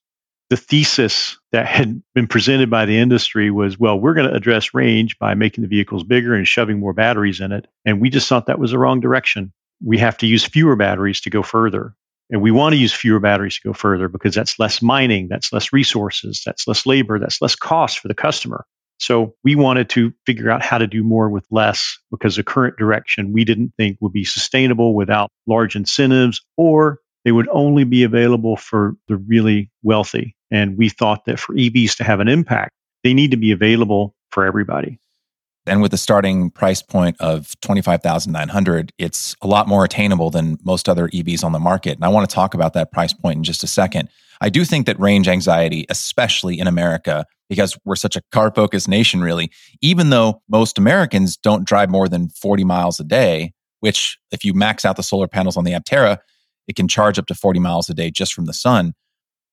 The 0.54 0.58
thesis 0.58 1.40
that 1.52 1.66
had 1.66 2.04
been 2.14 2.28
presented 2.28 2.70
by 2.70 2.86
the 2.86 3.00
industry 3.00 3.50
was, 3.50 3.80
well, 3.80 4.00
we're 4.00 4.14
going 4.14 4.30
to 4.30 4.36
address 4.36 4.76
range 4.76 5.18
by 5.18 5.34
making 5.34 5.64
the 5.64 5.68
vehicles 5.68 6.04
bigger 6.04 6.36
and 6.36 6.48
shoving 6.48 6.80
more 6.80 6.94
batteries 6.94 7.42
in 7.42 7.52
it. 7.52 7.66
And 7.86 8.00
we 8.00 8.12
just 8.12 8.30
thought 8.30 8.46
that 8.46 8.60
was 8.60 8.70
the 8.70 8.78
wrong 8.78 9.00
direction. 9.00 9.52
We 9.84 9.98
have 9.98 10.16
to 10.20 10.28
use 10.28 10.46
fewer 10.46 10.76
batteries 10.76 11.22
to 11.22 11.32
go 11.32 11.42
further. 11.42 11.96
And 12.30 12.40
we 12.40 12.52
want 12.52 12.74
to 12.74 12.80
use 12.80 12.94
fewer 12.94 13.20
batteries 13.20 13.56
to 13.56 13.70
go 13.70 13.74
further 13.74 14.08
because 14.08 14.36
that's 14.36 14.60
less 14.60 14.80
mining, 14.80 15.28
that's 15.28 15.52
less 15.52 15.74
resources, 15.74 16.44
that's 16.46 16.68
less 16.68 16.86
labor, 16.86 17.18
that's 17.18 17.42
less 17.42 17.56
cost 17.56 17.98
for 17.98 18.08
the 18.08 18.14
customer. 18.14 18.64
So 19.00 19.34
we 19.44 19.56
wanted 19.56 19.90
to 19.90 20.14
figure 20.28 20.52
out 20.52 20.64
how 20.64 20.78
to 20.78 20.86
do 20.86 21.04
more 21.04 21.32
with 21.32 21.48
less 21.50 21.98
because 22.12 22.36
the 22.36 22.44
current 22.44 22.78
direction 22.78 23.34
we 23.34 23.44
didn't 23.44 23.74
think 23.76 23.98
would 24.02 24.14
be 24.14 24.24
sustainable 24.24 24.94
without 24.94 25.32
large 25.48 25.76
incentives 25.76 26.46
or 26.58 27.00
they 27.26 27.32
would 27.32 27.48
only 27.50 27.86
be 27.86 28.04
available 28.04 28.56
for 28.56 28.96
the 29.08 29.16
really 29.16 29.72
wealthy. 29.82 30.36
And 30.54 30.78
we 30.78 30.88
thought 30.88 31.26
that 31.26 31.40
for 31.40 31.56
EVs 31.56 31.98
to 31.98 32.04
have 32.04 32.20
an 32.20 32.28
impact, 32.28 32.72
they 33.04 33.14
need 33.14 33.32
to 33.32 33.38
be 33.38 33.52
available 33.52 34.16
for 34.30 34.46
everybody. 34.46 35.00
And 35.66 35.82
with 35.82 35.92
the 35.92 35.98
starting 35.98 36.52
price 36.52 36.82
point 36.82 37.16
of 37.20 37.60
25,900, 37.62 38.92
it's 39.00 39.36
a 39.42 39.48
lot 39.48 39.68
more 39.68 39.84
attainable 39.84 40.30
than 40.30 40.60
most 40.64 40.88
other 40.88 41.08
EVs 41.08 41.44
on 41.44 41.54
the 41.54 41.60
market. 41.60 41.96
And 41.96 42.06
I 42.06 42.10
want 42.10 42.30
to 42.30 42.34
talk 42.34 42.54
about 42.54 42.74
that 42.74 42.92
price 42.92 43.14
point 43.14 43.38
in 43.38 43.44
just 43.44 43.64
a 43.64 43.68
second. 43.68 44.10
I 44.42 44.50
do 44.50 44.64
think 44.64 44.86
that 44.86 45.00
range 45.00 45.28
anxiety, 45.28 45.86
especially 45.90 46.60
in 46.60 46.68
America, 46.68 47.26
because 47.50 47.78
we're 47.84 47.96
such 47.96 48.16
a 48.16 48.22
car 48.32 48.52
focused 48.54 48.88
nation, 48.88 49.22
really, 49.22 49.52
even 49.82 50.10
though 50.10 50.42
most 50.50 50.78
Americans 50.78 51.36
don't 51.38 51.66
drive 51.66 51.90
more 51.90 52.08
than 52.08 52.30
40 52.30 52.64
miles 52.64 53.00
a 53.00 53.04
day, 53.04 53.54
which 53.80 54.20
if 54.32 54.46
you 54.46 54.54
max 54.54 54.86
out 54.86 54.98
the 54.98 55.04
solar 55.04 55.28
panels 55.28 55.58
on 55.58 55.64
the 55.64 55.72
Aptera, 55.72 56.20
it 56.68 56.76
can 56.76 56.88
charge 56.88 57.18
up 57.18 57.26
to 57.28 57.36
40 57.36 57.60
miles 57.60 57.90
a 57.90 57.94
day 57.94 58.12
just 58.12 58.34
from 58.34 58.46
the 58.46 58.54
sun. 58.54 58.94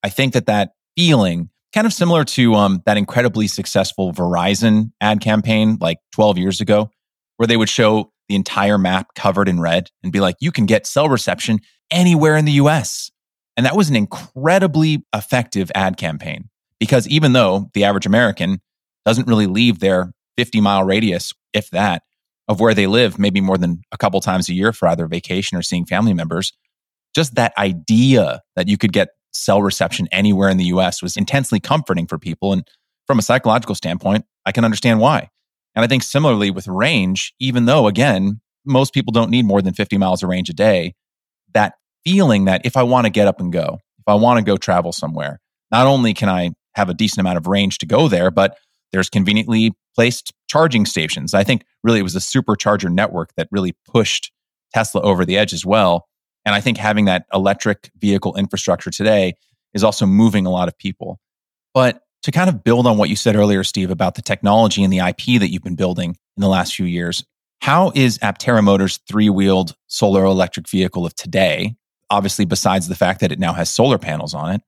I 0.03 0.09
think 0.09 0.33
that 0.33 0.45
that 0.45 0.71
feeling 0.95 1.49
kind 1.73 1.87
of 1.87 1.93
similar 1.93 2.23
to 2.25 2.53
um, 2.55 2.81
that 2.85 2.97
incredibly 2.97 3.47
successful 3.47 4.11
Verizon 4.13 4.91
ad 4.99 5.21
campaign 5.21 5.77
like 5.79 5.99
12 6.13 6.37
years 6.37 6.61
ago, 6.61 6.89
where 7.37 7.47
they 7.47 7.57
would 7.57 7.69
show 7.69 8.11
the 8.27 8.35
entire 8.35 8.77
map 8.77 9.13
covered 9.15 9.47
in 9.47 9.59
red 9.59 9.89
and 10.03 10.11
be 10.11 10.19
like, 10.19 10.35
you 10.39 10.51
can 10.51 10.65
get 10.65 10.85
cell 10.85 11.09
reception 11.09 11.59
anywhere 11.89 12.37
in 12.37 12.45
the 12.45 12.53
US. 12.53 13.11
And 13.57 13.65
that 13.65 13.75
was 13.75 13.89
an 13.89 13.95
incredibly 13.95 15.03
effective 15.13 15.71
ad 15.75 15.97
campaign 15.97 16.49
because 16.79 17.07
even 17.07 17.33
though 17.33 17.69
the 17.73 17.83
average 17.83 18.05
American 18.05 18.61
doesn't 19.05 19.27
really 19.27 19.47
leave 19.47 19.79
their 19.79 20.13
50 20.37 20.61
mile 20.61 20.83
radius, 20.83 21.33
if 21.53 21.69
that, 21.71 22.03
of 22.47 22.59
where 22.59 22.73
they 22.73 22.87
live, 22.87 23.19
maybe 23.19 23.41
more 23.41 23.57
than 23.57 23.81
a 23.91 23.97
couple 23.97 24.19
times 24.21 24.49
a 24.49 24.53
year 24.53 24.73
for 24.73 24.87
either 24.87 25.07
vacation 25.07 25.57
or 25.57 25.61
seeing 25.61 25.85
family 25.85 26.13
members, 26.13 26.53
just 27.13 27.35
that 27.35 27.53
idea 27.57 28.41
that 28.55 28.67
you 28.67 28.77
could 28.77 28.93
get 28.93 29.09
cell 29.31 29.61
reception 29.61 30.07
anywhere 30.11 30.49
in 30.49 30.57
the 30.57 30.65
US 30.65 31.01
was 31.01 31.17
intensely 31.17 31.59
comforting 31.59 32.07
for 32.07 32.17
people. 32.17 32.53
And 32.53 32.67
from 33.07 33.19
a 33.19 33.23
psychological 33.23 33.75
standpoint, 33.75 34.25
I 34.45 34.51
can 34.51 34.65
understand 34.65 34.99
why. 34.99 35.29
And 35.75 35.83
I 35.83 35.87
think 35.87 36.03
similarly 36.03 36.51
with 36.51 36.67
range, 36.67 37.33
even 37.39 37.65
though, 37.65 37.87
again, 37.87 38.41
most 38.65 38.93
people 38.93 39.11
don't 39.11 39.31
need 39.31 39.45
more 39.45 39.61
than 39.61 39.73
50 39.73 39.97
miles 39.97 40.21
of 40.21 40.29
range 40.29 40.49
a 40.49 40.53
day, 40.53 40.93
that 41.53 41.75
feeling 42.03 42.45
that 42.45 42.61
if 42.65 42.75
I 42.75 42.83
want 42.83 43.05
to 43.05 43.11
get 43.11 43.27
up 43.27 43.39
and 43.39 43.51
go, 43.51 43.79
if 43.99 44.07
I 44.07 44.15
want 44.15 44.39
to 44.39 44.43
go 44.43 44.57
travel 44.57 44.91
somewhere, 44.91 45.39
not 45.71 45.87
only 45.87 46.13
can 46.13 46.29
I 46.29 46.51
have 46.75 46.89
a 46.89 46.93
decent 46.93 47.19
amount 47.19 47.37
of 47.37 47.47
range 47.47 47.77
to 47.79 47.85
go 47.85 48.07
there, 48.07 48.31
but 48.31 48.57
there's 48.91 49.09
conveniently 49.09 49.73
placed 49.95 50.33
charging 50.47 50.85
stations. 50.85 51.33
I 51.33 51.43
think 51.43 51.63
really 51.83 51.99
it 51.99 52.03
was 52.03 52.13
the 52.13 52.19
supercharger 52.19 52.91
network 52.91 53.33
that 53.35 53.47
really 53.51 53.73
pushed 53.87 54.31
Tesla 54.73 55.01
over 55.01 55.25
the 55.25 55.37
edge 55.37 55.53
as 55.53 55.65
well. 55.65 56.07
And 56.45 56.55
I 56.55 56.61
think 56.61 56.77
having 56.77 57.05
that 57.05 57.25
electric 57.33 57.91
vehicle 57.97 58.35
infrastructure 58.35 58.91
today 58.91 59.35
is 59.73 59.83
also 59.83 60.05
moving 60.05 60.45
a 60.45 60.49
lot 60.49 60.67
of 60.67 60.77
people. 60.77 61.19
But 61.73 62.01
to 62.23 62.31
kind 62.31 62.49
of 62.49 62.63
build 62.63 62.87
on 62.87 62.97
what 62.97 63.09
you 63.09 63.15
said 63.15 63.35
earlier, 63.35 63.63
Steve, 63.63 63.89
about 63.89 64.15
the 64.15 64.21
technology 64.21 64.83
and 64.83 64.91
the 64.91 64.99
IP 64.99 65.39
that 65.39 65.51
you've 65.51 65.63
been 65.63 65.75
building 65.75 66.17
in 66.37 66.41
the 66.41 66.47
last 66.47 66.75
few 66.75 66.85
years, 66.85 67.23
how 67.61 67.91
is 67.95 68.17
Aptera 68.19 68.63
Motors' 68.63 68.99
three 69.07 69.29
wheeled 69.29 69.75
solar 69.87 70.23
electric 70.23 70.67
vehicle 70.67 71.05
of 71.05 71.15
today, 71.15 71.75
obviously, 72.09 72.45
besides 72.45 72.87
the 72.87 72.95
fact 72.95 73.21
that 73.21 73.31
it 73.31 73.39
now 73.39 73.53
has 73.53 73.69
solar 73.69 73.97
panels 73.97 74.33
on 74.33 74.55
it, 74.55 74.61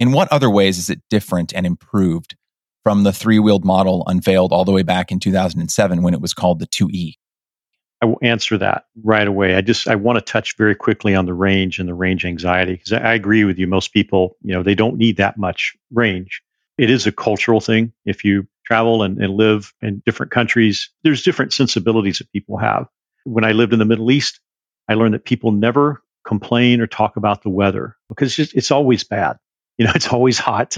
in 0.00 0.12
what 0.12 0.30
other 0.32 0.50
ways 0.50 0.78
is 0.78 0.90
it 0.90 1.00
different 1.10 1.52
and 1.54 1.66
improved 1.66 2.36
from 2.82 3.04
the 3.04 3.12
three 3.12 3.38
wheeled 3.38 3.64
model 3.64 4.04
unveiled 4.06 4.52
all 4.52 4.64
the 4.64 4.72
way 4.72 4.82
back 4.82 5.10
in 5.10 5.20
2007 5.20 6.02
when 6.02 6.14
it 6.14 6.20
was 6.20 6.34
called 6.34 6.58
the 6.58 6.66
2E? 6.66 7.14
I 8.04 8.06
will 8.06 8.18
answer 8.20 8.58
that 8.58 8.84
right 9.02 9.26
away. 9.26 9.54
I 9.54 9.62
just 9.62 9.88
I 9.88 9.94
want 9.94 10.18
to 10.18 10.20
touch 10.20 10.58
very 10.58 10.74
quickly 10.74 11.14
on 11.14 11.24
the 11.24 11.32
range 11.32 11.78
and 11.78 11.88
the 11.88 11.94
range 11.94 12.26
anxiety 12.26 12.74
because 12.74 12.92
I, 12.92 12.98
I 12.98 13.14
agree 13.14 13.44
with 13.44 13.58
you. 13.58 13.66
Most 13.66 13.94
people, 13.94 14.36
you 14.42 14.52
know, 14.52 14.62
they 14.62 14.74
don't 14.74 14.98
need 14.98 15.16
that 15.16 15.38
much 15.38 15.74
range. 15.90 16.42
It 16.76 16.90
is 16.90 17.06
a 17.06 17.12
cultural 17.12 17.62
thing. 17.62 17.94
If 18.04 18.22
you 18.22 18.46
travel 18.66 19.04
and, 19.04 19.16
and 19.22 19.32
live 19.32 19.72
in 19.80 20.02
different 20.04 20.32
countries, 20.32 20.90
there's 21.02 21.22
different 21.22 21.54
sensibilities 21.54 22.18
that 22.18 22.30
people 22.30 22.58
have. 22.58 22.88
When 23.24 23.42
I 23.42 23.52
lived 23.52 23.72
in 23.72 23.78
the 23.78 23.86
Middle 23.86 24.10
East, 24.10 24.38
I 24.86 24.94
learned 24.94 25.14
that 25.14 25.24
people 25.24 25.52
never 25.52 26.02
complain 26.26 26.82
or 26.82 26.86
talk 26.86 27.16
about 27.16 27.42
the 27.42 27.48
weather 27.48 27.96
because 28.10 28.28
it's, 28.28 28.36
just, 28.36 28.54
it's 28.54 28.70
always 28.70 29.02
bad. 29.02 29.38
You 29.76 29.86
know, 29.86 29.92
it's 29.96 30.12
always 30.12 30.38
hot. 30.38 30.76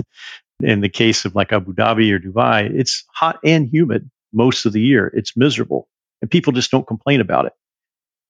In 0.62 0.80
the 0.80 0.88
case 0.88 1.26
of 1.26 1.34
like 1.34 1.52
Abu 1.52 1.74
Dhabi 1.74 2.12
or 2.12 2.18
Dubai, 2.18 2.70
it's 2.74 3.04
hot 3.12 3.38
and 3.44 3.68
humid 3.68 4.10
most 4.32 4.64
of 4.64 4.72
the 4.72 4.80
year. 4.80 5.12
It's 5.14 5.36
miserable 5.36 5.86
and 6.20 6.30
people 6.30 6.52
just 6.52 6.70
don't 6.70 6.86
complain 6.86 7.20
about 7.20 7.46
it. 7.46 7.52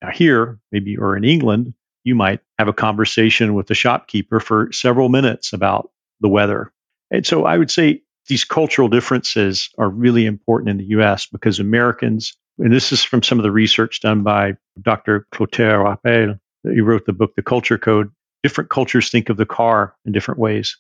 Now, 0.02 0.10
here, 0.10 0.58
maybe 0.72 0.96
or 0.96 1.16
in 1.16 1.24
England, 1.24 1.74
you 2.04 2.14
might 2.14 2.40
have 2.58 2.68
a 2.68 2.72
conversation 2.72 3.54
with 3.54 3.66
the 3.66 3.74
shopkeeper 3.74 4.40
for 4.40 4.70
several 4.72 5.08
minutes 5.08 5.52
about 5.52 5.90
the 6.20 6.28
weather. 6.28 6.72
And 7.10 7.26
so 7.26 7.44
I 7.44 7.58
would 7.58 7.70
say 7.70 8.02
these 8.28 8.44
cultural 8.44 8.88
differences 8.88 9.70
are 9.78 9.88
really 9.88 10.26
important 10.26 10.70
in 10.70 10.78
the 10.78 10.98
US 11.00 11.26
because 11.26 11.60
Americans, 11.60 12.36
and 12.58 12.72
this 12.72 12.92
is 12.92 13.02
from 13.02 13.22
some 13.22 13.38
of 13.38 13.42
the 13.42 13.50
research 13.50 14.00
done 14.00 14.22
by 14.22 14.56
Dr. 14.80 15.26
Clotaire 15.32 15.82
Rapaille, 15.82 16.38
he 16.62 16.80
wrote 16.80 17.06
the 17.06 17.12
book, 17.12 17.34
The 17.36 17.42
Culture 17.42 17.78
Code. 17.78 18.10
Different 18.42 18.70
cultures 18.70 19.10
think 19.10 19.28
of 19.28 19.36
the 19.36 19.46
car 19.46 19.94
in 20.04 20.12
different 20.12 20.40
ways. 20.40 20.76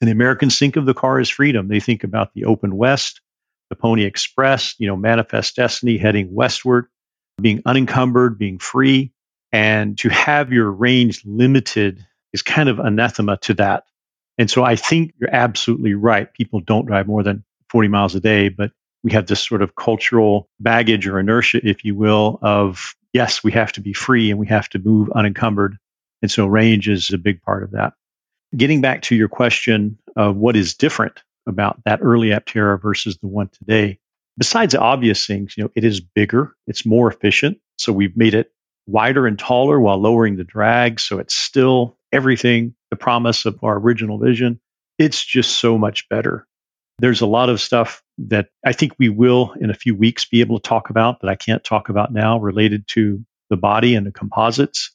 And 0.00 0.08
the 0.08 0.12
Americans 0.12 0.58
think 0.58 0.76
of 0.76 0.86
the 0.86 0.94
car 0.94 1.18
as 1.18 1.28
freedom. 1.28 1.68
They 1.68 1.80
think 1.80 2.04
about 2.04 2.32
the 2.34 2.44
open 2.44 2.76
West, 2.76 3.20
the 3.70 3.76
Pony 3.76 4.04
Express, 4.04 4.74
you 4.78 4.86
know, 4.86 4.96
manifest 4.96 5.56
destiny 5.56 5.98
heading 5.98 6.34
westward, 6.34 6.86
being 7.40 7.62
unencumbered, 7.66 8.38
being 8.38 8.58
free. 8.58 9.12
And 9.52 9.96
to 9.98 10.08
have 10.08 10.52
your 10.52 10.70
range 10.70 11.22
limited 11.24 12.04
is 12.32 12.42
kind 12.42 12.68
of 12.68 12.78
anathema 12.78 13.38
to 13.38 13.54
that. 13.54 13.84
And 14.36 14.50
so 14.50 14.62
I 14.62 14.76
think 14.76 15.14
you're 15.18 15.34
absolutely 15.34 15.94
right. 15.94 16.32
People 16.32 16.60
don't 16.60 16.86
drive 16.86 17.06
more 17.06 17.22
than 17.22 17.44
40 17.70 17.88
miles 17.88 18.14
a 18.14 18.20
day, 18.20 18.48
but 18.50 18.72
we 19.02 19.12
have 19.12 19.26
this 19.26 19.40
sort 19.40 19.62
of 19.62 19.74
cultural 19.74 20.48
baggage 20.60 21.06
or 21.06 21.18
inertia, 21.18 21.60
if 21.62 21.84
you 21.84 21.94
will, 21.94 22.38
of 22.42 22.94
yes, 23.12 23.42
we 23.42 23.52
have 23.52 23.72
to 23.72 23.80
be 23.80 23.92
free 23.92 24.30
and 24.30 24.38
we 24.38 24.46
have 24.48 24.68
to 24.70 24.78
move 24.78 25.10
unencumbered. 25.14 25.76
And 26.20 26.30
so 26.30 26.46
range 26.46 26.88
is 26.88 27.10
a 27.12 27.18
big 27.18 27.42
part 27.42 27.62
of 27.62 27.70
that. 27.72 27.94
getting 28.56 28.80
back 28.80 29.02
to 29.02 29.16
your 29.16 29.28
question 29.28 29.98
of 30.16 30.36
what 30.36 30.56
is 30.56 30.74
different 30.74 31.22
about 31.48 31.82
that 31.84 32.00
early 32.02 32.28
Aptera 32.28 32.80
versus 32.80 33.18
the 33.18 33.26
one 33.26 33.48
today, 33.48 33.98
besides 34.36 34.74
obvious 34.74 35.26
things, 35.26 35.54
you 35.56 35.64
know, 35.64 35.70
it 35.74 35.84
is 35.84 36.00
bigger, 36.00 36.54
it's 36.66 36.86
more 36.86 37.10
efficient. 37.10 37.58
So 37.76 37.92
we've 37.92 38.16
made 38.16 38.34
it 38.34 38.52
wider 38.86 39.26
and 39.26 39.38
taller 39.38 39.78
while 39.78 40.00
lowering 40.00 40.36
the 40.36 40.44
drag. 40.44 41.00
So 41.00 41.18
it's 41.18 41.34
still 41.34 41.96
everything, 42.12 42.74
the 42.90 42.96
promise 42.96 43.44
of 43.44 43.58
our 43.62 43.76
original 43.76 44.18
vision. 44.18 44.60
It's 44.98 45.24
just 45.24 45.58
so 45.58 45.78
much 45.78 46.08
better. 46.08 46.46
There's 46.98 47.20
a 47.20 47.26
lot 47.26 47.48
of 47.48 47.60
stuff 47.60 48.02
that 48.18 48.48
I 48.64 48.72
think 48.72 48.94
we 48.98 49.08
will 49.08 49.52
in 49.60 49.70
a 49.70 49.74
few 49.74 49.94
weeks 49.94 50.24
be 50.24 50.40
able 50.40 50.58
to 50.58 50.68
talk 50.68 50.90
about 50.90 51.20
that 51.20 51.28
I 51.28 51.36
can't 51.36 51.62
talk 51.62 51.88
about 51.88 52.12
now 52.12 52.38
related 52.40 52.88
to 52.88 53.24
the 53.50 53.56
body 53.56 53.94
and 53.94 54.06
the 54.06 54.10
composites. 54.10 54.94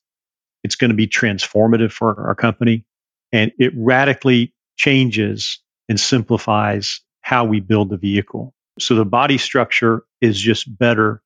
It's 0.64 0.76
going 0.76 0.90
to 0.90 0.96
be 0.96 1.08
transformative 1.08 1.92
for 1.92 2.28
our 2.28 2.36
company 2.36 2.86
and 3.32 3.52
it 3.58 3.74
radically 3.76 4.54
changes 4.78 5.60
and 5.90 6.00
simplifies 6.00 7.02
how 7.22 7.46
we 7.46 7.60
build 7.60 7.90
the 7.90 7.98
vehicle. 7.98 8.54
So 8.80 8.96
the 8.96 9.06
body 9.06 9.38
structure 9.38 10.04
is 10.22 10.40
just 10.40 10.66
better 10.78 11.22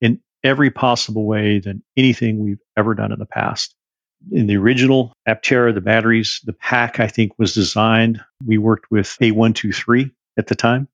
in 0.00 0.20
every 0.44 0.70
possible 0.70 1.24
way 1.24 1.58
than 1.58 1.82
anything 1.96 2.38
we've 2.38 2.60
ever 2.76 2.94
done 2.94 3.12
in 3.12 3.18
the 3.18 3.26
past. 3.26 3.74
In 4.30 4.46
the 4.46 4.56
original 4.56 5.14
Aptera, 5.26 5.72
the 5.72 5.80
batteries, 5.80 6.40
the 6.44 6.52
pack, 6.52 7.00
I 7.00 7.08
think, 7.08 7.32
was 7.38 7.54
designed. 7.54 8.20
We 8.44 8.58
worked 8.58 8.90
with 8.90 9.16
A123 9.20 10.10
at 10.38 10.46
the 10.46 10.54
time 10.54 10.88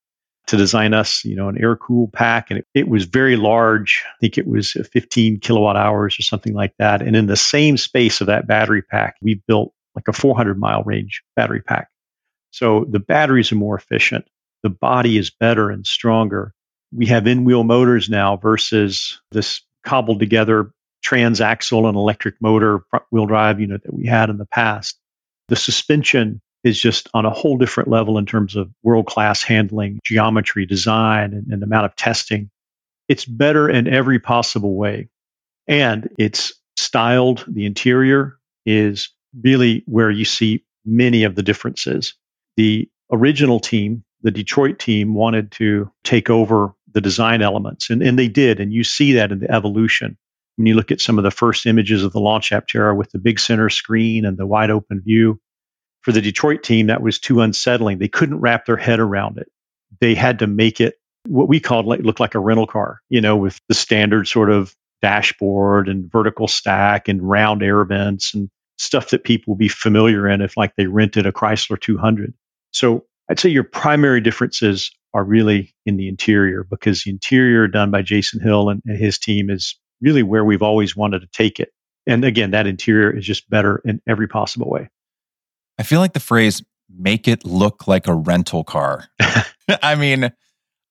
to 0.46 0.56
design 0.56 0.94
us, 0.94 1.24
you 1.24 1.34
know, 1.34 1.48
an 1.48 1.60
air 1.60 1.74
cooled 1.74 2.12
pack. 2.12 2.50
And 2.50 2.60
it, 2.60 2.66
it, 2.72 2.88
was 2.88 3.04
very 3.04 3.36
large. 3.36 4.04
I 4.06 4.16
think 4.20 4.38
it 4.38 4.46
was 4.46 4.72
15 4.92 5.40
kilowatt 5.40 5.76
hours 5.76 6.18
or 6.18 6.22
something 6.22 6.54
like 6.54 6.72
that. 6.78 7.02
And 7.02 7.16
in 7.16 7.26
the 7.26 7.36
same 7.36 7.76
space 7.76 8.20
of 8.20 8.28
that 8.28 8.46
battery 8.46 8.82
pack, 8.82 9.16
we 9.20 9.42
built 9.48 9.72
like 9.96 10.06
a 10.08 10.12
400 10.12 10.58
mile 10.58 10.84
range 10.84 11.22
battery 11.34 11.62
pack. 11.62 11.88
So 12.56 12.86
the 12.88 13.00
batteries 13.00 13.52
are 13.52 13.56
more 13.56 13.76
efficient. 13.76 14.26
The 14.62 14.70
body 14.70 15.18
is 15.18 15.28
better 15.28 15.68
and 15.68 15.86
stronger. 15.86 16.54
We 16.90 17.04
have 17.06 17.26
in 17.26 17.44
wheel 17.44 17.64
motors 17.64 18.08
now 18.08 18.38
versus 18.38 19.20
this 19.30 19.60
cobbled 19.84 20.20
together 20.20 20.70
transaxle 21.04 21.86
and 21.86 21.98
electric 21.98 22.40
motor 22.40 22.80
front 22.88 23.04
wheel 23.10 23.26
drive 23.26 23.60
unit 23.60 23.82
that 23.82 23.92
we 23.92 24.06
had 24.06 24.30
in 24.30 24.38
the 24.38 24.46
past. 24.46 24.98
The 25.48 25.56
suspension 25.56 26.40
is 26.64 26.80
just 26.80 27.10
on 27.12 27.26
a 27.26 27.30
whole 27.30 27.58
different 27.58 27.90
level 27.90 28.16
in 28.16 28.24
terms 28.24 28.56
of 28.56 28.70
world 28.82 29.04
class 29.04 29.42
handling, 29.42 30.00
geometry, 30.02 30.64
design, 30.64 31.34
and, 31.34 31.52
and 31.52 31.62
amount 31.62 31.84
of 31.84 31.94
testing. 31.94 32.48
It's 33.06 33.26
better 33.26 33.68
in 33.68 33.86
every 33.86 34.18
possible 34.18 34.74
way. 34.74 35.10
And 35.68 36.08
it's 36.18 36.54
styled. 36.78 37.44
The 37.46 37.66
interior 37.66 38.38
is 38.64 39.10
really 39.42 39.82
where 39.84 40.10
you 40.10 40.24
see 40.24 40.64
many 40.86 41.24
of 41.24 41.34
the 41.34 41.42
differences. 41.42 42.14
The 42.56 42.88
original 43.12 43.60
team, 43.60 44.04
the 44.22 44.30
Detroit 44.30 44.78
team, 44.78 45.14
wanted 45.14 45.52
to 45.52 45.90
take 46.04 46.30
over 46.30 46.74
the 46.92 47.00
design 47.00 47.42
elements, 47.42 47.90
and, 47.90 48.02
and 48.02 48.18
they 48.18 48.28
did. 48.28 48.60
And 48.60 48.72
you 48.72 48.84
see 48.84 49.14
that 49.14 49.32
in 49.32 49.40
the 49.40 49.50
evolution. 49.50 50.16
When 50.56 50.66
you 50.66 50.74
look 50.74 50.90
at 50.90 51.02
some 51.02 51.18
of 51.18 51.24
the 51.24 51.30
first 51.30 51.66
images 51.66 52.02
of 52.02 52.12
the 52.12 52.20
launch 52.20 52.50
Aptera 52.50 52.96
with 52.96 53.10
the 53.10 53.18
big 53.18 53.38
center 53.38 53.68
screen 53.68 54.24
and 54.24 54.38
the 54.38 54.46
wide 54.46 54.70
open 54.70 55.02
view, 55.02 55.38
for 56.06 56.12
the 56.12 56.22
Detroit 56.22 56.62
team, 56.62 56.86
that 56.86 57.02
was 57.02 57.18
too 57.18 57.40
unsettling. 57.40 57.98
They 57.98 58.06
couldn't 58.06 58.38
wrap 58.38 58.64
their 58.64 58.76
head 58.76 59.00
around 59.00 59.38
it. 59.38 59.48
They 60.00 60.14
had 60.14 60.38
to 60.38 60.46
make 60.46 60.80
it 60.80 60.94
what 61.26 61.48
we 61.48 61.58
called 61.58 61.84
like, 61.84 61.98
look 61.98 62.20
like 62.20 62.36
a 62.36 62.38
rental 62.38 62.68
car, 62.68 63.00
you 63.08 63.20
know, 63.20 63.36
with 63.36 63.60
the 63.68 63.74
standard 63.74 64.28
sort 64.28 64.48
of 64.48 64.72
dashboard 65.02 65.88
and 65.88 66.08
vertical 66.08 66.46
stack 66.46 67.08
and 67.08 67.28
round 67.28 67.60
air 67.64 67.84
vents 67.84 68.34
and 68.34 68.48
stuff 68.78 69.10
that 69.10 69.24
people 69.24 69.54
will 69.54 69.58
be 69.58 69.66
familiar 69.66 70.28
in 70.28 70.42
if 70.42 70.56
like 70.56 70.76
they 70.76 70.86
rented 70.86 71.26
a 71.26 71.32
Chrysler 71.32 71.80
200. 71.80 72.32
So 72.76 73.06
I'd 73.30 73.40
say 73.40 73.48
your 73.48 73.64
primary 73.64 74.20
differences 74.20 74.90
are 75.14 75.24
really 75.24 75.74
in 75.86 75.96
the 75.96 76.08
interior 76.08 76.62
because 76.62 77.02
the 77.02 77.10
interior 77.10 77.66
done 77.68 77.90
by 77.90 78.02
Jason 78.02 78.40
Hill 78.40 78.68
and 78.68 78.82
his 78.84 79.18
team 79.18 79.48
is 79.48 79.78
really 80.02 80.22
where 80.22 80.44
we've 80.44 80.62
always 80.62 80.94
wanted 80.94 81.20
to 81.20 81.26
take 81.28 81.58
it. 81.58 81.70
And 82.06 82.22
again, 82.22 82.50
that 82.50 82.66
interior 82.66 83.16
is 83.16 83.24
just 83.24 83.48
better 83.48 83.80
in 83.84 84.02
every 84.06 84.28
possible 84.28 84.68
way. 84.68 84.90
I 85.78 85.84
feel 85.84 86.00
like 86.00 86.12
the 86.12 86.20
phrase 86.20 86.62
make 86.94 87.26
it 87.26 87.46
look 87.46 87.88
like 87.88 88.06
a 88.08 88.14
rental 88.14 88.62
car. 88.62 89.08
I 89.82 89.94
mean, 89.94 90.30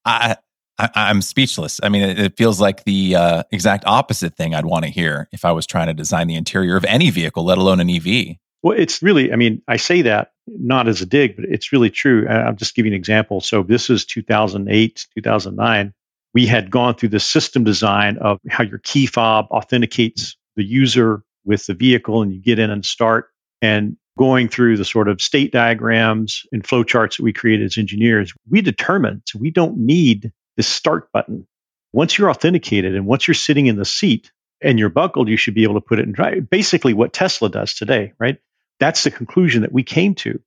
I, 0.04 0.38
I, 0.80 1.12
am 1.12 1.22
speechless. 1.22 1.80
I 1.84 1.90
mean, 1.90 2.02
it, 2.02 2.20
it 2.20 2.38
feels 2.38 2.60
like 2.60 2.84
the 2.84 3.16
uh, 3.16 3.44
exact 3.52 3.84
opposite 3.86 4.36
thing 4.36 4.56
I'd 4.56 4.66
want 4.66 4.86
to 4.86 4.92
hear 4.92 5.30
if 5.32 5.46
I 5.46 5.52
was 5.52 5.68
trying 5.68 5.88
to 5.88 5.94
design 5.94 6.28
the 6.28 6.36
interior 6.36 6.76
of 6.76 6.84
any 6.86 7.12
vehicle, 7.12 7.46
let 7.46 7.60
alone 7.60 7.80
an 7.80 7.92
EV. 7.92 8.38
Well, 8.64 8.78
it's 8.78 9.04
really, 9.04 9.32
I 9.32 9.36
mean, 9.36 9.62
I 9.68 9.78
say 9.78 10.02
that 10.02 10.32
not 10.48 10.88
as 10.88 11.02
a 11.02 11.06
dig, 11.06 11.36
but 11.36 11.46
it's 11.46 11.72
really 11.72 11.90
true. 11.90 12.28
I'll 12.28 12.54
just 12.54 12.76
give 12.76 12.86
you 12.86 12.92
an 12.92 12.98
example. 12.98 13.42
So 13.42 13.64
this 13.64 13.90
is 13.90 14.06
2008, 14.06 15.08
2009. 15.16 15.94
We 16.34 16.46
had 16.46 16.70
gone 16.70 16.96
through 16.96 17.10
the 17.10 17.20
system 17.20 17.64
design 17.64 18.18
of 18.18 18.40
how 18.50 18.64
your 18.64 18.80
key 18.80 19.06
fob 19.06 19.48
authenticates 19.52 20.36
the 20.56 20.64
user 20.64 21.24
with 21.46 21.66
the 21.66 21.74
vehicle 21.74 22.22
and 22.22 22.34
you 22.34 22.42
get 22.42 22.60
in 22.60 22.70
and 22.70 22.86
start 22.86 23.30
and 23.62 23.98
going 24.18 24.48
through 24.48 24.78
the 24.78 24.86
sort 24.86 25.08
of 25.08 25.22
state 25.22 25.52
diagrams 25.52 26.44
and 26.52 26.64
flowcharts 26.64 27.18
that 27.18 27.24
we 27.24 27.34
created 27.34 27.66
as 27.66 27.78
engineers, 27.78 28.34
we 28.50 28.62
determined 28.62 29.22
so 29.26 29.40
we 29.40 29.52
don't 29.52 29.78
need 29.78 30.32
the 30.58 30.64
start 30.64 31.12
button. 31.12 31.48
Once 31.94 32.18
you're 32.18 32.30
authenticated 32.30 32.96
and 32.96 33.06
once 33.06 33.28
you're 33.28 33.36
sitting 33.36 33.68
in 33.68 33.76
the 33.76 33.86
seat 33.86 34.32
and 34.62 34.80
you're 34.80 34.90
buckled, 34.90 35.28
you 35.28 35.38
should 35.38 35.54
be 35.54 35.64
able 35.64 35.76
to 35.76 35.82
put 35.82 36.00
it 36.00 36.06
in 36.06 36.12
drive. 36.12 36.50
Basically, 36.50 36.94
what 36.94 37.14
Tesla 37.14 37.50
does 37.50 37.74
today, 37.74 38.14
right? 38.20 38.38
That's 38.80 39.04
the 39.04 39.12
conclusion 39.12 39.62
that 39.62 39.72
we 39.72 39.84
came 39.84 40.16
to. 40.16 40.40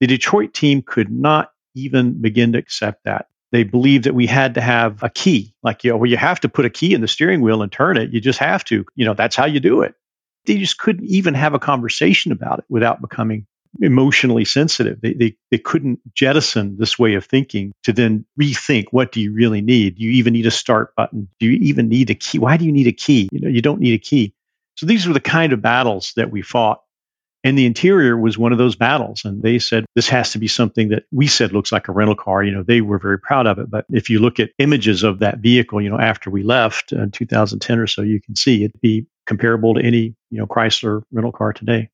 The 0.00 0.06
Detroit 0.06 0.54
team 0.54 0.82
could 0.82 1.10
not 1.10 1.50
even 1.74 2.20
begin 2.20 2.52
to 2.52 2.58
accept 2.58 3.04
that. 3.04 3.26
They 3.52 3.62
believed 3.62 4.04
that 4.04 4.14
we 4.14 4.26
had 4.26 4.54
to 4.54 4.60
have 4.60 5.02
a 5.02 5.10
key, 5.10 5.54
like 5.62 5.84
you 5.84 5.92
know, 5.92 5.98
well, 5.98 6.10
you 6.10 6.16
have 6.16 6.40
to 6.40 6.48
put 6.48 6.64
a 6.64 6.70
key 6.70 6.94
in 6.94 7.00
the 7.00 7.08
steering 7.08 7.40
wheel 7.40 7.62
and 7.62 7.70
turn 7.70 7.96
it. 7.96 8.12
You 8.12 8.20
just 8.20 8.38
have 8.40 8.64
to. 8.64 8.84
You 8.96 9.04
know, 9.04 9.14
that's 9.14 9.36
how 9.36 9.46
you 9.46 9.60
do 9.60 9.82
it. 9.82 9.94
They 10.46 10.58
just 10.58 10.78
couldn't 10.78 11.06
even 11.06 11.34
have 11.34 11.54
a 11.54 11.58
conversation 11.58 12.32
about 12.32 12.58
it 12.58 12.64
without 12.68 13.00
becoming 13.00 13.46
emotionally 13.80 14.44
sensitive. 14.44 15.00
They, 15.00 15.12
they, 15.14 15.36
they 15.50 15.58
couldn't 15.58 16.00
jettison 16.14 16.76
this 16.78 16.98
way 16.98 17.14
of 17.14 17.24
thinking 17.24 17.72
to 17.84 17.92
then 17.92 18.24
rethink 18.40 18.86
what 18.90 19.12
do 19.12 19.20
you 19.20 19.32
really 19.32 19.60
need? 19.60 19.96
Do 19.96 20.04
you 20.04 20.12
even 20.12 20.32
need 20.32 20.46
a 20.46 20.50
start 20.50 20.94
button? 20.96 21.28
Do 21.38 21.46
you 21.46 21.58
even 21.68 21.88
need 21.88 22.10
a 22.10 22.14
key? 22.14 22.38
Why 22.38 22.56
do 22.56 22.64
you 22.64 22.72
need 22.72 22.86
a 22.86 22.92
key? 22.92 23.28
You 23.32 23.40
know, 23.40 23.48
you 23.48 23.62
don't 23.62 23.80
need 23.80 23.94
a 23.94 23.98
key. 23.98 24.34
So 24.76 24.86
these 24.86 25.06
were 25.06 25.14
the 25.14 25.20
kind 25.20 25.52
of 25.52 25.62
battles 25.62 26.12
that 26.16 26.30
we 26.30 26.42
fought. 26.42 26.80
And 27.46 27.56
the 27.56 27.64
interior 27.64 28.18
was 28.18 28.36
one 28.36 28.50
of 28.50 28.58
those 28.58 28.74
battles. 28.74 29.24
And 29.24 29.40
they 29.40 29.60
said, 29.60 29.86
this 29.94 30.08
has 30.08 30.32
to 30.32 30.38
be 30.38 30.48
something 30.48 30.88
that 30.88 31.04
we 31.12 31.28
said 31.28 31.52
looks 31.52 31.70
like 31.70 31.86
a 31.86 31.92
rental 31.92 32.16
car. 32.16 32.42
You 32.42 32.50
know, 32.50 32.64
they 32.64 32.80
were 32.80 32.98
very 32.98 33.20
proud 33.20 33.46
of 33.46 33.60
it. 33.60 33.70
But 33.70 33.86
if 33.88 34.10
you 34.10 34.18
look 34.18 34.40
at 34.40 34.50
images 34.58 35.04
of 35.04 35.20
that 35.20 35.38
vehicle, 35.38 35.80
you 35.80 35.88
know, 35.88 36.00
after 36.00 36.28
we 36.28 36.42
left 36.42 36.92
uh, 36.92 37.02
in 37.02 37.12
2010 37.12 37.78
or 37.78 37.86
so, 37.86 38.02
you 38.02 38.20
can 38.20 38.34
see 38.34 38.64
it'd 38.64 38.80
be 38.80 39.06
comparable 39.28 39.74
to 39.74 39.80
any, 39.80 40.16
you 40.32 40.40
know, 40.40 40.46
Chrysler 40.48 41.02
rental 41.12 41.30
car 41.30 41.52
today. 41.52 41.88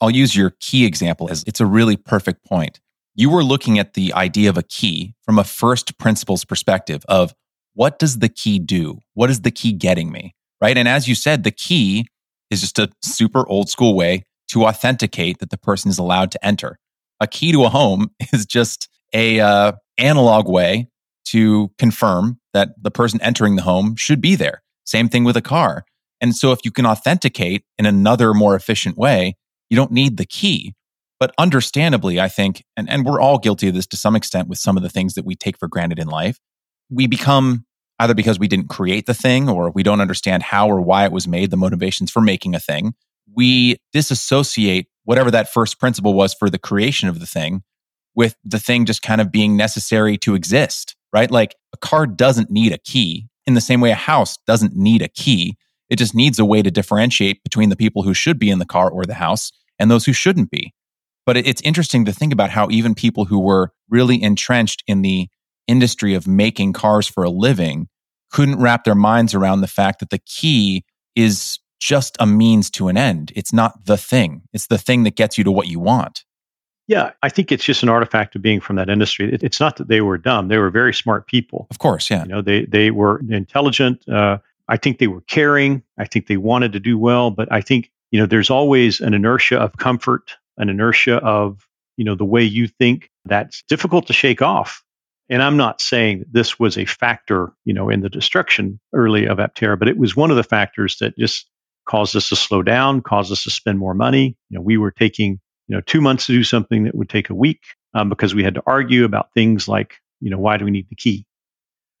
I'll 0.00 0.10
use 0.10 0.34
your 0.34 0.50
key 0.58 0.84
example 0.84 1.30
as 1.30 1.44
it's 1.46 1.60
a 1.60 1.66
really 1.66 1.96
perfect 1.96 2.44
point. 2.44 2.80
You 3.14 3.30
were 3.30 3.44
looking 3.44 3.78
at 3.78 3.94
the 3.94 4.12
idea 4.14 4.50
of 4.50 4.58
a 4.58 4.64
key 4.64 5.14
from 5.22 5.38
a 5.38 5.44
first 5.44 5.96
principles 5.96 6.44
perspective 6.44 7.04
of 7.08 7.36
what 7.74 8.00
does 8.00 8.18
the 8.18 8.28
key 8.28 8.58
do? 8.58 8.98
What 9.14 9.30
is 9.30 9.42
the 9.42 9.52
key 9.52 9.70
getting 9.70 10.10
me? 10.10 10.34
Right. 10.60 10.76
And 10.76 10.88
as 10.88 11.06
you 11.06 11.14
said, 11.14 11.44
the 11.44 11.52
key 11.52 12.08
is 12.50 12.62
just 12.62 12.80
a 12.80 12.90
super 13.04 13.48
old 13.48 13.70
school 13.70 13.94
way 13.94 14.24
to 14.48 14.64
authenticate 14.64 15.38
that 15.38 15.50
the 15.50 15.58
person 15.58 15.90
is 15.90 15.98
allowed 15.98 16.30
to 16.32 16.44
enter. 16.44 16.78
A 17.20 17.26
key 17.26 17.52
to 17.52 17.64
a 17.64 17.68
home 17.68 18.10
is 18.32 18.46
just 18.46 18.88
a 19.12 19.40
uh, 19.40 19.72
analog 19.98 20.48
way 20.48 20.88
to 21.26 21.70
confirm 21.78 22.38
that 22.52 22.70
the 22.80 22.90
person 22.90 23.20
entering 23.20 23.56
the 23.56 23.62
home 23.62 23.96
should 23.96 24.20
be 24.20 24.36
there. 24.36 24.62
Same 24.84 25.08
thing 25.08 25.24
with 25.24 25.36
a 25.36 25.42
car. 25.42 25.84
And 26.20 26.34
so 26.34 26.52
if 26.52 26.60
you 26.64 26.70
can 26.70 26.86
authenticate 26.86 27.64
in 27.78 27.86
another 27.86 28.32
more 28.32 28.54
efficient 28.54 28.96
way, 28.96 29.36
you 29.68 29.76
don't 29.76 29.92
need 29.92 30.16
the 30.16 30.24
key. 30.24 30.74
But 31.18 31.34
understandably, 31.38 32.20
I 32.20 32.28
think, 32.28 32.62
and, 32.76 32.88
and 32.88 33.04
we're 33.04 33.20
all 33.20 33.38
guilty 33.38 33.68
of 33.68 33.74
this 33.74 33.86
to 33.88 33.96
some 33.96 34.14
extent 34.14 34.48
with 34.48 34.58
some 34.58 34.76
of 34.76 34.82
the 34.82 34.88
things 34.88 35.14
that 35.14 35.24
we 35.24 35.34
take 35.34 35.58
for 35.58 35.66
granted 35.66 35.98
in 35.98 36.08
life, 36.08 36.38
we 36.90 37.06
become 37.06 37.64
either 37.98 38.14
because 38.14 38.38
we 38.38 38.48
didn't 38.48 38.68
create 38.68 39.06
the 39.06 39.14
thing 39.14 39.48
or 39.48 39.70
we 39.70 39.82
don't 39.82 40.02
understand 40.02 40.42
how 40.42 40.68
or 40.68 40.80
why 40.80 41.04
it 41.04 41.12
was 41.12 41.26
made, 41.26 41.50
the 41.50 41.56
motivations 41.56 42.10
for 42.10 42.20
making 42.20 42.54
a 42.54 42.60
thing. 42.60 42.94
We 43.36 43.76
disassociate 43.92 44.88
whatever 45.04 45.30
that 45.30 45.52
first 45.52 45.78
principle 45.78 46.14
was 46.14 46.34
for 46.34 46.50
the 46.50 46.58
creation 46.58 47.08
of 47.08 47.20
the 47.20 47.26
thing 47.26 47.62
with 48.16 48.34
the 48.44 48.58
thing 48.58 48.86
just 48.86 49.02
kind 49.02 49.20
of 49.20 49.30
being 49.30 49.56
necessary 49.56 50.16
to 50.18 50.34
exist, 50.34 50.96
right? 51.12 51.30
Like 51.30 51.54
a 51.72 51.76
car 51.76 52.06
doesn't 52.06 52.50
need 52.50 52.72
a 52.72 52.78
key 52.78 53.28
in 53.46 53.54
the 53.54 53.60
same 53.60 53.80
way 53.80 53.90
a 53.90 53.94
house 53.94 54.36
doesn't 54.46 54.74
need 54.74 55.02
a 55.02 55.08
key. 55.08 55.56
It 55.88 55.96
just 55.96 56.14
needs 56.14 56.38
a 56.38 56.44
way 56.44 56.62
to 56.62 56.70
differentiate 56.70 57.44
between 57.44 57.68
the 57.68 57.76
people 57.76 58.02
who 58.02 58.14
should 58.14 58.38
be 58.38 58.50
in 58.50 58.58
the 58.58 58.64
car 58.64 58.90
or 58.90 59.04
the 59.04 59.14
house 59.14 59.52
and 59.78 59.90
those 59.90 60.04
who 60.04 60.12
shouldn't 60.12 60.50
be. 60.50 60.72
But 61.26 61.36
it's 61.36 61.60
interesting 61.62 62.04
to 62.06 62.12
think 62.12 62.32
about 62.32 62.50
how 62.50 62.68
even 62.70 62.94
people 62.94 63.26
who 63.26 63.38
were 63.38 63.72
really 63.88 64.20
entrenched 64.20 64.82
in 64.86 65.02
the 65.02 65.28
industry 65.68 66.14
of 66.14 66.26
making 66.26 66.72
cars 66.72 67.06
for 67.06 67.22
a 67.22 67.30
living 67.30 67.88
couldn't 68.30 68.60
wrap 68.60 68.84
their 68.84 68.94
minds 68.94 69.34
around 69.34 69.60
the 69.60 69.68
fact 69.68 70.00
that 70.00 70.10
the 70.10 70.20
key 70.20 70.84
is 71.14 71.58
just 71.80 72.16
a 72.20 72.26
means 72.26 72.70
to 72.70 72.88
an 72.88 72.96
end. 72.96 73.32
It's 73.36 73.52
not 73.52 73.84
the 73.84 73.96
thing. 73.96 74.42
It's 74.52 74.66
the 74.66 74.78
thing 74.78 75.04
that 75.04 75.16
gets 75.16 75.38
you 75.38 75.44
to 75.44 75.52
what 75.52 75.68
you 75.68 75.78
want. 75.78 76.24
Yeah, 76.88 77.12
I 77.22 77.28
think 77.28 77.50
it's 77.50 77.64
just 77.64 77.82
an 77.82 77.88
artifact 77.88 78.36
of 78.36 78.42
being 78.42 78.60
from 78.60 78.76
that 78.76 78.88
industry. 78.88 79.36
It's 79.42 79.58
not 79.58 79.76
that 79.76 79.88
they 79.88 80.00
were 80.00 80.18
dumb; 80.18 80.48
they 80.48 80.58
were 80.58 80.70
very 80.70 80.94
smart 80.94 81.26
people. 81.26 81.66
Of 81.70 81.78
course, 81.78 82.08
yeah. 82.10 82.22
You 82.22 82.28
know, 82.28 82.42
they 82.42 82.64
they 82.64 82.90
were 82.90 83.20
intelligent. 83.28 84.08
Uh, 84.08 84.38
I 84.68 84.76
think 84.76 84.98
they 84.98 85.08
were 85.08 85.22
caring. 85.22 85.82
I 85.98 86.04
think 86.04 86.28
they 86.28 86.36
wanted 86.36 86.72
to 86.72 86.80
do 86.80 86.96
well. 86.96 87.30
But 87.30 87.50
I 87.50 87.60
think 87.60 87.90
you 88.12 88.20
know, 88.20 88.26
there's 88.26 88.50
always 88.50 89.00
an 89.00 89.14
inertia 89.14 89.58
of 89.58 89.76
comfort, 89.78 90.36
an 90.58 90.68
inertia 90.68 91.16
of 91.16 91.66
you 91.96 92.04
know 92.04 92.14
the 92.14 92.24
way 92.24 92.42
you 92.44 92.68
think 92.68 93.10
that's 93.24 93.62
difficult 93.68 94.06
to 94.06 94.12
shake 94.12 94.40
off. 94.40 94.84
And 95.28 95.42
I'm 95.42 95.56
not 95.56 95.80
saying 95.80 96.24
this 96.30 96.60
was 96.60 96.78
a 96.78 96.84
factor, 96.84 97.52
you 97.64 97.74
know, 97.74 97.88
in 97.88 98.00
the 98.00 98.08
destruction 98.08 98.78
early 98.92 99.26
of 99.26 99.38
Aptera, 99.38 99.76
but 99.76 99.88
it 99.88 99.98
was 99.98 100.14
one 100.14 100.30
of 100.30 100.36
the 100.36 100.44
factors 100.44 100.98
that 100.98 101.18
just 101.18 101.46
caused 101.86 102.16
us 102.16 102.28
to 102.28 102.36
slow 102.36 102.62
down, 102.62 103.00
caused 103.00 103.32
us 103.32 103.44
to 103.44 103.50
spend 103.50 103.78
more 103.78 103.94
money. 103.94 104.36
You 104.50 104.58
know, 104.58 104.62
we 104.62 104.76
were 104.76 104.90
taking 104.90 105.40
you 105.68 105.74
know, 105.74 105.80
two 105.80 106.00
months 106.00 106.26
to 106.26 106.32
do 106.32 106.44
something 106.44 106.84
that 106.84 106.94
would 106.94 107.08
take 107.08 107.30
a 107.30 107.34
week 107.34 107.60
um, 107.94 108.08
because 108.08 108.34
we 108.34 108.44
had 108.44 108.54
to 108.54 108.62
argue 108.66 109.04
about 109.04 109.32
things 109.34 109.66
like, 109.66 109.94
you 110.20 110.30
know, 110.30 110.38
why 110.38 110.56
do 110.56 110.64
we 110.64 110.70
need 110.70 110.88
the 110.88 110.96
key? 110.96 111.26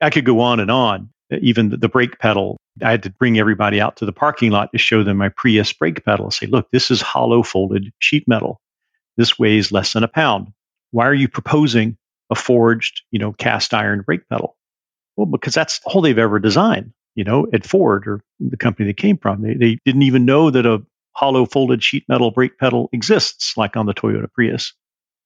I 0.00 0.10
could 0.10 0.24
go 0.24 0.40
on 0.40 0.60
and 0.60 0.70
on. 0.70 1.10
Even 1.40 1.70
the, 1.70 1.76
the 1.76 1.88
brake 1.88 2.20
pedal, 2.20 2.56
I 2.80 2.92
had 2.92 3.02
to 3.02 3.10
bring 3.10 3.38
everybody 3.38 3.80
out 3.80 3.96
to 3.96 4.06
the 4.06 4.12
parking 4.12 4.52
lot 4.52 4.70
to 4.72 4.78
show 4.78 5.02
them 5.02 5.16
my 5.16 5.30
Prius 5.30 5.72
brake 5.72 6.04
pedal 6.04 6.26
and 6.26 6.32
say, 6.32 6.46
look, 6.46 6.70
this 6.70 6.90
is 6.92 7.00
hollow 7.00 7.42
folded 7.42 7.92
sheet 7.98 8.28
metal. 8.28 8.60
This 9.16 9.36
weighs 9.36 9.72
less 9.72 9.94
than 9.94 10.04
a 10.04 10.08
pound. 10.08 10.52
Why 10.92 11.06
are 11.06 11.14
you 11.14 11.28
proposing 11.28 11.96
a 12.30 12.36
forged, 12.36 13.02
you 13.10 13.18
know, 13.18 13.32
cast 13.32 13.74
iron 13.74 14.02
brake 14.02 14.28
pedal? 14.28 14.56
Well, 15.16 15.26
because 15.26 15.54
that's 15.54 15.80
all 15.84 16.00
they've 16.00 16.16
ever 16.16 16.38
designed, 16.38 16.92
you 17.16 17.24
know, 17.24 17.46
at 17.52 17.66
Ford 17.66 18.06
or 18.06 18.20
the 18.38 18.56
company 18.56 18.86
they 18.86 18.94
came 18.94 19.18
from. 19.18 19.42
They, 19.42 19.54
they 19.54 19.78
didn't 19.84 20.02
even 20.02 20.24
know 20.24 20.50
that 20.50 20.66
a 20.66 20.84
hollow 21.12 21.46
folded 21.46 21.82
sheet 21.82 22.04
metal 22.08 22.30
brake 22.30 22.58
pedal 22.58 22.88
exists, 22.92 23.56
like 23.56 23.76
on 23.76 23.86
the 23.86 23.94
Toyota 23.94 24.30
Prius. 24.32 24.74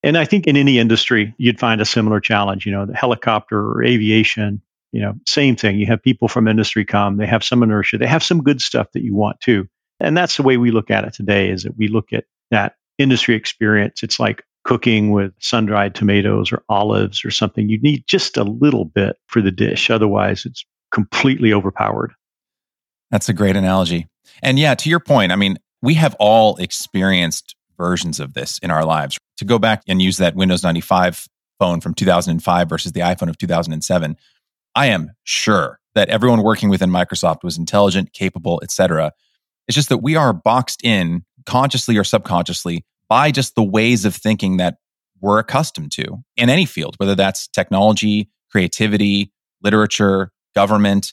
And 0.03 0.17
I 0.17 0.25
think 0.25 0.47
in 0.47 0.57
any 0.57 0.79
industry, 0.79 1.35
you'd 1.37 1.61
find 1.61 1.81
a 1.81 1.85
similar 1.85 2.21
challenge. 2.21 2.65
You 2.65 2.73
know, 2.73 2.87
the 2.87 2.97
helicopter 2.97 3.59
or 3.59 3.83
aviation, 3.83 4.63
you 4.93 5.03
know, 5.03 5.15
same 5.27 5.57
thing. 5.57 5.79
You 5.79 5.87
have 5.87 6.03
people 6.03 6.29
from 6.29 6.49
industry 6.49 6.85
come, 6.85 7.19
they 7.19 7.27
have 7.27 7.45
some 7.45 7.63
inertia, 7.63 7.99
they 7.99 8.07
have 8.07 8.23
some 8.23 8.43
good 8.43 8.63
stuff 8.63 8.87
that 8.95 9.03
you 9.03 9.15
want 9.15 9.41
too. 9.41 9.69
And 9.99 10.17
that's 10.17 10.37
the 10.37 10.43
way 10.43 10.57
we 10.57 10.71
look 10.71 10.91
at 10.91 11.05
it 11.05 11.13
today 11.13 11.51
is 11.51 11.65
that 11.65 11.77
we 11.77 11.89
look 11.89 12.13
at 12.13 12.25
that 12.51 12.77
industry 12.97 13.35
experience. 13.35 14.03
It's 14.03 14.19
like 14.19 14.45
cooking 14.65 15.11
with 15.11 15.33
sun 15.41 15.67
dried 15.67 15.95
tomatoes 15.95 16.53
or 16.53 16.63
olives 16.69 17.25
or 17.25 17.31
something. 17.31 17.69
You 17.69 17.81
need 17.81 18.05
just 18.07 18.37
a 18.37 18.45
little 18.45 18.85
bit 18.85 19.17
for 19.27 19.43
the 19.43 19.51
dish. 19.51 19.91
Otherwise, 19.91 20.47
it's 20.47 20.65
completely 20.93 21.53
overpowered. 21.53 22.13
That's 23.11 23.29
a 23.29 23.33
great 23.33 23.57
analogy. 23.57 24.09
And 24.43 24.59
yeah, 24.59 24.75
to 24.75 24.89
your 24.89 25.01
point, 25.01 25.33
I 25.33 25.37
mean, 25.37 25.59
we 25.83 25.95
have 25.95 26.15
all 26.19 26.57
experienced 26.57 27.57
versions 27.77 28.21
of 28.21 28.35
this 28.35 28.59
in 28.59 28.71
our 28.71 28.85
lives. 28.85 29.19
To 29.39 29.45
go 29.45 29.59
back 29.59 29.83
and 29.89 30.03
use 30.03 30.19
that 30.19 30.37
Windows 30.37 30.63
95 30.63 31.27
phone 31.59 31.81
from 31.81 31.95
2005 31.95 32.69
versus 32.69 32.93
the 32.93 33.01
iPhone 33.01 33.29
of 33.29 33.39
2007, 33.39 34.17
I 34.75 34.87
am 34.87 35.13
sure 35.25 35.81
that 35.95 36.09
everyone 36.09 36.43
working 36.43 36.69
within 36.69 36.91
Microsoft 36.91 37.43
was 37.43 37.59
intelligent, 37.59 38.13
capable, 38.13 38.61
etc. 38.63 39.13
It's 39.67 39.75
just 39.75 39.89
that 39.89 39.99
we 39.99 40.17
are 40.17 40.33
boxed 40.33 40.85
in 40.85 41.25
consciously 41.47 41.97
or 41.97 42.05
subconsciously 42.05 42.85
by 43.09 43.31
just 43.31 43.55
the 43.55 43.65
ways 43.65 44.05
of 44.05 44.15
thinking 44.15 44.59
that 44.59 44.77
we're 45.21 45.39
accustomed 45.39 45.93
to 45.93 46.19
in 46.37 46.49
any 46.49 46.67
field, 46.67 46.95
whether 46.99 47.15
that's 47.15 47.49
technology, 47.49 48.31
creativity, 48.51 49.33
literature, 49.63 50.33
government, 50.55 51.13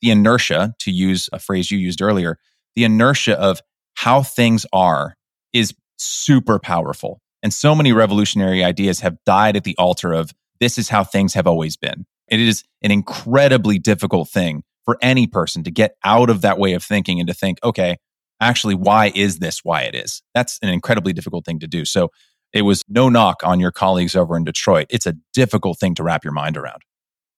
the 0.00 0.10
inertia, 0.10 0.74
to 0.80 0.90
use 0.90 1.28
a 1.32 1.38
phrase 1.38 1.70
you 1.70 1.78
used 1.78 2.02
earlier, 2.02 2.38
the 2.74 2.84
inertia 2.84 3.38
of 3.38 3.60
how 3.94 4.22
things 4.22 4.66
are 4.72 5.14
is 5.52 5.74
super 5.96 6.58
powerful. 6.58 7.20
And 7.42 7.52
so 7.52 7.74
many 7.74 7.92
revolutionary 7.92 8.64
ideas 8.64 9.00
have 9.00 9.16
died 9.24 9.56
at 9.56 9.64
the 9.64 9.76
altar 9.78 10.12
of 10.12 10.32
this 10.60 10.78
is 10.78 10.88
how 10.88 11.04
things 11.04 11.34
have 11.34 11.46
always 11.46 11.76
been. 11.76 12.06
It 12.28 12.40
is 12.40 12.64
an 12.82 12.90
incredibly 12.90 13.78
difficult 13.78 14.28
thing 14.28 14.62
for 14.84 14.98
any 15.02 15.26
person 15.26 15.62
to 15.64 15.70
get 15.70 15.96
out 16.04 16.30
of 16.30 16.42
that 16.42 16.58
way 16.58 16.72
of 16.74 16.82
thinking 16.82 17.20
and 17.20 17.28
to 17.28 17.34
think, 17.34 17.58
okay, 17.62 17.96
actually, 18.40 18.74
why 18.74 19.12
is 19.14 19.38
this 19.38 19.60
why 19.62 19.82
it 19.82 19.94
is? 19.94 20.22
That's 20.34 20.58
an 20.62 20.68
incredibly 20.68 21.12
difficult 21.12 21.44
thing 21.44 21.60
to 21.60 21.66
do. 21.66 21.84
So 21.84 22.10
it 22.52 22.62
was 22.62 22.82
no 22.88 23.08
knock 23.08 23.42
on 23.44 23.60
your 23.60 23.72
colleagues 23.72 24.14
over 24.14 24.36
in 24.36 24.44
Detroit. 24.44 24.86
It's 24.90 25.06
a 25.06 25.16
difficult 25.32 25.78
thing 25.78 25.94
to 25.96 26.02
wrap 26.02 26.24
your 26.24 26.32
mind 26.32 26.56
around. 26.56 26.82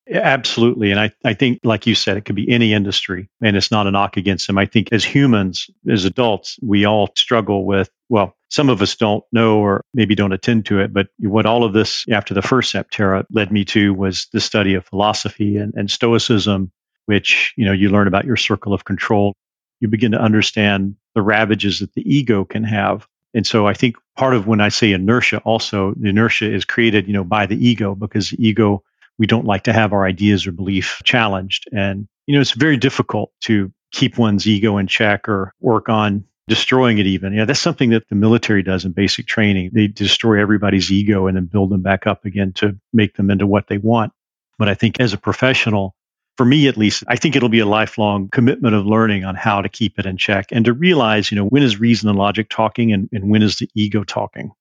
Absolutely. 0.09 0.93
And 0.93 1.01
I, 1.01 1.11
I 1.25 1.35
think, 1.35 1.61
like 1.65 1.87
you 1.87 1.97
said, 1.97 2.17
it 2.17 2.25
could 2.25 2.37
be 2.37 2.49
any 2.49 2.73
industry 2.73 3.29
and 3.43 3.57
it's 3.57 3.73
not 3.73 3.89
a 3.89 3.91
knock 3.91 4.17
against 4.17 4.47
them. 4.47 4.57
I 4.57 4.67
think 4.67 4.93
as 4.93 5.05
humans, 5.05 5.69
as 5.89 6.05
adults, 6.05 6.59
we 6.63 6.85
all 6.85 7.11
struggle 7.17 7.65
with, 7.65 7.91
well, 8.09 8.37
some 8.49 8.69
of 8.69 8.81
us 8.83 8.95
don't 8.95 9.25
know 9.33 9.59
or 9.59 9.81
maybe 9.95 10.15
don't 10.15 10.33
attend 10.33 10.67
to 10.67 10.79
it, 10.79 10.93
but 10.93 11.09
what 11.19 11.45
all 11.45 11.65
of 11.65 11.73
this 11.73 12.05
after 12.09 12.35
the 12.35 12.43
first 12.43 12.73
Aptera 12.75 13.25
led 13.31 13.51
me 13.51 13.65
to 13.67 13.93
was 13.95 14.29
the 14.33 14.41
study 14.41 14.75
of 14.75 14.87
philosophy 14.87 15.57
and, 15.57 15.75
and 15.75 15.91
stoicism, 15.91 16.71
which, 17.07 17.53
you 17.57 17.65
know, 17.65 17.73
you 17.73 17.91
learn 17.91 18.07
about 18.07 18.25
your 18.27 18.37
circle 18.37 18.73
of 18.73 18.85
control. 18.85 19.35
You 19.81 19.89
begin 19.89 20.13
to 20.13 20.21
understand 20.21 20.95
the 21.17 21.23
ravages 21.23 21.81
that 21.81 21.93
the 21.95 22.09
ego 22.09 22.45
can 22.45 22.63
have. 22.63 23.09
And 23.35 23.45
so 23.45 23.67
I 23.67 23.75
think 23.75 23.97
part 24.17 24.35
of 24.35 24.47
when 24.47 24.61
I 24.61 24.69
say 24.69 24.93
inertia 24.93 25.39
also, 25.39 25.95
the 25.97 26.11
inertia 26.11 26.51
is 26.51 26.65
created, 26.65 27.09
you 27.09 27.13
know, 27.13 27.25
by 27.25 27.47
the 27.47 27.57
ego 27.57 27.97
because 27.97 28.31
the 28.31 28.47
ego 28.47 28.85
we 29.19 29.27
don't 29.27 29.47
like 29.47 29.65
to 29.65 29.73
have 29.73 29.93
our 29.93 30.05
ideas 30.05 30.47
or 30.47 30.53
belief 30.53 31.01
challenged. 31.05 31.69
And, 31.73 32.07
you 32.27 32.35
know, 32.35 32.41
it's 32.41 32.53
very 32.53 32.77
difficult 32.77 33.33
to 33.43 33.73
keep 33.93 34.19
one's 34.19 34.47
ego 34.47 34.79
in 34.79 34.87
check 34.87 35.29
or 35.29 35.53
work 35.61 35.89
on 35.89 36.25
destroying 36.49 36.99
it 36.99 37.07
even. 37.07 37.33
Yeah, 37.33 37.45
that's 37.45 37.61
something 37.61 37.91
that 37.91 38.09
the 38.09 38.15
military 38.15 38.63
does 38.63 38.85
in 38.85 38.93
basic 38.93 39.27
training. 39.27 39.71
They 39.73 39.89
destroy 39.89 40.41
everybody's 40.41 40.93
ego 40.93 41.27
and 41.27 41.37
then 41.37 41.47
build 41.47 41.71
them 41.71 41.83
back 41.83 42.07
up 42.07 42.25
again 42.25 42.53
to 42.55 42.79
make 42.93 43.17
them 43.17 43.31
into 43.31 43.47
what 43.47 43.69
they 43.69 43.79
want. 43.79 44.13
But 44.59 44.69
I 44.69 44.75
think 44.75 45.01
as 45.01 45.13
a 45.13 45.19
professional, 45.19 45.95
for 46.37 46.45
me 46.45 46.69
at 46.69 46.77
least, 46.77 47.03
I 47.09 47.17
think 47.17 47.35
it'll 47.35 47.49
be 47.49 47.61
a 47.61 47.67
lifelong 47.67 48.29
commitment 48.29 48.75
of 48.75 48.87
learning 48.87 49.25
on 49.25 49.35
how 49.35 49.63
to 49.63 49.69
keep 49.69 49.99
it 49.99 50.07
in 50.07 50.19
check 50.19 50.47
and 50.53 50.65
to 50.67 50.73
realize, 50.73 51.31
you 51.31 51.37
know, 51.37 51.47
when 51.47 51.63
is 51.63 51.81
reason 51.81 52.09
and 52.09 52.19
logic 52.19 52.49
talking 52.49 52.93
and, 52.93 53.09
and 53.13 53.31
when 53.31 53.43
is 53.43 53.57
the 53.57 53.69
ego 53.75 54.05
talking. 54.05 54.53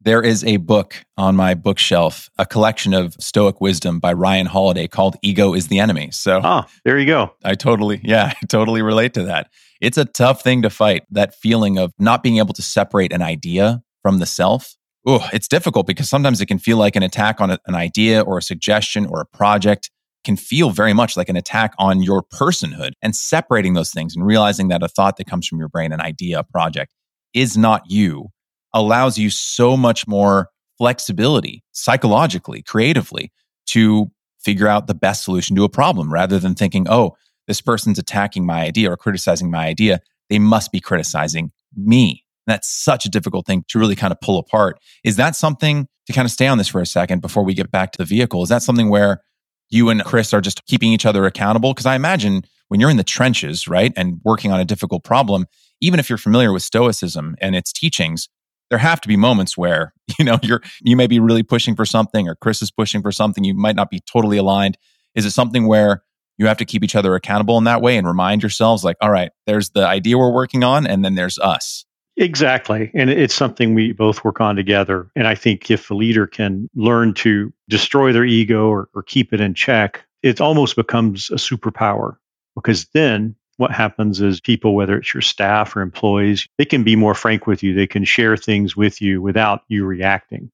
There 0.00 0.22
is 0.22 0.44
a 0.44 0.58
book 0.58 1.04
on 1.16 1.34
my 1.34 1.54
bookshelf, 1.54 2.30
a 2.38 2.46
collection 2.46 2.94
of 2.94 3.14
Stoic 3.14 3.60
wisdom 3.60 3.98
by 3.98 4.12
Ryan 4.12 4.46
Holiday 4.46 4.86
called 4.86 5.16
Ego 5.22 5.54
is 5.54 5.66
the 5.66 5.80
Enemy. 5.80 6.12
So, 6.12 6.40
ah, 6.44 6.68
there 6.84 7.00
you 7.00 7.06
go. 7.06 7.32
I 7.44 7.54
totally, 7.56 8.00
yeah, 8.04 8.32
I 8.42 8.46
totally 8.46 8.80
relate 8.80 9.12
to 9.14 9.24
that. 9.24 9.50
It's 9.80 9.98
a 9.98 10.04
tough 10.04 10.42
thing 10.42 10.62
to 10.62 10.70
fight, 10.70 11.02
that 11.10 11.34
feeling 11.34 11.78
of 11.78 11.92
not 11.98 12.22
being 12.22 12.38
able 12.38 12.54
to 12.54 12.62
separate 12.62 13.12
an 13.12 13.22
idea 13.22 13.82
from 14.02 14.20
the 14.20 14.26
self. 14.26 14.76
Oh, 15.04 15.28
it's 15.32 15.48
difficult 15.48 15.86
because 15.86 16.08
sometimes 16.08 16.40
it 16.40 16.46
can 16.46 16.58
feel 16.60 16.76
like 16.76 16.94
an 16.94 17.02
attack 17.02 17.40
on 17.40 17.50
a, 17.50 17.58
an 17.66 17.74
idea 17.74 18.20
or 18.20 18.38
a 18.38 18.42
suggestion 18.42 19.04
or 19.06 19.20
a 19.20 19.26
project 19.26 19.90
can 20.24 20.36
feel 20.36 20.70
very 20.70 20.92
much 20.92 21.16
like 21.16 21.28
an 21.28 21.36
attack 21.36 21.74
on 21.78 22.02
your 22.02 22.22
personhood 22.22 22.92
and 23.02 23.16
separating 23.16 23.74
those 23.74 23.90
things 23.90 24.14
and 24.14 24.24
realizing 24.24 24.68
that 24.68 24.82
a 24.82 24.88
thought 24.88 25.16
that 25.16 25.26
comes 25.26 25.46
from 25.46 25.58
your 25.58 25.68
brain, 25.68 25.92
an 25.92 26.00
idea, 26.00 26.38
a 26.38 26.44
project 26.44 26.92
is 27.34 27.56
not 27.56 27.82
you 27.88 28.28
allows 28.74 29.18
you 29.18 29.30
so 29.30 29.76
much 29.76 30.06
more 30.06 30.48
flexibility 30.78 31.62
psychologically, 31.72 32.62
creatively 32.62 33.32
to 33.66 34.10
figure 34.38 34.68
out 34.68 34.86
the 34.86 34.94
best 34.94 35.24
solution 35.24 35.56
to 35.56 35.64
a 35.64 35.68
problem 35.68 36.12
rather 36.12 36.38
than 36.38 36.54
thinking, 36.54 36.86
oh, 36.88 37.16
this 37.46 37.60
person's 37.60 37.98
attacking 37.98 38.46
my 38.46 38.60
idea 38.60 38.90
or 38.90 38.96
criticizing 38.96 39.50
my 39.50 39.66
idea. 39.66 40.00
They 40.30 40.38
must 40.38 40.70
be 40.70 40.80
criticizing 40.80 41.50
me. 41.76 42.24
that's 42.46 42.68
such 42.68 43.04
a 43.04 43.10
difficult 43.10 43.46
thing 43.46 43.62
to 43.68 43.78
really 43.78 43.94
kind 43.94 44.10
of 44.10 44.20
pull 44.22 44.38
apart. 44.38 44.78
Is 45.04 45.16
that 45.16 45.36
something 45.36 45.86
to 46.06 46.12
kind 46.14 46.24
of 46.24 46.32
stay 46.32 46.46
on 46.46 46.56
this 46.56 46.68
for 46.68 46.80
a 46.80 46.86
second 46.86 47.20
before 47.20 47.44
we 47.44 47.52
get 47.52 47.70
back 47.70 47.92
to 47.92 47.98
the 47.98 48.04
vehicle? 48.06 48.42
Is 48.42 48.48
that 48.48 48.62
something 48.62 48.88
where 48.88 49.20
you 49.68 49.90
and 49.90 50.02
Chris 50.04 50.32
are 50.32 50.40
just 50.40 50.64
keeping 50.64 50.90
each 50.90 51.04
other 51.04 51.26
accountable? 51.26 51.74
Because 51.74 51.84
I 51.84 51.94
imagine 51.94 52.44
when 52.68 52.80
you're 52.80 52.88
in 52.88 52.96
the 52.96 53.04
trenches, 53.04 53.68
right, 53.68 53.92
and 53.96 54.20
working 54.24 54.50
on 54.50 54.60
a 54.60 54.64
difficult 54.64 55.04
problem, 55.04 55.44
even 55.82 56.00
if 56.00 56.08
you're 56.08 56.16
familiar 56.16 56.52
with 56.52 56.62
Stoicism 56.62 57.36
and 57.40 57.54
its 57.54 57.72
teachings, 57.72 58.28
there 58.70 58.78
have 58.78 59.00
to 59.00 59.08
be 59.08 59.16
moments 59.16 59.56
where 59.56 59.92
you 60.18 60.24
know 60.24 60.38
you're 60.42 60.62
you 60.82 60.96
may 60.96 61.06
be 61.06 61.20
really 61.20 61.42
pushing 61.42 61.76
for 61.76 61.84
something 61.84 62.28
or 62.28 62.34
chris 62.34 62.62
is 62.62 62.70
pushing 62.70 63.02
for 63.02 63.12
something 63.12 63.44
you 63.44 63.54
might 63.54 63.76
not 63.76 63.90
be 63.90 64.00
totally 64.00 64.36
aligned. 64.36 64.76
Is 65.14 65.24
it 65.24 65.30
something 65.30 65.66
where 65.66 66.02
you 66.36 66.46
have 66.46 66.58
to 66.58 66.64
keep 66.64 66.84
each 66.84 66.94
other 66.94 67.14
accountable 67.14 67.58
in 67.58 67.64
that 67.64 67.82
way 67.82 67.96
and 67.96 68.06
remind 68.06 68.42
yourselves 68.42 68.84
like 68.84 68.96
all 69.00 69.10
right 69.10 69.30
there's 69.46 69.70
the 69.70 69.86
idea 69.86 70.16
we're 70.16 70.32
working 70.32 70.64
on 70.64 70.86
and 70.86 71.04
then 71.04 71.14
there's 71.14 71.38
us 71.38 71.84
exactly. 72.16 72.90
And 72.94 73.10
it's 73.10 73.34
something 73.34 73.74
we 73.74 73.92
both 73.92 74.24
work 74.24 74.40
on 74.40 74.56
together. 74.56 75.10
And 75.16 75.26
i 75.26 75.34
think 75.34 75.70
if 75.70 75.90
a 75.90 75.94
leader 75.94 76.26
can 76.26 76.68
learn 76.74 77.14
to 77.14 77.52
destroy 77.68 78.12
their 78.12 78.24
ego 78.24 78.68
or, 78.68 78.88
or 78.94 79.02
keep 79.02 79.32
it 79.32 79.40
in 79.40 79.54
check 79.54 80.04
it 80.22 80.40
almost 80.40 80.76
becomes 80.76 81.30
a 81.30 81.34
superpower 81.34 82.16
because 82.54 82.86
then 82.92 83.36
what 83.58 83.72
happens 83.72 84.20
is 84.20 84.40
people, 84.40 84.74
whether 84.74 84.96
it's 84.96 85.12
your 85.12 85.20
staff 85.20 85.76
or 85.76 85.82
employees, 85.82 86.48
they 86.58 86.64
can 86.64 86.84
be 86.84 86.96
more 86.96 87.14
frank 87.14 87.46
with 87.46 87.62
you. 87.62 87.74
They 87.74 87.88
can 87.88 88.04
share 88.04 88.36
things 88.36 88.76
with 88.76 89.02
you 89.02 89.20
without 89.20 89.62
you 89.68 89.84
reacting. 89.84 90.50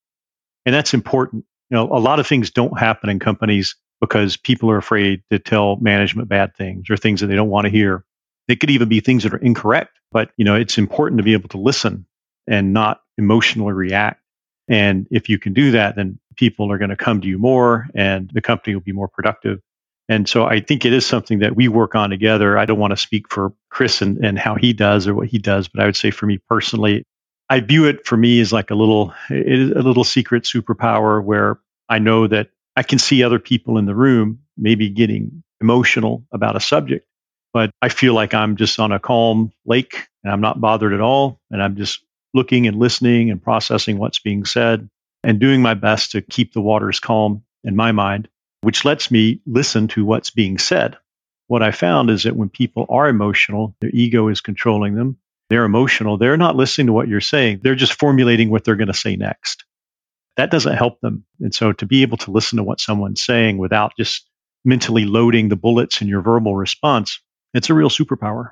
And 0.67 0.75
that's 0.75 0.95
important. 0.95 1.45
You 1.71 1.77
know, 1.77 1.85
a 1.93 2.01
lot 2.01 2.19
of 2.19 2.27
things 2.27 2.51
don't 2.51 2.79
happen 2.79 3.11
in 3.11 3.19
companies 3.19 3.77
because 4.01 4.39
people 4.39 4.71
are 4.71 4.79
afraid 4.79 5.23
to 5.31 5.39
tell 5.39 5.77
management 5.77 6.29
bad 6.31 6.57
things 6.57 6.89
or 6.89 6.97
things 6.97 7.21
that 7.21 7.27
they 7.27 7.37
don't 7.37 7.51
want 7.51 7.67
to 7.67 7.71
hear. 7.71 8.05
They 8.49 8.57
could 8.57 8.71
even 8.71 8.89
be 8.89 9.01
things 9.01 9.23
that 9.23 9.35
are 9.35 9.39
incorrect, 9.39 9.99
but 10.11 10.31
you 10.39 10.45
know, 10.47 10.55
it's 10.55 10.79
important 10.79 11.19
to 11.19 11.25
be 11.25 11.35
able 11.35 11.51
to 11.51 11.59
listen 11.59 12.07
and 12.47 12.73
not 12.73 13.03
emotionally 13.19 13.75
react. 13.75 14.23
And 14.67 15.07
if 15.11 15.29
you 15.29 15.39
can 15.39 15.53
do 15.53 15.73
that, 15.73 15.97
then 15.97 16.19
people 16.37 16.73
are 16.73 16.79
going 16.79 16.91
to 16.91 16.97
come 16.97 17.21
to 17.21 17.29
you 17.29 17.39
more 17.39 17.87
and 17.95 18.31
the 18.33 18.41
company 18.41 18.75
will 18.75 18.83
be 18.83 18.93
more 18.93 19.09
productive. 19.09 19.61
And 20.09 20.29
so 20.29 20.45
I 20.45 20.61
think 20.61 20.85
it 20.85 20.93
is 20.93 21.07
something 21.07 21.39
that 21.39 21.57
we 21.57 21.69
work 21.69 21.95
on 21.95 22.11
together. 22.11 22.59
I 22.59 22.67
don't 22.67 22.79
want 22.79 22.91
to 22.91 22.97
speak 22.97 23.31
for 23.31 23.55
Chris 23.71 24.03
and, 24.03 24.25
and 24.25 24.39
how 24.39 24.55
he 24.55 24.73
does 24.73 25.07
or 25.07 25.15
what 25.15 25.29
he 25.29 25.39
does, 25.39 25.69
but 25.69 25.83
I 25.83 25.87
would 25.87 25.97
say 25.97 26.11
for 26.11 26.27
me 26.27 26.39
personally, 26.49 27.05
I 27.49 27.61
view 27.61 27.87
it 27.87 28.07
for 28.07 28.17
me 28.17 28.41
as 28.41 28.53
like 28.53 28.71
a 28.71 28.75
little, 28.75 29.15
a 29.31 29.35
little 29.35 30.05
secret 30.05 30.45
superpower 30.45 31.23
where 31.23 31.59
I 31.89 31.99
know 31.99 32.27
that 32.27 32.49
I 32.77 32.83
can 32.83 32.99
see 32.99 33.23
other 33.23 33.39
people 33.39 33.79
in 33.79 33.87
the 33.87 33.95
room 33.95 34.41
maybe 34.57 34.91
getting 34.91 35.43
emotional 35.61 36.25
about 36.33 36.57
a 36.57 36.61
subject, 36.61 37.07
but 37.53 37.71
I 37.81 37.89
feel 37.89 38.15
like 38.15 38.35
I'm 38.35 38.57
just 38.57 38.79
on 38.81 38.93
a 38.93 38.99
calm 38.99 39.53
lake 39.65 40.09
and 40.23 40.33
I'm 40.33 40.41
not 40.41 40.61
bothered 40.61 40.93
at 40.93 41.01
all. 41.01 41.41
And 41.51 41.63
I'm 41.63 41.77
just 41.77 42.01
looking 42.35 42.67
and 42.67 42.79
listening 42.79 43.31
and 43.31 43.43
processing 43.43 43.99
what's 43.99 44.19
being 44.19 44.45
said 44.45 44.89
and 45.23 45.39
doing 45.39 45.63
my 45.63 45.75
best 45.75 46.13
to 46.13 46.23
keep 46.23 46.53
the 46.53 46.61
waters 46.61 47.01
calm 47.01 47.45
in 47.63 47.77
my 47.77 47.93
mind, 47.93 48.29
which 48.65 48.85
lets 48.85 49.11
me 49.11 49.41
listen 49.47 49.89
to 49.89 50.05
what's 50.05 50.31
being 50.31 50.59
said. 50.59 50.97
What 51.47 51.63
I 51.63 51.71
found 51.71 52.11
is 52.11 52.25
that 52.25 52.37
when 52.37 52.49
people 52.49 52.87
are 52.89 53.09
emotional, 53.09 53.77
their 53.81 53.91
ego 53.93 54.29
is 54.29 54.41
controlling 54.41 54.95
them. 54.95 55.19
They're 55.51 55.65
emotional. 55.65 56.17
They're 56.17 56.37
not 56.37 56.57
listening 56.57 56.87
to 56.87 56.93
what 56.93 57.07
you're 57.07 57.21
saying. 57.21 57.61
They're 57.63 57.75
just 57.75 57.99
formulating 57.99 58.51
what 58.51 58.65
they're 58.65 58.77
going 58.77 58.89
to 58.89 58.95
say 58.95 59.17
next. 59.17 59.65
That 60.37 60.51
doesn't 60.51 60.77
help 60.77 61.01
them. 61.01 61.25
And 61.41 61.55
so 61.55 61.73
to 61.73 61.87
be 61.87 62.03
able 62.03 62.17
to 62.19 62.31
listen 62.31 62.57
to 62.57 62.65
what 62.65 62.81
someone's 62.81 63.25
saying 63.25 63.59
without 63.59 63.93
just 63.99 64.29
mentally 64.65 65.05
loading 65.05 65.49
the 65.49 65.57
bullets 65.57 66.01
in 66.01 66.09
your 66.09 66.23
verbal 66.23 66.57
response, 66.57 67.21
it's 67.53 67.71
a 67.71 67.75
real 67.75 67.91
superpower. 67.91 68.51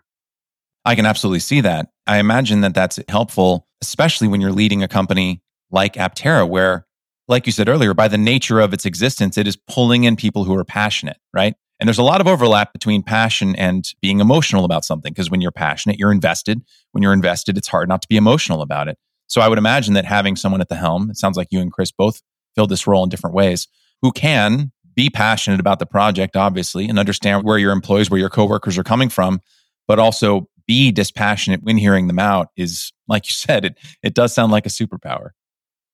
I 0.84 0.94
can 0.94 1.06
absolutely 1.06 1.40
see 1.40 1.60
that. 1.62 1.90
I 2.06 2.18
imagine 2.18 2.60
that 2.60 2.74
that's 2.74 3.00
helpful, 3.08 3.66
especially 3.80 4.28
when 4.28 4.40
you're 4.40 4.52
leading 4.52 4.82
a 4.82 4.88
company 4.88 5.42
like 5.70 5.94
Aptera, 5.94 6.48
where, 6.48 6.86
like 7.28 7.46
you 7.46 7.52
said 7.52 7.68
earlier, 7.68 7.94
by 7.94 8.08
the 8.08 8.18
nature 8.18 8.60
of 8.60 8.72
its 8.72 8.84
existence, 8.84 9.38
it 9.38 9.46
is 9.46 9.56
pulling 9.56 10.04
in 10.04 10.16
people 10.16 10.44
who 10.44 10.54
are 10.56 10.64
passionate, 10.64 11.18
right? 11.32 11.54
And 11.80 11.88
there's 11.88 11.98
a 11.98 12.02
lot 12.02 12.20
of 12.20 12.28
overlap 12.28 12.72
between 12.72 13.02
passion 13.02 13.56
and 13.56 13.84
being 14.00 14.20
emotional 14.20 14.64
about 14.64 14.84
something 14.84 15.12
because 15.12 15.30
when 15.30 15.40
you're 15.40 15.50
passionate, 15.50 15.98
you're 15.98 16.12
invested. 16.12 16.62
When 16.92 17.02
you're 17.02 17.12
invested, 17.12 17.58
it's 17.58 17.68
hard 17.68 17.88
not 17.88 18.02
to 18.02 18.08
be 18.08 18.16
emotional 18.16 18.62
about 18.62 18.88
it. 18.88 18.98
So 19.26 19.40
I 19.40 19.48
would 19.48 19.58
imagine 19.58 19.94
that 19.94 20.04
having 20.04 20.36
someone 20.36 20.60
at 20.60 20.68
the 20.68 20.76
helm, 20.76 21.10
it 21.10 21.16
sounds 21.16 21.36
like 21.36 21.48
you 21.50 21.60
and 21.60 21.72
Chris 21.72 21.90
both 21.90 22.22
filled 22.54 22.70
this 22.70 22.86
role 22.86 23.02
in 23.02 23.08
different 23.08 23.34
ways, 23.34 23.66
who 24.02 24.12
can 24.12 24.70
be 24.94 25.08
passionate 25.10 25.58
about 25.58 25.78
the 25.78 25.86
project, 25.86 26.36
obviously, 26.36 26.88
and 26.88 26.98
understand 26.98 27.44
where 27.44 27.58
your 27.58 27.72
employees, 27.72 28.10
where 28.10 28.20
your 28.20 28.28
coworkers 28.28 28.76
are 28.76 28.84
coming 28.84 29.08
from, 29.08 29.40
but 29.88 29.98
also 29.98 30.48
be 30.66 30.92
dispassionate 30.92 31.62
when 31.62 31.76
hearing 31.76 32.06
them 32.06 32.18
out 32.18 32.48
is, 32.56 32.92
like 33.08 33.28
you 33.28 33.32
said, 33.32 33.64
it, 33.64 33.78
it 34.02 34.14
does 34.14 34.34
sound 34.34 34.52
like 34.52 34.66
a 34.66 34.70
superpower. 34.70 35.30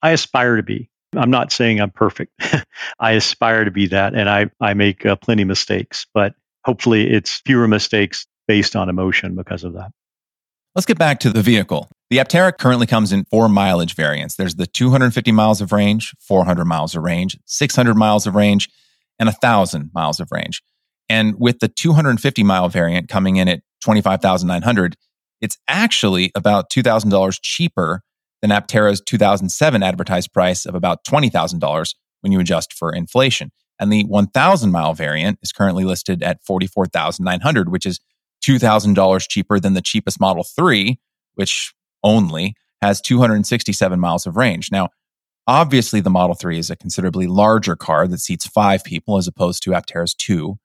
I 0.02 0.10
aspire 0.10 0.56
to 0.56 0.62
be. 0.62 0.90
I'm 1.16 1.30
not 1.30 1.52
saying 1.52 1.80
I'm 1.80 1.90
perfect. 1.90 2.32
I 3.00 3.12
aspire 3.12 3.64
to 3.64 3.70
be 3.70 3.88
that, 3.88 4.14
and 4.14 4.28
I, 4.28 4.50
I 4.60 4.74
make 4.74 5.06
uh, 5.06 5.16
plenty 5.16 5.42
of 5.42 5.48
mistakes, 5.48 6.06
but 6.12 6.34
hopefully 6.64 7.08
it's 7.10 7.40
fewer 7.46 7.68
mistakes 7.68 8.26
based 8.46 8.76
on 8.76 8.88
emotion 8.88 9.34
because 9.34 9.64
of 9.64 9.74
that. 9.74 9.90
Let's 10.74 10.86
get 10.86 10.98
back 10.98 11.20
to 11.20 11.30
the 11.30 11.42
vehicle. 11.42 11.88
The 12.10 12.18
Aptera 12.18 12.56
currently 12.56 12.86
comes 12.86 13.12
in 13.12 13.24
four 13.24 13.48
mileage 13.48 13.94
variants. 13.94 14.36
There's 14.36 14.54
the 14.54 14.66
250 14.66 15.32
miles 15.32 15.60
of 15.60 15.72
range, 15.72 16.14
400 16.20 16.64
miles 16.64 16.94
of 16.94 17.02
range, 17.02 17.38
600 17.46 17.94
miles 17.94 18.26
of 18.26 18.34
range, 18.34 18.68
and 19.18 19.26
1,000 19.26 19.90
miles 19.94 20.20
of 20.20 20.28
range. 20.30 20.62
And 21.08 21.34
with 21.38 21.58
the 21.60 21.68
250 21.68 22.42
mile 22.42 22.68
variant 22.68 23.08
coming 23.08 23.36
in 23.36 23.48
at 23.48 23.60
25,900, 23.82 24.96
it's 25.40 25.58
actually 25.68 26.30
about 26.34 26.70
$2,000 26.70 27.38
cheaper 27.42 28.02
than 28.40 28.50
Aptera's 28.50 29.00
2007 29.00 29.82
advertised 29.82 30.32
price 30.32 30.66
of 30.66 30.74
about 30.74 31.04
$20,000 31.04 31.94
when 32.20 32.32
you 32.32 32.40
adjust 32.40 32.72
for 32.72 32.92
inflation. 32.92 33.50
And 33.80 33.92
the 33.92 34.04
1,000 34.04 34.72
mile 34.72 34.94
variant 34.94 35.38
is 35.42 35.52
currently 35.52 35.84
listed 35.84 36.22
at 36.22 36.42
44,900, 36.44 37.70
which 37.70 37.86
is 37.86 38.00
$2,000 38.46 39.28
cheaper 39.28 39.60
than 39.60 39.74
the 39.74 39.82
cheapest 39.82 40.20
Model 40.20 40.44
3, 40.44 40.98
which 41.34 41.72
only 42.02 42.54
has 42.82 43.00
267 43.00 43.98
miles 43.98 44.26
of 44.26 44.36
range. 44.36 44.70
Now, 44.70 44.88
obviously, 45.46 46.00
the 46.00 46.10
Model 46.10 46.34
3 46.34 46.58
is 46.58 46.70
a 46.70 46.76
considerably 46.76 47.26
larger 47.26 47.76
car 47.76 48.06
that 48.08 48.20
seats 48.20 48.46
five 48.46 48.84
people 48.84 49.16
as 49.16 49.26
opposed 49.26 49.62
to 49.64 49.70
Aptera's 49.70 50.14
two, 50.14 50.58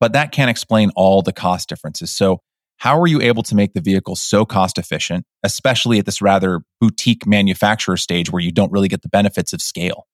but 0.00 0.12
that 0.12 0.32
can't 0.32 0.50
explain 0.50 0.90
all 0.96 1.22
the 1.22 1.32
cost 1.32 1.68
differences. 1.68 2.10
So, 2.10 2.40
how 2.78 3.00
are 3.00 3.06
you 3.06 3.20
able 3.20 3.42
to 3.44 3.54
make 3.54 3.72
the 3.72 3.80
vehicle 3.80 4.16
so 4.16 4.44
cost 4.44 4.78
efficient, 4.78 5.24
especially 5.42 5.98
at 5.98 6.06
this 6.06 6.20
rather 6.20 6.60
boutique 6.80 7.26
manufacturer 7.26 7.96
stage 7.96 8.30
where 8.30 8.42
you 8.42 8.52
don't 8.52 8.70
really 8.70 8.88
get 8.88 9.02
the 9.02 9.08
benefits 9.08 9.52
of 9.52 9.62
scale? 9.62 10.06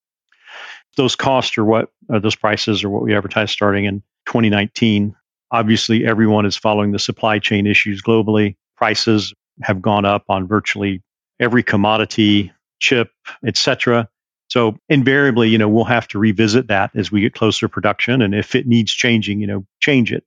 Those 0.96 1.16
costs 1.16 1.56
are 1.58 1.64
what, 1.64 1.90
uh, 2.12 2.18
those 2.18 2.36
prices 2.36 2.84
are 2.84 2.90
what 2.90 3.02
we 3.02 3.14
advertised 3.14 3.52
starting 3.52 3.86
in 3.86 4.02
2019. 4.26 5.16
Obviously, 5.50 6.06
everyone 6.06 6.46
is 6.46 6.56
following 6.56 6.92
the 6.92 6.98
supply 6.98 7.38
chain 7.38 7.66
issues 7.66 8.02
globally. 8.02 8.56
Prices 8.76 9.34
have 9.62 9.82
gone 9.82 10.04
up 10.04 10.24
on 10.28 10.46
virtually 10.46 11.02
every 11.40 11.62
commodity, 11.62 12.52
chip, 12.78 13.10
etc. 13.44 14.08
So 14.48 14.76
invariably, 14.88 15.48
you 15.48 15.58
know, 15.58 15.68
we'll 15.68 15.84
have 15.84 16.08
to 16.08 16.18
revisit 16.18 16.68
that 16.68 16.90
as 16.94 17.10
we 17.10 17.22
get 17.22 17.34
closer 17.34 17.66
to 17.66 17.68
production. 17.70 18.20
And 18.20 18.34
if 18.34 18.54
it 18.54 18.66
needs 18.66 18.92
changing, 18.92 19.40
you 19.40 19.46
know, 19.46 19.66
change 19.80 20.12
it. 20.12 20.24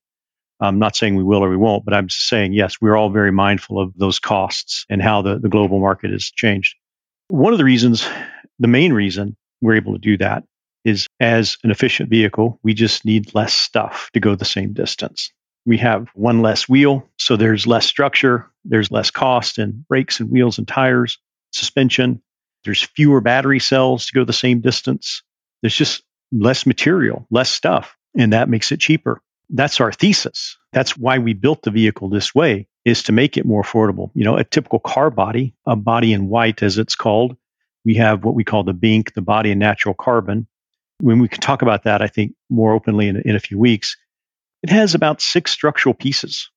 I'm 0.60 0.80
not 0.80 0.96
saying 0.96 1.16
we 1.16 1.24
will 1.24 1.44
or 1.44 1.50
we 1.50 1.58
won't, 1.58 1.86
but 1.86 1.94
I'm 1.94 2.10
saying, 2.10 2.54
yes, 2.54 2.76
we're 2.80 2.96
all 2.96 3.10
very 3.10 3.32
mindful 3.32 3.80
of 3.80 3.94
those 3.96 4.20
costs 4.20 4.86
and 4.90 5.02
how 5.02 5.22
the, 5.22 5.38
the 5.40 5.50
global 5.50 5.80
market 5.80 6.12
has 6.12 6.32
changed. 6.32 6.76
One 7.28 7.54
of 7.54 7.58
the 7.60 7.66
reasons, 7.66 8.08
the 8.60 8.68
main 8.68 8.94
reason 8.94 9.36
we're 9.62 9.76
able 9.76 9.94
to 9.94 10.00
do 10.00 10.18
that 10.18 10.44
is 10.86 11.08
as 11.20 11.58
an 11.64 11.72
efficient 11.72 12.10
vehicle, 12.10 12.60
we 12.64 12.74
just 12.74 13.04
need 13.06 13.34
less 13.34 13.54
stuff 13.54 14.10
to 14.14 14.20
go 14.20 14.36
the 14.36 14.46
same 14.46 14.74
distance. 14.74 15.32
We 15.66 15.78
have 15.80 16.10
one 16.14 16.42
less 16.42 16.70
wheel, 16.70 17.10
so 17.18 17.36
there's 17.36 17.66
less 17.66 17.88
structure, 17.88 18.52
there's 18.64 18.92
less 18.92 19.10
cost 19.10 19.58
in 19.58 19.84
brakes 19.90 20.20
and 20.20 20.30
wheels 20.30 20.60
and 20.60 20.68
tires, 20.68 21.18
suspension. 21.52 22.22
There's 22.64 22.84
fewer 22.84 23.20
battery 23.20 23.60
cells 23.60 24.06
to 24.06 24.14
go 24.14 24.24
the 24.24 24.34
same 24.34 24.62
distance. 24.62 25.24
There's 25.62 25.76
just 25.76 26.04
less 26.32 26.66
material, 26.68 27.26
less 27.32 27.50
stuff, 27.50 27.98
and 28.16 28.34
that 28.34 28.50
makes 28.50 28.72
it 28.72 28.80
cheaper. 28.80 29.22
That's 29.50 29.80
our 29.80 29.92
thesis. 29.92 30.58
That's 30.74 30.98
why 30.98 31.20
we 31.20 31.34
built 31.34 31.64
the 31.64 31.72
vehicle 31.72 32.10
this 32.10 32.34
way 32.34 32.68
is 32.84 33.04
to 33.04 33.12
make 33.12 33.38
it 33.38 33.46
more 33.46 33.64
affordable. 33.64 34.12
You 34.14 34.24
know, 34.24 34.38
a 34.38 34.44
typical 34.44 34.80
car 34.80 35.10
body, 35.10 35.56
a 35.66 35.76
body 35.76 36.14
in 36.14 36.30
white 36.30 36.62
as 36.64 36.78
it's 36.78 36.96
called, 36.96 37.36
we 37.84 37.96
have 37.96 38.24
what 38.24 38.36
we 38.36 38.44
call 38.44 38.64
the 38.64 38.74
bink, 38.74 39.14
the 39.14 39.22
body 39.22 39.52
in 39.52 39.60
natural 39.60 39.94
carbon. 39.94 40.48
When 41.00 41.20
we 41.20 41.28
can 41.28 41.42
talk 41.42 41.62
about 41.62 41.84
that, 41.84 42.02
I 42.02 42.08
think 42.08 42.34
more 42.50 42.74
openly 42.74 43.08
in, 43.08 43.18
in 43.18 43.36
a 43.36 43.40
few 43.40 43.60
weeks, 43.60 43.98
it 44.64 44.70
has 44.70 44.96
about 44.96 45.22
six 45.22 45.52
structural 45.52 45.94
pieces. 45.94 46.50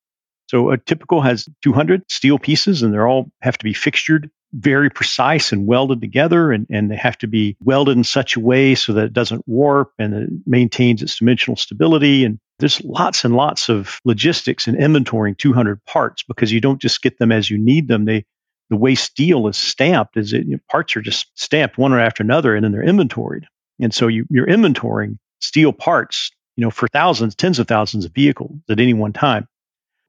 So 0.49 0.70
a 0.70 0.78
typical 0.78 1.20
has 1.20 1.49
200 1.62 2.11
steel 2.11 2.39
pieces 2.39 2.82
and 2.82 2.93
they're 2.93 3.07
all 3.07 3.30
have 3.43 3.59
to 3.59 3.64
be 3.64 3.74
fixtured 3.74 4.30
very 4.53 4.90
precise 4.90 5.53
and 5.53 5.66
welded 5.66 6.01
together 6.01 6.53
and, 6.53 6.66
and 6.70 6.90
they 6.90 6.96
have 6.96 7.18
to 7.18 7.26
be 7.26 7.57
welded 7.62 7.96
in 7.96 8.05
such 8.05 8.36
a 8.36 8.40
way 8.40 8.74
so 8.74 8.92
that 8.94 9.05
it 9.05 9.12
doesn't 9.12 9.46
warp 9.46 9.92
and 9.99 10.14
it 10.14 10.30
maintains 10.46 11.03
its 11.03 11.18
dimensional 11.18 11.57
stability 11.57 12.24
and 12.24 12.38
there's 12.59 12.82
lots 12.82 13.24
and 13.24 13.36
lots 13.36 13.68
of 13.68 14.01
logistics 14.05 14.66
and 14.66 14.76
inventorying 14.76 15.36
200 15.36 15.84
parts 15.84 16.22
because 16.24 16.53
you 16.53 16.61
don't 16.61 16.80
just 16.80 17.03
get 17.03 17.18
them 17.18 17.30
as 17.30 17.49
you 17.49 17.59
need 17.59 17.88
them. 17.88 18.05
They, 18.05 18.24
the 18.70 18.76
way 18.76 18.94
steel 18.94 19.46
is 19.49 19.57
stamped 19.57 20.16
is 20.16 20.32
it 20.32 20.44
you 20.46 20.53
know, 20.53 20.61
parts 20.68 20.96
are 20.96 21.03
just 21.03 21.26
stamped 21.34 21.78
one 21.78 21.94
after 21.94 22.22
another 22.22 22.55
and 22.55 22.64
then 22.64 22.72
they're 22.72 22.82
inventoried. 22.82 23.46
And 23.80 23.94
so 23.94 24.09
you, 24.09 24.26
you're 24.28 24.46
inventorying 24.46 25.18
steel 25.40 25.72
parts, 25.72 26.32
you 26.57 26.64
know, 26.64 26.70
for 26.70 26.88
thousands, 26.88 27.36
tens 27.36 27.59
of 27.59 27.68
thousands 27.68 28.05
of 28.05 28.12
vehicles 28.12 28.59
at 28.68 28.80
any 28.80 28.94
one 28.94 29.12
time. 29.12 29.46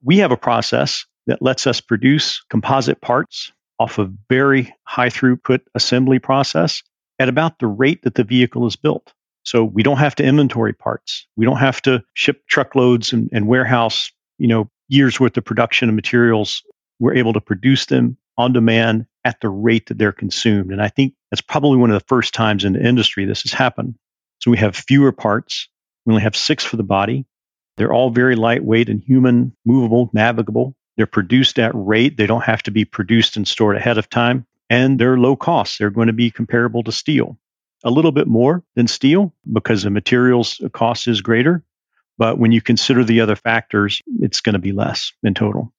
We 0.02 0.18
have 0.18 0.32
a 0.32 0.36
process 0.36 1.06
that 1.26 1.42
lets 1.42 1.66
us 1.66 1.80
produce 1.80 2.42
composite 2.50 3.00
parts 3.00 3.52
off 3.80 3.98
a 3.98 4.12
very 4.28 4.72
high 4.84 5.08
throughput 5.08 5.60
assembly 5.74 6.18
process 6.18 6.82
at 7.18 7.30
about 7.30 7.58
the 7.58 7.66
rate 7.66 8.02
that 8.02 8.14
the 8.14 8.24
vehicle 8.24 8.66
is 8.66 8.76
built. 8.76 9.12
So 9.42 9.64
we 9.64 9.82
don't 9.82 9.96
have 9.96 10.14
to 10.16 10.22
inventory 10.22 10.74
parts. 10.74 11.26
We 11.36 11.46
don't 11.46 11.56
have 11.56 11.80
to 11.82 12.04
ship 12.12 12.42
truckloads 12.46 13.14
and, 13.14 13.30
and 13.32 13.46
warehouse, 13.46 14.12
you 14.38 14.48
know, 14.48 14.70
years 14.88 15.18
worth 15.18 15.36
of 15.38 15.44
production 15.46 15.88
of 15.88 15.94
materials. 15.94 16.62
We're 16.98 17.14
able 17.14 17.32
to 17.32 17.40
produce 17.40 17.86
them 17.86 18.18
on 18.36 18.52
demand 18.52 19.06
at 19.24 19.40
the 19.40 19.48
rate 19.48 19.86
that 19.86 19.96
they're 19.96 20.12
consumed. 20.12 20.72
And 20.72 20.82
I 20.82 20.88
think 20.88 21.14
that's 21.30 21.40
probably 21.40 21.78
one 21.78 21.90
of 21.90 21.98
the 21.98 22.06
first 22.06 22.34
times 22.34 22.64
in 22.64 22.74
the 22.74 22.86
industry 22.86 23.24
this 23.24 23.42
has 23.42 23.52
happened. 23.52 23.94
So 24.40 24.50
we 24.50 24.58
have 24.58 24.76
fewer 24.76 25.12
parts. 25.12 25.68
We 26.04 26.12
only 26.12 26.22
have 26.22 26.36
six 26.36 26.64
for 26.64 26.76
the 26.76 26.82
body. 26.82 27.26
They're 27.76 27.92
all 27.92 28.10
very 28.10 28.36
lightweight 28.36 28.90
and 28.90 29.02
human, 29.02 29.56
movable, 29.64 30.10
navigable. 30.12 30.74
They're 31.00 31.06
produced 31.06 31.58
at 31.58 31.72
rate. 31.72 32.18
They 32.18 32.26
don't 32.26 32.44
have 32.44 32.62
to 32.64 32.70
be 32.70 32.84
produced 32.84 33.38
and 33.38 33.48
stored 33.48 33.74
ahead 33.74 33.96
of 33.96 34.10
time. 34.10 34.44
And 34.68 35.00
they're 35.00 35.16
low 35.16 35.34
cost. 35.34 35.78
They're 35.78 35.88
going 35.88 36.08
to 36.08 36.12
be 36.12 36.30
comparable 36.30 36.82
to 36.82 36.92
steel 36.92 37.38
a 37.82 37.90
little 37.90 38.12
bit 38.12 38.26
more 38.26 38.62
than 38.76 38.86
steel 38.86 39.32
because 39.50 39.82
the 39.82 39.88
materials 39.88 40.60
cost 40.74 41.08
is 41.08 41.22
greater, 41.22 41.64
But 42.18 42.36
when 42.36 42.52
you 42.52 42.60
consider 42.60 43.02
the 43.02 43.22
other 43.22 43.34
factors, 43.34 44.02
it's 44.20 44.42
going 44.42 44.52
to 44.52 44.58
be 44.58 44.72
less 44.72 45.14
in 45.22 45.32
total. 45.32 45.72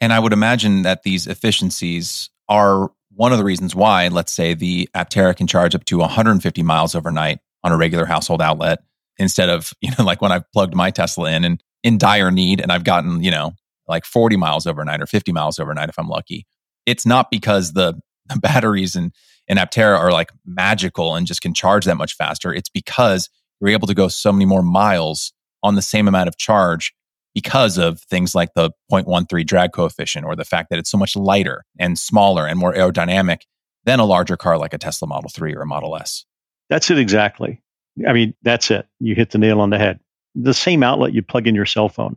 And 0.00 0.10
I 0.10 0.18
would 0.18 0.32
imagine 0.32 0.84
that 0.84 1.02
these 1.02 1.26
efficiencies 1.26 2.30
are 2.48 2.90
one 3.14 3.32
of 3.32 3.38
the 3.38 3.44
reasons 3.44 3.74
why, 3.74 4.08
let's 4.08 4.32
say, 4.32 4.54
the 4.54 4.88
Aptera 4.94 5.36
can 5.36 5.48
charge 5.48 5.74
up 5.74 5.84
to 5.84 5.98
150 5.98 6.62
miles 6.62 6.94
overnight 6.94 7.40
on 7.62 7.72
a 7.72 7.76
regular 7.76 8.06
household 8.06 8.40
outlet 8.40 8.82
instead 9.18 9.50
of, 9.50 9.74
you 9.82 9.90
know, 9.98 10.04
like 10.06 10.22
when 10.22 10.32
I've 10.32 10.50
plugged 10.52 10.74
my 10.74 10.90
Tesla 10.90 11.30
in 11.30 11.44
and 11.44 11.62
in 11.82 11.98
dire 11.98 12.30
need 12.30 12.62
and 12.62 12.72
I've 12.72 12.84
gotten, 12.84 13.22
you 13.22 13.30
know, 13.30 13.52
like 13.90 14.04
40 14.04 14.36
miles 14.36 14.66
overnight 14.66 15.02
or 15.02 15.06
50 15.06 15.32
miles 15.32 15.58
overnight 15.58 15.88
if 15.88 15.98
I'm 15.98 16.08
lucky. 16.08 16.46
It's 16.86 17.04
not 17.04 17.30
because 17.30 17.72
the, 17.72 18.00
the 18.32 18.38
batteries 18.38 18.96
in, 18.96 19.12
in 19.48 19.58
Aptera 19.58 19.98
are 19.98 20.12
like 20.12 20.30
magical 20.46 21.16
and 21.16 21.26
just 21.26 21.42
can 21.42 21.52
charge 21.52 21.84
that 21.84 21.96
much 21.96 22.14
faster. 22.14 22.54
It's 22.54 22.68
because 22.68 23.28
you're 23.60 23.70
able 23.70 23.88
to 23.88 23.94
go 23.94 24.08
so 24.08 24.32
many 24.32 24.46
more 24.46 24.62
miles 24.62 25.32
on 25.62 25.74
the 25.74 25.82
same 25.82 26.08
amount 26.08 26.28
of 26.28 26.38
charge 26.38 26.94
because 27.34 27.78
of 27.78 28.00
things 28.02 28.34
like 28.34 28.54
the 28.54 28.70
0.13 28.90 29.46
drag 29.46 29.72
coefficient 29.72 30.24
or 30.24 30.34
the 30.34 30.44
fact 30.44 30.70
that 30.70 30.78
it's 30.78 30.90
so 30.90 30.98
much 30.98 31.16
lighter 31.16 31.64
and 31.78 31.98
smaller 31.98 32.46
and 32.46 32.58
more 32.58 32.72
aerodynamic 32.72 33.42
than 33.84 34.00
a 34.00 34.04
larger 34.04 34.36
car 34.36 34.58
like 34.58 34.74
a 34.74 34.78
Tesla 34.78 35.08
Model 35.08 35.30
3 35.30 35.54
or 35.54 35.62
a 35.62 35.66
Model 35.66 35.96
S. 35.96 36.24
That's 36.68 36.90
it 36.90 36.98
exactly. 36.98 37.62
I 38.06 38.12
mean, 38.12 38.34
that's 38.42 38.70
it. 38.70 38.86
You 38.98 39.14
hit 39.14 39.30
the 39.30 39.38
nail 39.38 39.60
on 39.60 39.70
the 39.70 39.78
head. 39.78 40.00
The 40.34 40.54
same 40.54 40.82
outlet 40.82 41.12
you 41.12 41.22
plug 41.22 41.46
in 41.46 41.54
your 41.54 41.66
cell 41.66 41.88
phone, 41.88 42.16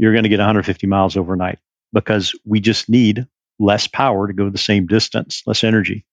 you're 0.00 0.12
going 0.12 0.24
to 0.24 0.28
get 0.28 0.38
150 0.38 0.86
miles 0.86 1.16
overnight 1.16 1.58
because 1.92 2.34
we 2.44 2.60
just 2.60 2.88
need 2.88 3.26
less 3.58 3.86
power 3.86 4.26
to 4.26 4.32
go 4.32 4.48
the 4.48 4.58
same 4.58 4.86
distance, 4.86 5.42
less 5.46 5.64
energy. 5.64 6.06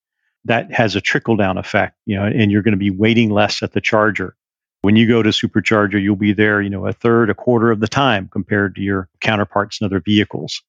That 0.44 0.72
has 0.72 0.96
a 0.96 1.00
trickle 1.00 1.36
down 1.36 1.58
effect, 1.58 1.96
you 2.06 2.16
know, 2.16 2.24
and 2.24 2.50
you're 2.50 2.62
going 2.62 2.72
to 2.72 2.78
be 2.78 2.90
waiting 2.90 3.30
less 3.30 3.62
at 3.62 3.72
the 3.72 3.80
charger 3.80 4.36
when 4.82 4.96
you 4.96 5.08
go 5.08 5.22
to 5.22 5.30
supercharger, 5.30 6.00
you'll 6.00 6.16
be 6.16 6.32
there, 6.32 6.62
you 6.62 6.70
know, 6.70 6.86
a 6.86 6.92
third, 6.92 7.30
a 7.30 7.34
quarter 7.34 7.70
of 7.70 7.80
the 7.80 7.88
time 7.88 8.28
compared 8.28 8.76
to 8.76 8.80
your 8.80 9.08
counterparts 9.20 9.80
in 9.80 9.84
other 9.84 10.00
vehicles. 10.00 10.62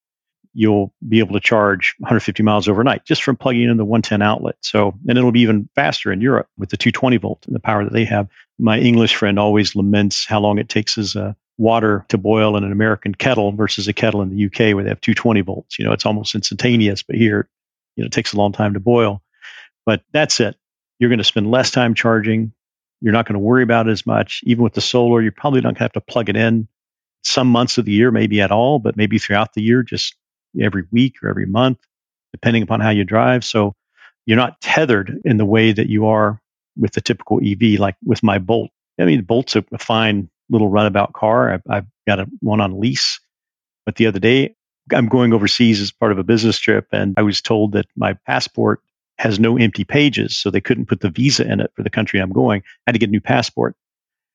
You'll 0.53 0.93
be 1.07 1.19
able 1.19 1.33
to 1.33 1.39
charge 1.39 1.95
150 1.99 2.41
miles 2.41 2.67
overnight 2.67 3.05
just 3.05 3.21
from 3.21 3.37
plugging 3.37 3.69
in 3.69 3.77
the 3.77 3.85
110 3.85 4.21
outlet. 4.21 4.55
So, 4.61 4.95
and 5.07 5.17
it'll 5.17 5.31
be 5.31 5.41
even 5.41 5.69
faster 5.75 6.11
in 6.11 6.21
Europe 6.21 6.47
with 6.57 6.69
the 6.69 6.77
220 6.77 7.17
volt 7.17 7.45
and 7.45 7.55
the 7.55 7.59
power 7.59 7.83
that 7.83 7.93
they 7.93 8.05
have. 8.05 8.27
My 8.57 8.79
English 8.79 9.15
friend 9.15 9.37
always 9.37 9.75
laments 9.75 10.25
how 10.25 10.39
long 10.39 10.57
it 10.57 10.69
takes 10.69 10.97
as 10.97 11.15
water 11.59 12.05
to 12.07 12.17
boil 12.17 12.55
in 12.55 12.63
an 12.63 12.71
American 12.71 13.13
kettle 13.13 13.51
versus 13.51 13.87
a 13.87 13.93
kettle 13.93 14.21
in 14.21 14.29
the 14.29 14.45
UK 14.45 14.73
where 14.73 14.83
they 14.83 14.89
have 14.89 15.01
220 15.01 15.41
volts. 15.41 15.77
You 15.77 15.85
know, 15.85 15.91
it's 15.91 16.05
almost 16.05 16.33
instantaneous, 16.33 17.03
but 17.03 17.17
here, 17.17 17.49
you 17.95 18.03
know, 18.03 18.07
it 18.07 18.13
takes 18.13 18.33
a 18.33 18.37
long 18.37 18.53
time 18.53 18.73
to 18.73 18.79
boil. 18.79 19.21
But 19.85 20.01
that's 20.13 20.39
it. 20.39 20.55
You're 20.99 21.09
going 21.09 21.19
to 21.19 21.25
spend 21.25 21.51
less 21.51 21.71
time 21.71 21.93
charging, 21.93 22.53
you're 23.01 23.13
not 23.13 23.25
going 23.25 23.33
to 23.33 23.39
worry 23.39 23.63
about 23.63 23.87
it 23.87 23.91
as 23.91 24.05
much. 24.05 24.41
Even 24.45 24.63
with 24.63 24.73
the 24.73 24.81
solar, 24.81 25.21
you're 25.21 25.31
probably 25.31 25.61
not 25.61 25.69
going 25.69 25.75
to 25.75 25.83
have 25.83 25.93
to 25.93 26.01
plug 26.01 26.29
it 26.29 26.35
in 26.35 26.67
some 27.23 27.47
months 27.47 27.77
of 27.77 27.85
the 27.85 27.91
year, 27.91 28.11
maybe 28.11 28.41
at 28.41 28.51
all, 28.51 28.79
but 28.79 28.97
maybe 28.97 29.19
throughout 29.19 29.53
the 29.53 29.61
year, 29.61 29.83
just 29.83 30.15
every 30.59 30.83
week 30.91 31.15
or 31.21 31.29
every 31.29 31.45
month, 31.45 31.79
depending 32.33 32.63
upon 32.63 32.79
how 32.79 32.89
you 32.89 33.03
drive. 33.03 33.43
So 33.43 33.75
you're 34.25 34.37
not 34.37 34.61
tethered 34.61 35.21
in 35.25 35.37
the 35.37 35.45
way 35.45 35.71
that 35.71 35.89
you 35.89 36.07
are 36.07 36.41
with 36.77 36.93
the 36.93 37.01
typical 37.01 37.39
EV, 37.43 37.79
like 37.79 37.95
with 38.03 38.23
my 38.23 38.39
Bolt. 38.39 38.71
I 38.99 39.05
mean, 39.05 39.23
Bolt's 39.23 39.55
a, 39.55 39.63
fine 39.77 40.29
little 40.49 40.69
runabout 40.69 41.13
car. 41.13 41.53
I've, 41.53 41.63
I've 41.69 41.85
got 42.07 42.19
a, 42.19 42.27
one 42.39 42.61
on 42.61 42.79
lease. 42.79 43.19
But 43.85 43.95
the 43.95 44.07
other 44.07 44.19
day, 44.19 44.55
I'm 44.91 45.07
going 45.07 45.33
overseas 45.33 45.81
as 45.81 45.91
part 45.91 46.11
of 46.11 46.17
a 46.17 46.23
business 46.23 46.59
trip, 46.59 46.87
and 46.91 47.15
I 47.17 47.21
was 47.21 47.41
told 47.41 47.73
that 47.73 47.85
my 47.95 48.13
passport 48.25 48.81
has 49.17 49.39
no 49.39 49.57
empty 49.57 49.83
pages, 49.83 50.37
so 50.37 50.49
they 50.49 50.61
couldn't 50.61 50.87
put 50.87 51.01
the 51.01 51.09
visa 51.09 51.49
in 51.49 51.59
it 51.59 51.71
for 51.75 51.83
the 51.83 51.89
country 51.89 52.19
I'm 52.19 52.31
going. 52.31 52.61
I 52.61 52.81
had 52.87 52.93
to 52.93 52.99
get 52.99 53.09
a 53.09 53.11
new 53.11 53.21
passport, 53.21 53.75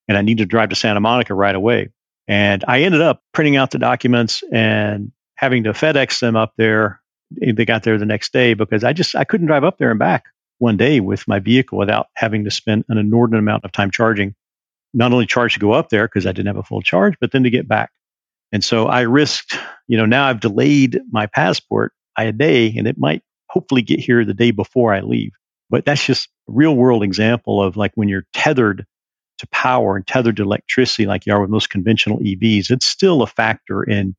and 0.09 0.19
I 0.19 0.23
needed 0.23 0.45
to 0.45 0.49
drive 0.49 0.69
to 0.69 0.77
Santa 0.77 1.01
Monica 1.01 1.35
right 1.35 1.55
away. 1.55 1.91
And 2.29 2.65
I 2.67 2.83
ended 2.83 3.01
up 3.01 3.23
printing 3.33 3.57
out 3.57 3.71
the 3.71 3.79
documents 3.79 4.43
and 4.53 5.13
having 5.37 5.65
to 5.65 5.73
FedEx 5.73 6.21
them 6.21 6.37
up 6.37 6.53
there. 6.57 7.01
They 7.31 7.65
got 7.65 7.83
there 7.83 7.99
the 7.99 8.07
next 8.07 8.33
day 8.33 8.55
because 8.55 8.85
I 8.85 8.93
just 8.93 9.17
I 9.17 9.25
couldn't 9.25 9.47
drive 9.47 9.65
up 9.65 9.79
there 9.79 9.91
and 9.91 9.99
back 9.99 10.27
one 10.59 10.77
day 10.77 11.01
with 11.01 11.27
my 11.27 11.41
vehicle 11.41 11.79
without 11.79 12.07
having 12.15 12.45
to 12.45 12.51
spend 12.51 12.85
an 12.89 12.99
inordinate 12.99 13.41
amount 13.41 13.65
of 13.65 13.73
time 13.73 13.91
charging. 13.91 14.35
Not 14.95 15.13
only 15.13 15.27
charge 15.27 15.55
to 15.55 15.61
go 15.61 15.73
up 15.73 15.91
there 15.91 16.07
because 16.07 16.27
I 16.27 16.33
didn't 16.33 16.47
have 16.47 16.57
a 16.57 16.63
full 16.63 16.83
charge, 16.83 17.15
but 17.21 17.33
then 17.33 17.43
to 17.43 17.51
get 17.51 17.69
back. 17.69 17.91
And 18.53 18.63
so 18.63 18.87
I 18.87 19.01
risked, 19.01 19.59
you 19.89 19.99
know, 19.99 20.07
now 20.07 20.27
I've 20.27 20.41
delayed 20.41 21.01
my 21.11 21.27
passport 21.27 21.93
by 22.17 22.25
a 22.25 22.33
day, 22.33 22.73
and 22.77 22.87
it 22.87 22.97
might 22.97 23.23
hopefully 23.49 23.83
get 23.83 24.01
here 24.01 24.25
the 24.25 24.35
day 24.35 24.53
before 24.53 24.95
I 24.95 25.01
leave. 25.01 25.33
But 25.71 25.85
that's 25.85 26.05
just 26.05 26.29
a 26.49 26.53
real 26.53 26.75
world 26.77 27.03
example 27.03 27.63
of 27.63 27.77
like 27.77 27.93
when 27.97 28.09
you're 28.09 28.27
tethered 28.33 28.87
to 29.39 29.47
power 29.49 29.97
and 29.97 30.07
tethered 30.07 30.37
to 30.37 30.45
electricity, 30.45 31.07
like 31.07 31.27
you 31.27 31.33
are 31.33 31.41
with 31.41 31.51
most 31.51 31.71
conventional 31.71 32.21
EVs, 32.21 32.71
it's 32.71 32.87
still 32.87 33.23
a 33.23 33.27
factor 33.27 33.83
in 33.83 34.15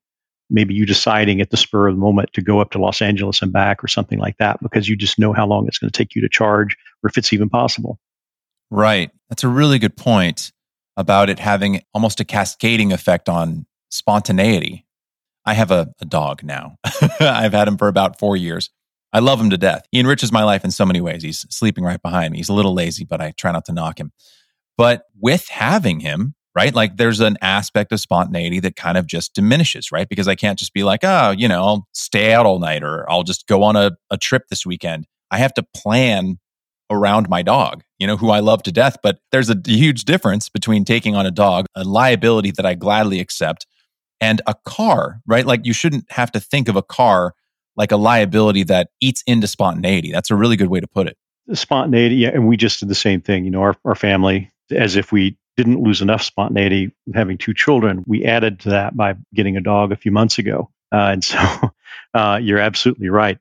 maybe 0.50 0.74
you 0.74 0.86
deciding 0.86 1.42
at 1.42 1.50
the 1.50 1.58
spur 1.58 1.88
of 1.88 1.96
the 1.96 2.00
moment 2.00 2.34
to 2.34 2.42
go 2.42 2.60
up 2.60 2.72
to 2.72 2.80
Los 2.80 3.02
Angeles 3.02 3.42
and 3.42 3.52
back 3.52 3.84
or 3.84 3.88
something 3.88 4.20
like 4.20 4.38
that 4.38 4.62
because 4.62 4.88
you 4.88 4.96
just 4.96 5.18
know 5.18 5.34
how 5.34 5.48
long 5.48 5.68
it's 5.68 5.80
going 5.80 5.90
to 5.90 5.98
take 5.98 6.16
you 6.16 6.22
to 6.22 6.30
charge 6.30 6.76
or 7.04 7.10
if 7.10 7.18
it's 7.18 7.34
even 7.34 7.50
possible. 7.50 8.00
Right. 8.70 9.12
That's 9.30 9.44
a 9.44 9.48
really 9.48 9.80
good 9.80 9.96
point 9.96 10.52
about 10.98 11.30
it 11.30 11.40
having 11.40 11.82
almost 11.94 12.20
a 12.20 12.26
cascading 12.26 12.94
effect 12.94 13.30
on 13.30 13.66
spontaneity. 13.90 14.86
I 15.46 15.54
have 15.54 15.72
a, 15.72 15.94
a 16.02 16.06
dog 16.06 16.44
now. 16.44 16.78
I've 17.20 17.54
had 17.54 17.68
him 17.68 17.78
for 17.78 17.88
about 17.88 18.20
four 18.20 18.36
years. 18.36 18.70
I 19.14 19.20
love 19.20 19.40
him 19.40 19.50
to 19.52 19.58
death. 19.58 19.86
He 19.92 20.00
enriches 20.00 20.32
my 20.32 20.44
life 20.44 20.66
in 20.66 20.72
so 20.72 20.86
many 20.86 21.00
ways. 21.00 21.24
He's 21.24 21.46
sleeping 21.50 21.84
right 21.84 22.02
behind 22.02 22.32
me. 22.32 22.40
He's 22.40 22.50
a 22.50 22.54
little 22.54 22.74
lazy, 22.74 23.06
but 23.06 23.22
I 23.22 23.32
try 23.32 23.52
not 23.52 23.66
to 23.66 23.72
knock 23.72 24.00
him. 24.00 24.12
But 24.78 25.04
with 25.18 25.48
having 25.48 26.02
him, 26.02 26.36
right? 26.54 26.74
Like 26.74 26.98
there's 26.98 27.20
an 27.20 27.38
aspect 27.42 27.92
of 27.92 28.00
spontaneity 28.00 28.60
that 28.62 28.76
kind 28.76 28.98
of 28.98 29.08
just 29.08 29.34
diminishes, 29.34 29.92
right? 29.92 30.10
Because 30.10 30.28
I 30.28 30.36
can't 30.36 30.58
just 30.58 30.74
be 30.74 30.84
like, 30.84 31.02
oh, 31.04 31.32
you 31.32 31.48
know, 31.48 31.64
I'll 31.64 31.88
stay 31.94 32.34
out 32.34 32.46
all 32.46 32.60
night 32.60 32.84
or 32.84 33.10
I'll 33.10 33.24
just 33.24 33.48
go 33.48 33.64
on 33.64 33.76
a, 33.76 33.92
a 34.10 34.18
trip 34.18 34.44
this 34.50 34.66
weekend. 34.66 35.06
I 35.32 35.38
have 35.38 35.54
to 35.56 35.66
plan 35.76 36.40
around 36.90 37.30
my 37.30 37.42
dog, 37.42 37.84
you 38.00 38.08
know, 38.08 38.18
who 38.18 38.30
I 38.30 38.40
love 38.40 38.64
to 38.64 38.72
death. 38.72 38.98
But 39.02 39.20
there's 39.32 39.50
a 39.50 39.58
huge 39.66 40.06
difference 40.06 40.50
between 40.50 40.86
taking 40.86 41.16
on 41.16 41.26
a 41.26 41.32
dog, 41.32 41.66
a 41.76 41.84
liability 41.84 42.52
that 42.52 42.66
I 42.66 42.76
gladly 42.76 43.20
accept, 43.20 43.66
and 44.22 44.42
a 44.48 44.56
car, 44.66 45.22
right? 45.26 45.46
Like 45.46 45.66
you 45.66 45.74
shouldn't 45.74 46.12
have 46.12 46.32
to 46.34 46.40
think 46.40 46.68
of 46.68 46.76
a 46.76 46.84
car 46.84 47.34
like 47.76 47.92
a 47.92 47.98
liability 47.98 48.64
that 48.64 48.90
eats 49.02 49.24
into 49.28 49.48
spontaneity. 49.48 50.12
That's 50.12 50.32
a 50.32 50.36
really 50.36 50.56
good 50.56 50.70
way 50.70 50.80
to 50.80 50.88
put 50.88 51.08
it. 51.08 51.18
Spontaneity, 51.54 52.16
yeah, 52.16 52.30
and 52.30 52.48
we 52.48 52.58
just 52.58 52.80
did 52.80 52.90
the 52.90 52.96
same 52.96 53.22
thing. 53.22 53.46
You 53.46 53.52
know, 53.52 53.62
our, 53.62 53.76
our 53.86 53.96
family, 53.96 54.52
as 54.72 54.96
if 54.96 55.12
we 55.12 55.38
didn't 55.58 55.82
lose 55.82 56.02
enough 56.02 56.22
spontaneity 56.22 56.92
having 57.14 57.38
two 57.38 57.54
children, 57.54 58.04
we 58.08 58.26
added 58.26 58.62
to 58.62 58.70
that 58.70 58.96
by 58.96 59.16
getting 59.34 59.58
a 59.58 59.62
dog 59.62 59.92
a 59.92 59.96
few 59.96 60.12
months 60.12 60.38
ago. 60.38 60.70
Uh, 60.92 61.10
and 61.12 61.24
so 61.24 61.38
uh, 62.14 62.40
you're 62.42 62.60
absolutely 62.60 63.10
right. 63.10 63.38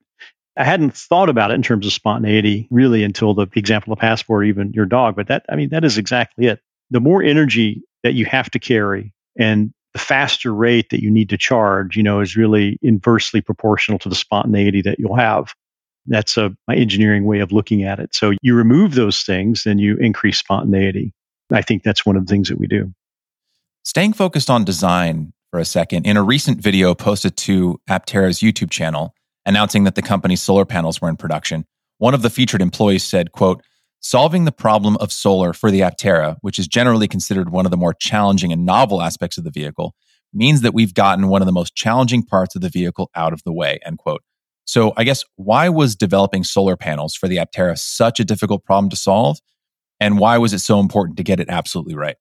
I 0.57 0.64
hadn't 0.64 0.96
thought 0.96 1.28
about 1.28 1.50
it 1.50 1.55
in 1.55 1.62
terms 1.62 1.86
of 1.86 1.92
spontaneity 1.92 2.68
really 2.70 3.02
until 3.02 3.34
the 3.34 3.48
example 3.55 3.92
of 3.92 3.98
passport, 3.98 4.46
even 4.46 4.72
your 4.72 4.86
dog. 4.86 5.16
But 5.16 5.28
that, 5.28 5.44
I 5.48 5.57
mean, 5.57 5.70
that 5.70 5.84
is 5.84 5.98
exactly 5.98 6.46
it. 6.46 6.61
The 6.90 7.00
more 7.00 7.22
energy 7.22 7.82
that 8.02 8.14
you 8.14 8.24
have 8.26 8.50
to 8.50 8.59
carry 8.59 9.12
and 9.36 9.72
the 9.94 9.98
faster 9.98 10.55
rate 10.55 10.90
that 10.90 11.02
you 11.02 11.11
need 11.11 11.30
to 11.30 11.38
charge, 11.38 11.96
you 11.96 12.02
know, 12.02 12.20
is 12.20 12.36
really 12.36 12.78
inversely 12.82 13.40
proportional 13.40 13.98
to 14.00 14.09
the 14.09 14.14
spontaneity 14.14 14.82
that 14.82 14.98
you'll 14.98 15.16
have. 15.16 15.55
That's 16.07 16.36
a, 16.36 16.55
my 16.68 16.74
engineering 16.74 17.24
way 17.24 17.40
of 17.40 17.50
looking 17.50 17.84
at 17.84 17.98
it. 17.98 18.14
So 18.14 18.32
you 18.42 18.55
remove 18.55 18.94
those 18.94 19.22
things, 19.22 19.64
then 19.64 19.78
you 19.78 19.96
increase 19.96 20.38
spontaneity. 20.38 21.12
I 21.50 21.62
think 21.62 21.82
that's 21.82 22.05
one 22.05 22.16
of 22.16 22.26
the 22.26 22.30
things 22.30 22.48
that 22.48 22.59
we 22.59 22.66
do. 22.66 22.92
Staying 23.84 24.12
focused 24.12 24.50
on 24.50 24.64
design 24.64 25.32
for 25.50 25.61
a 25.61 25.64
second, 25.64 26.07
in 26.07 26.16
a 26.16 26.22
recent 26.22 26.61
video 26.61 26.94
posted 26.94 27.36
to 27.38 27.80
Aptera's 27.88 28.40
YouTube 28.40 28.70
channel 28.70 29.14
announcing 29.47 29.84
that 29.84 29.95
the 29.95 30.03
company's 30.03 30.42
solar 30.42 30.64
panels 30.64 31.01
were 31.01 31.09
in 31.09 31.16
production, 31.16 31.64
one 31.99 32.14
of 32.14 32.22
the 32.22 32.30
featured 32.30 32.62
employees 32.62 33.05
said, 33.05 33.32
quote, 33.32 33.62
Solving 34.01 34.45
the 34.45 34.53
problem 34.53 34.99
of 34.99 35.11
solar 35.11 35.55
for 35.55 35.70
the 35.70 35.80
Aptera, 35.80 36.36
which 36.42 36.59
is 36.59 36.68
generally 36.68 37.09
considered 37.09 37.49
one 37.49 37.64
of 37.64 37.70
the 37.70 37.76
more 37.78 37.95
challenging 37.95 38.53
and 38.53 38.66
novel 38.66 39.01
aspects 39.01 39.38
of 39.38 39.45
the 39.45 39.51
vehicle, 39.51 39.95
means 40.34 40.61
that 40.61 40.74
we've 40.74 40.92
gotten 40.92 41.28
one 41.28 41.40
of 41.40 41.47
the 41.47 41.53
most 41.53 41.74
challenging 41.74 42.22
parts 42.22 42.55
of 42.55 42.61
the 42.61 42.68
vehicle 42.68 43.11
out 43.14 43.32
of 43.32 43.42
the 43.45 43.53
way. 43.53 43.78
End 43.86 43.97
quote. 43.97 44.22
So 44.66 44.92
I 44.97 45.05
guess 45.05 45.24
why 45.36 45.70
was 45.70 45.97
developing 45.97 46.45
solar 46.45 46.76
panels 46.76 47.14
for 47.14 47.28
the 47.28 47.38
Aptera 47.38 47.78
such 47.78 48.20
a 48.20 48.24
difficult 48.24 48.64
problem 48.64 48.90
to 48.90 48.97
solve? 48.97 49.38
And 50.01 50.18
why 50.18 50.36
was 50.38 50.53
it 50.53 50.59
so 50.59 50.80
important 50.80 51.16
to 51.18 51.22
get 51.22 51.40
it 51.40 51.49
absolutely 51.49 51.95
right? 51.95 52.16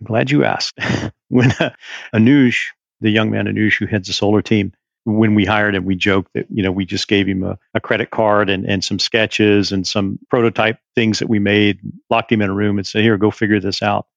I'm 0.00 0.06
glad 0.06 0.30
you 0.30 0.44
asked. 0.44 0.78
when 1.28 1.50
uh, 1.58 1.70
the 2.12 3.10
young 3.10 3.30
man 3.30 3.46
Anuj 3.46 3.78
who 3.78 3.86
heads 3.86 4.06
the 4.06 4.12
solar 4.12 4.42
team, 4.42 4.72
when 5.06 5.36
we 5.36 5.44
hired 5.44 5.76
him, 5.76 5.84
we 5.84 5.94
joked 5.94 6.32
that, 6.34 6.46
you 6.50 6.62
know, 6.62 6.72
we 6.72 6.84
just 6.84 7.06
gave 7.06 7.28
him 7.28 7.44
a, 7.44 7.56
a, 7.74 7.80
credit 7.80 8.10
card 8.10 8.50
and, 8.50 8.64
and 8.66 8.82
some 8.82 8.98
sketches 8.98 9.70
and 9.70 9.86
some 9.86 10.18
prototype 10.28 10.80
things 10.96 11.20
that 11.20 11.28
we 11.28 11.38
made, 11.38 11.78
locked 12.10 12.32
him 12.32 12.42
in 12.42 12.50
a 12.50 12.54
room 12.54 12.76
and 12.76 12.86
said, 12.86 13.02
here, 13.02 13.16
go 13.16 13.30
figure 13.30 13.60
this 13.60 13.82
out. 13.82 14.08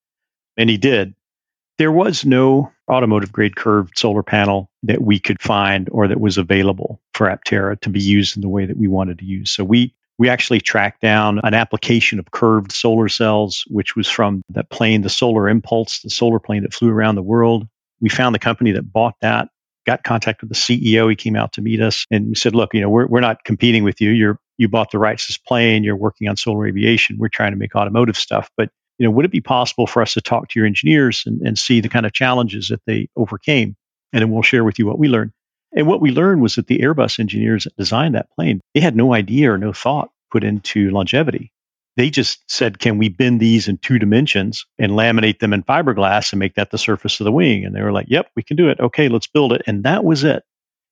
And 0.58 0.68
he 0.68 0.78
did. 0.78 1.14
There 1.78 1.92
was 1.92 2.26
no 2.26 2.72
automotive 2.92 3.32
grade 3.32 3.56
curved 3.56 4.00
solar 4.00 4.24
panel 4.24 4.72
that 4.84 5.00
we 5.00 5.20
could 5.20 5.40
find 5.40 5.88
or 5.92 6.08
that 6.08 6.20
was 6.20 6.40
available 6.40 7.00
for 7.14 7.28
Aptera 7.28 7.80
to 7.82 7.90
be 7.90 8.02
used 8.02 8.36
in 8.36 8.42
the 8.42 8.50
way 8.50 8.66
that 8.66 8.78
we 8.78 8.88
wanted 8.88 9.20
to 9.20 9.26
use. 9.26 9.52
So 9.52 9.64
we 9.64 9.94
We 10.18 10.28
actually 10.28 10.60
tracked 10.60 11.02
down 11.02 11.40
an 11.44 11.54
application 11.54 12.20
of 12.20 12.32
curved 12.32 12.72
solar 12.72 13.10
cells, 13.10 13.64
which 13.68 13.96
was 13.96 14.10
from 14.10 14.44
that 14.50 14.70
plane, 14.70 15.02
the 15.04 15.10
Solar 15.10 15.48
Impulse, 15.48 16.02
the 16.02 16.10
solar 16.10 16.40
plane 16.40 16.64
that 16.64 16.74
flew 16.74 16.90
around 16.90 17.16
the 17.16 17.22
world. 17.22 17.68
We 18.02 18.10
found 18.10 18.34
the 18.34 18.40
company 18.40 18.72
that 18.74 18.92
bought 18.92 19.16
that, 19.22 19.50
got 19.86 20.04
contact 20.04 20.42
with 20.42 20.50
the 20.50 20.56
CEO. 20.56 21.10
He 21.10 21.16
came 21.16 21.36
out 21.36 21.54
to 21.54 21.62
meet 21.62 21.82
us 21.82 22.06
and 22.12 22.38
said, 22.38 22.56
look, 22.56 22.74
you 22.74 22.82
know, 22.82 22.90
we're, 22.90 23.08
we're 23.08 23.20
not 23.20 23.44
competing 23.44 23.84
with 23.84 24.02
you. 24.02 24.12
You're, 24.12 24.40
you 24.58 24.68
bought 24.68 24.92
the 24.92 25.00
rights 25.00 25.26
to 25.26 25.32
this 25.32 25.38
plane. 25.38 25.84
You're 25.84 25.96
working 25.96 26.28
on 26.28 26.38
solar 26.38 26.68
aviation. 26.68 27.18
We're 27.18 27.30
trying 27.30 27.52
to 27.52 27.58
make 27.58 27.76
automotive 27.76 28.18
stuff. 28.18 28.50
But, 28.58 28.70
you 28.98 29.06
know, 29.06 29.12
would 29.12 29.26
it 29.26 29.32
be 29.32 29.42
possible 29.42 29.88
for 29.88 30.02
us 30.02 30.14
to 30.14 30.22
talk 30.22 30.50
to 30.50 30.60
your 30.60 30.68
engineers 30.68 31.24
and, 31.26 31.42
and 31.42 31.58
see 31.58 31.82
the 31.82 31.90
kind 31.90 32.06
of 32.06 32.14
challenges 32.14 32.68
that 32.68 32.82
they 32.86 33.08
overcame? 33.16 33.76
And 34.12 34.22
then 34.22 34.32
we'll 34.32 34.42
share 34.42 34.64
with 34.64 34.80
you 34.80 34.86
what 34.86 35.00
we 35.00 35.08
learned. 35.08 35.32
And 35.76 35.88
what 35.88 36.02
we 36.02 36.12
learned 36.12 36.42
was 36.42 36.56
that 36.56 36.68
the 36.68 36.80
Airbus 36.80 37.20
engineers 37.20 37.66
that 37.66 37.76
designed 37.78 38.16
that 38.16 38.32
plane, 38.36 38.60
they 38.74 38.82
had 38.82 38.96
no 38.96 39.14
idea 39.14 39.52
or 39.52 39.58
no 39.58 39.72
thought 39.72 40.10
put 40.32 40.44
into 40.44 40.90
longevity. 40.90 41.52
They 42.00 42.10
just 42.10 42.50
said, 42.50 42.80
can 42.80 42.98
we 42.98 43.10
bend 43.10 43.42
these 43.42 43.68
in 43.68 43.78
two 43.78 44.00
dimensions 44.00 44.66
and 44.78 44.94
laminate 44.94 45.40
them 45.40 45.52
in 45.52 45.64
fiberglass 45.64 46.32
and 46.32 46.40
make 46.40 46.56
that 46.56 46.72
the 46.72 46.78
surface 46.78 47.20
of 47.20 47.26
the 47.26 47.32
wing? 47.34 47.66
And 47.66 47.76
they 47.76 47.82
were 47.82 47.92
like, 47.92 48.06
yep, 48.08 48.32
we 48.38 48.42
can 48.42 48.56
do 48.56 48.70
it. 48.70 48.80
Okay, 48.80 49.10
let's 49.10 49.28
build 49.28 49.52
it. 49.52 49.64
And 49.68 49.84
that 49.84 50.06
was 50.06 50.24
it. 50.24 50.44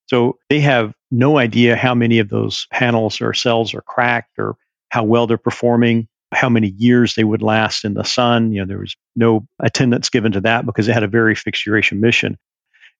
So 0.07 0.37
they 0.49 0.59
have 0.59 0.93
no 1.09 1.37
idea 1.37 1.77
how 1.77 1.95
many 1.95 2.19
of 2.19 2.27
those 2.27 2.67
panels 2.73 3.21
or 3.21 3.33
cells 3.33 3.73
are 3.73 3.81
cracked 3.83 4.37
or 4.37 4.57
how 4.89 5.05
well 5.05 5.27
they're 5.27 5.37
performing, 5.37 6.09
how 6.33 6.49
many 6.49 6.73
years 6.77 7.15
they 7.15 7.23
would 7.23 7.41
last 7.41 7.85
in 7.85 7.93
the 7.93 8.03
sun. 8.03 8.51
You 8.51 8.59
know, 8.59 8.65
there 8.65 8.79
was 8.79 8.97
no 9.15 9.47
attendance 9.61 10.09
given 10.09 10.33
to 10.33 10.41
that 10.41 10.65
because 10.65 10.89
it 10.89 10.93
had 10.93 11.03
a 11.03 11.07
very 11.07 11.35
fixed 11.35 11.63
duration 11.63 12.01
mission. 12.01 12.37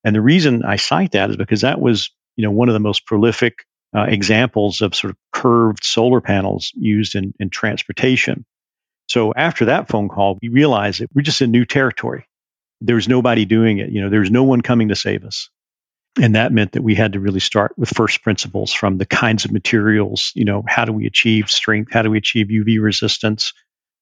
And 0.06 0.16
the 0.16 0.22
reason 0.22 0.64
I 0.64 0.78
cite 0.78 1.12
that 1.12 1.30
is 1.30 1.36
because 1.36 1.60
that 1.60 1.82
was, 1.82 2.10
you 2.38 2.46
know, 2.46 2.52
one 2.52 2.70
of 2.70 2.74
the 2.74 2.80
most 2.80 3.06
prolific 3.06 3.66
uh, 3.96 4.04
examples 4.04 4.82
of 4.82 4.96
sort 4.96 5.12
of 5.12 5.18
curved 5.32 5.84
solar 5.84 6.22
panels 6.22 6.72
used 6.76 7.16
in, 7.16 7.34
in 7.40 7.50
transportation. 7.50 8.46
So 9.08 9.34
after 9.36 9.66
that 9.66 9.88
phone 9.88 10.10
call, 10.10 10.38
we 10.42 10.50
realized 10.50 11.02
that 11.02 11.10
we're 11.14 11.22
just 11.22 11.42
in 11.42 11.52
new 11.52 11.66
territory. 11.66 12.28
There 12.82 12.96
was 12.96 13.08
nobody 13.08 13.46
doing 13.46 13.80
it. 13.80 13.90
You 13.90 14.02
know, 14.02 14.10
there's 14.10 14.30
no 14.30 14.44
one 14.44 14.62
coming 14.62 14.90
to 14.90 14.96
save 14.96 15.24
us. 15.24 15.50
And 16.22 16.36
that 16.36 16.52
meant 16.52 16.74
that 16.74 16.82
we 16.82 16.96
had 16.96 17.14
to 17.14 17.20
really 17.20 17.40
start 17.40 17.74
with 17.78 17.90
first 17.90 18.24
principles 18.24 18.74
from 18.74 18.98
the 18.98 19.06
kinds 19.06 19.46
of 19.46 19.52
materials, 19.52 20.32
you 20.36 20.46
know, 20.46 20.64
how 20.68 20.84
do 20.84 20.92
we 20.92 21.06
achieve 21.06 21.50
strength? 21.50 21.94
How 21.94 22.02
do 22.02 22.10
we 22.10 22.18
achieve 22.18 22.48
UV 22.48 22.82
resistance? 22.82 23.54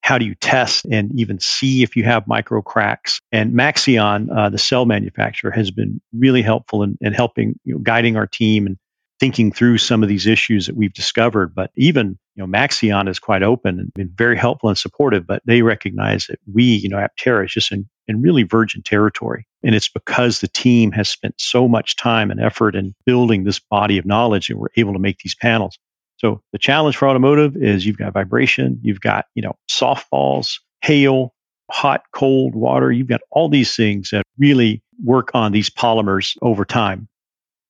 how 0.05 0.19
do 0.19 0.25
you 0.25 0.35
test 0.35 0.85
and 0.85 1.19
even 1.19 1.39
see 1.39 1.81
if 1.81 1.95
you 1.95 2.03
have 2.03 2.27
micro 2.27 2.61
cracks? 2.61 3.21
And 3.31 3.55
Maxeon, 3.55 4.27
uh, 4.31 4.49
the 4.49 4.59
cell 4.59 4.85
manufacturer, 4.85 5.49
has 5.49 5.71
been 5.71 5.99
really 6.13 6.43
helpful 6.43 6.83
in, 6.83 6.95
in 7.01 7.11
helping, 7.11 7.59
you 7.63 7.73
know, 7.73 7.79
guiding 7.79 8.15
our 8.15 8.27
team 8.27 8.67
and 8.67 8.77
thinking 9.19 9.51
through 9.51 9.77
some 9.77 10.03
of 10.03 10.09
these 10.09 10.27
issues 10.27 10.67
that 10.67 10.75
we've 10.75 10.93
discovered. 10.93 11.55
But 11.55 11.71
even, 11.75 12.17
you 12.35 12.45
know, 12.45 12.47
Maxeon 12.47 13.07
is 13.09 13.19
quite 13.19 13.43
open 13.43 13.79
and 13.79 13.93
been 13.93 14.11
very 14.13 14.37
helpful 14.37 14.69
and 14.69 14.77
supportive, 14.77 15.25
but 15.25 15.41
they 15.45 15.61
recognize 15.61 16.27
that 16.27 16.39
we, 16.51 16.63
you 16.63 16.89
know, 16.89 16.97
Aptera 16.97 17.45
is 17.45 17.53
just 17.53 17.71
in, 17.71 17.87
in 18.07 18.21
really 18.21 18.43
virgin 18.43 18.83
territory. 18.83 19.47
And 19.63 19.73
it's 19.73 19.89
because 19.89 20.39
the 20.39 20.47
team 20.47 20.91
has 20.91 21.07
spent 21.09 21.35
so 21.37 21.67
much 21.67 21.95
time 21.95 22.29
and 22.29 22.41
effort 22.41 22.75
in 22.75 22.93
building 23.05 23.43
this 23.43 23.59
body 23.59 23.97
of 23.97 24.05
knowledge 24.05 24.47
that 24.47 24.57
we're 24.57 24.67
able 24.75 24.93
to 24.93 24.99
make 24.99 25.19
these 25.19 25.35
panels. 25.35 25.77
So 26.17 26.41
the 26.51 26.59
challenge 26.59 26.97
for 26.97 27.07
automotive 27.07 27.55
is 27.55 27.85
you've 27.85 27.97
got 27.97 28.13
vibration, 28.13 28.79
you've 28.81 29.01
got, 29.01 29.25
you 29.33 29.41
know, 29.41 29.55
softballs, 29.69 30.59
hail, 30.81 31.33
hot, 31.69 32.03
cold 32.13 32.55
water. 32.55 32.91
You've 32.91 33.07
got 33.07 33.21
all 33.31 33.49
these 33.49 33.75
things 33.75 34.09
that 34.11 34.23
really 34.37 34.81
work 35.03 35.31
on 35.33 35.51
these 35.51 35.69
polymers 35.69 36.37
over 36.41 36.63
time. 36.63 37.07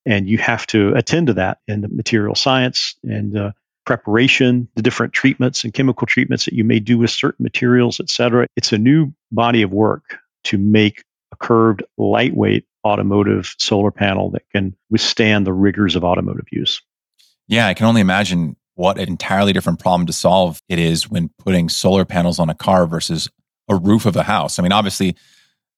And 0.06 0.28
you 0.28 0.38
have 0.38 0.68
to 0.68 0.94
attend 0.96 1.28
to 1.28 1.34
that 1.34 1.60
in 1.68 1.82
the 1.82 1.88
material 1.88 2.36
science 2.36 2.96
and 3.04 3.36
uh, 3.38 3.52
preparation, 3.86 4.68
the 4.76 4.82
different 4.82 5.14
treatments 5.14 5.64
and 5.64 5.74
chemical 5.74 6.06
treatments 6.08 6.46
that 6.46 6.54
you 6.54 6.64
may 6.64 6.80
do 6.80 6.98
with 6.98 7.10
certain 7.10 7.44
materials, 7.44 8.00
et 8.00 8.10
cetera. 8.10 8.48
It's 8.56 8.74
a 8.74 8.78
new 8.78 9.14
body 9.32 9.62
of 9.62 9.72
work 9.72 10.18
to 10.46 10.58
make 10.58 11.04
a 11.32 11.36
curved, 11.36 11.84
lightweight 11.98 12.66
automotive 12.86 13.56
solar 13.58 13.92
panel 13.92 14.32
that 14.32 14.44
can 14.52 14.76
withstand 14.90 15.48
the 15.48 15.54
rigors 15.54 15.96
of 15.96 16.04
automotive 16.04 16.46
use. 16.52 16.82
Yeah, 17.48 17.68
I 17.68 17.74
can 17.74 17.88
only 17.88 18.02
imagine 18.02 18.56
what 18.76 19.00
an 19.00 19.08
entirely 19.08 19.54
different 19.54 19.80
problem 19.80 20.06
to 20.08 20.14
solve 20.14 20.60
it 20.70 20.80
is 20.80 21.10
when 21.10 21.30
putting 21.40 21.70
solar 21.70 22.06
panels 22.06 22.40
on 22.40 22.50
a 22.50 22.56
car 22.56 22.86
versus 22.86 23.30
a 23.68 23.76
roof 23.76 24.06
of 24.06 24.16
a 24.16 24.24
house. 24.24 24.60
I 24.60 24.64
mean, 24.64 24.72
obviously, 24.72 25.16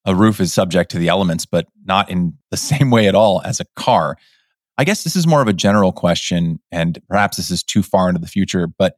a 0.07 0.15
roof 0.15 0.39
is 0.39 0.53
subject 0.53 0.89
to 0.91 0.97
the 0.97 1.09
elements, 1.09 1.45
but 1.45 1.67
not 1.85 2.09
in 2.09 2.33
the 2.49 2.57
same 2.71 2.89
way 2.89 3.07
at 3.07 3.13
all 3.13 3.41
as 3.45 3.59
a 3.59 3.65
car. 3.75 4.17
I 4.79 4.83
guess 4.83 5.03
this 5.03 5.15
is 5.15 5.27
more 5.27 5.41
of 5.41 5.47
a 5.47 5.53
general 5.53 5.91
question, 5.91 6.59
and 6.71 6.99
perhaps 7.07 7.37
this 7.37 7.51
is 7.51 7.63
too 7.63 7.83
far 7.83 8.09
into 8.09 8.21
the 8.21 8.27
future, 8.27 8.67
but 8.67 8.97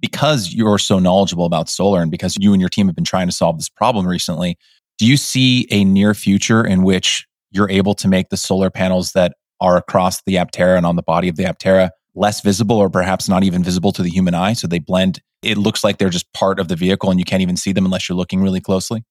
because 0.00 0.52
you're 0.52 0.78
so 0.78 0.98
knowledgeable 0.98 1.46
about 1.46 1.68
solar 1.68 2.02
and 2.02 2.10
because 2.10 2.36
you 2.38 2.52
and 2.52 2.60
your 2.60 2.68
team 2.68 2.86
have 2.86 2.94
been 2.94 3.04
trying 3.04 3.26
to 3.26 3.32
solve 3.32 3.56
this 3.56 3.70
problem 3.70 4.06
recently, 4.06 4.58
do 4.98 5.06
you 5.06 5.16
see 5.16 5.66
a 5.70 5.84
near 5.84 6.12
future 6.12 6.64
in 6.64 6.82
which 6.82 7.26
you're 7.50 7.70
able 7.70 7.94
to 7.94 8.08
make 8.08 8.28
the 8.28 8.36
solar 8.36 8.68
panels 8.68 9.12
that 9.12 9.34
are 9.60 9.76
across 9.76 10.20
the 10.26 10.34
Aptera 10.34 10.76
and 10.76 10.84
on 10.84 10.96
the 10.96 11.02
body 11.02 11.28
of 11.28 11.36
the 11.36 11.44
Aptera 11.44 11.90
less 12.14 12.42
visible 12.42 12.76
or 12.76 12.90
perhaps 12.90 13.28
not 13.28 13.44
even 13.44 13.64
visible 13.64 13.92
to 13.92 14.02
the 14.02 14.10
human 14.10 14.34
eye. 14.34 14.52
So 14.52 14.66
they 14.66 14.78
blend. 14.78 15.20
It 15.42 15.56
looks 15.56 15.82
like 15.82 15.98
they're 15.98 16.10
just 16.10 16.30
part 16.32 16.60
of 16.60 16.68
the 16.68 16.76
vehicle 16.76 17.10
and 17.10 17.18
you 17.18 17.24
can't 17.24 17.42
even 17.42 17.56
see 17.56 17.72
them 17.72 17.86
unless 17.86 18.08
you're 18.08 18.16
looking 18.16 18.42
really 18.42 18.60
closely. 18.60 19.04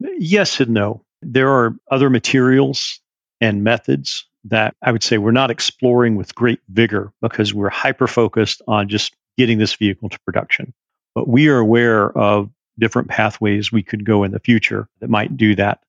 Yes 0.00 0.60
and 0.60 0.70
no. 0.70 1.04
There 1.22 1.50
are 1.50 1.76
other 1.90 2.10
materials 2.10 3.00
and 3.40 3.62
methods 3.62 4.26
that 4.44 4.74
I 4.82 4.92
would 4.92 5.02
say 5.02 5.18
we're 5.18 5.32
not 5.32 5.50
exploring 5.50 6.16
with 6.16 6.34
great 6.34 6.60
vigor 6.68 7.12
because 7.20 7.52
we're 7.52 7.68
hyper 7.68 8.06
focused 8.06 8.62
on 8.66 8.88
just 8.88 9.14
getting 9.36 9.58
this 9.58 9.74
vehicle 9.74 10.08
to 10.08 10.18
production. 10.20 10.72
But 11.14 11.28
we 11.28 11.48
are 11.48 11.58
aware 11.58 12.10
of 12.16 12.50
different 12.78 13.08
pathways 13.08 13.70
we 13.70 13.82
could 13.82 14.04
go 14.04 14.24
in 14.24 14.32
the 14.32 14.38
future 14.38 14.88
that 15.00 15.10
might 15.10 15.36
do 15.36 15.54
that. 15.56 15.80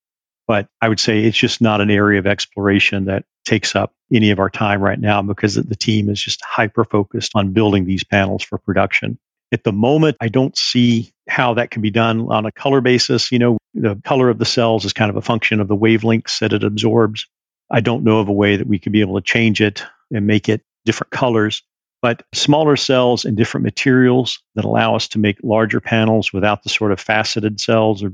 But 0.48 0.68
I 0.82 0.90
would 0.90 1.00
say 1.00 1.24
it's 1.24 1.38
just 1.38 1.62
not 1.62 1.80
an 1.80 1.90
area 1.90 2.20
of 2.20 2.28
exploration 2.28 3.06
that 3.06 3.24
takes 3.46 3.76
up 3.76 3.94
any 4.12 4.32
of 4.32 4.40
our 4.40 4.50
time 4.50 4.82
right 4.82 5.00
now 5.00 5.22
because 5.22 5.56
the 5.56 5.76
team 5.76 6.10
is 6.10 6.22
just 6.22 6.42
hyper 6.44 6.84
focused 6.84 7.32
on 7.36 7.54
building 7.54 7.86
these 7.86 8.04
panels 8.04 8.44
for 8.44 8.58
production. 8.58 9.18
At 9.54 9.64
the 9.64 9.72
moment, 9.72 10.18
I 10.20 10.28
don't 10.28 10.58
see 10.58 11.14
how 11.32 11.54
that 11.54 11.72
can 11.72 11.82
be 11.82 11.92
done 11.92 12.28
on 12.30 12.46
a 12.46 12.52
color 12.52 12.82
basis. 12.82 13.32
You 13.32 13.40
know, 13.40 13.58
the 13.74 14.00
color 14.04 14.30
of 14.30 14.38
the 14.38 14.46
cells 14.46 14.84
is 14.84 14.92
kind 14.92 15.10
of 15.10 15.16
a 15.16 15.22
function 15.22 15.62
of 15.62 15.70
the 15.70 15.78
wavelengths 15.78 16.40
that 16.40 16.52
it 16.52 16.66
absorbs. 16.66 17.28
I 17.72 17.80
don't 17.80 18.04
know 18.04 18.20
of 18.20 18.28
a 18.28 18.34
way 18.34 18.58
that 18.58 18.68
we 18.68 18.80
could 18.80 18.92
be 18.92 19.00
able 19.00 19.16
to 19.16 19.22
change 19.22 19.62
it 19.62 19.86
and 20.12 20.28
make 20.28 20.50
it 20.50 20.62
different 20.84 21.12
colors. 21.12 21.64
But 22.02 22.24
smaller 22.34 22.76
cells 22.76 23.24
and 23.24 23.38
different 23.38 23.64
materials 23.64 24.44
that 24.56 24.66
allow 24.66 24.96
us 24.96 25.08
to 25.10 25.20
make 25.20 25.38
larger 25.42 25.80
panels 25.80 26.34
without 26.34 26.64
the 26.64 26.70
sort 26.70 26.92
of 26.92 27.00
faceted 27.00 27.62
cells 27.62 28.04
or 28.04 28.12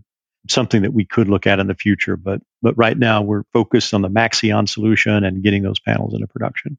something 0.47 0.84
that 0.84 0.93
we 0.93 1.05
could 1.05 1.28
look 1.28 1.47
at 1.47 1.59
in 1.59 1.65
the 1.65 1.74
future. 1.74 2.18
But 2.18 2.41
but 2.61 2.78
right 2.78 2.97
now 2.97 3.24
we're 3.24 3.43
focused 3.51 3.95
on 3.95 4.03
the 4.03 4.09
Maxeon 4.09 4.70
solution 4.70 5.24
and 5.24 5.41
getting 5.41 5.63
those 5.63 5.80
panels 5.80 6.13
into 6.13 6.28
production. 6.28 6.78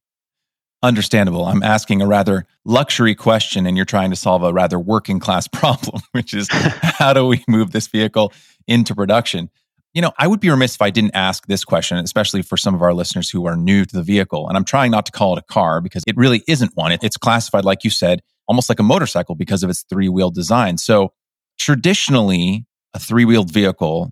Understandable. 0.83 1.45
I'm 1.45 1.63
asking 1.63 2.03
a 2.03 2.07
rather 2.07 2.47
luxury 2.65 3.17
question, 3.17 3.67
and 3.67 3.77
you're 3.77 3.85
trying 3.85 4.11
to 4.11 4.17
solve 4.17 4.45
a 4.45 4.53
rather 4.53 4.79
working 4.79 5.19
class 5.19 5.49
problem, 5.53 6.03
which 6.13 6.33
is 6.33 6.49
how 6.51 7.13
do 7.13 7.27
we 7.27 7.45
move 7.49 7.73
this 7.73 7.89
vehicle 7.89 8.33
into 8.69 8.95
production? 8.95 9.51
You 9.95 10.03
know, 10.03 10.13
I 10.19 10.29
would 10.29 10.39
be 10.39 10.51
remiss 10.51 10.77
if 10.77 10.83
I 10.83 10.91
didn't 10.91 11.17
ask 11.17 11.47
this 11.47 11.65
question, 11.65 11.97
especially 11.97 12.43
for 12.43 12.57
some 12.57 12.75
of 12.75 12.83
our 12.83 12.95
listeners 12.95 13.29
who 13.29 13.47
are 13.47 13.57
new 13.57 13.85
to 13.85 13.97
the 13.97 14.03
vehicle. 14.03 14.47
And 14.47 14.57
I'm 14.57 14.65
trying 14.65 14.93
not 14.93 15.07
to 15.07 15.13
call 15.13 15.37
it 15.37 15.45
a 15.49 15.53
car 15.53 15.81
because 15.81 16.05
it 16.07 16.17
really 16.17 16.45
isn't 16.47 16.77
one. 16.77 16.93
It's 16.93 17.17
classified, 17.17 17.65
like 17.65 17.83
you 17.83 17.91
said, 17.91 18.21
almost 18.47 18.69
like 18.69 18.79
a 18.79 18.85
motorcycle 18.85 19.35
because 19.35 19.65
of 19.65 19.71
its 19.71 19.85
three 19.89 20.09
wheel 20.09 20.31
design. 20.31 20.79
So 20.79 21.13
traditionally, 21.59 22.67
a 22.95 23.01
three 23.01 23.25
wheeled 23.25 23.51
vehicle 23.51 24.11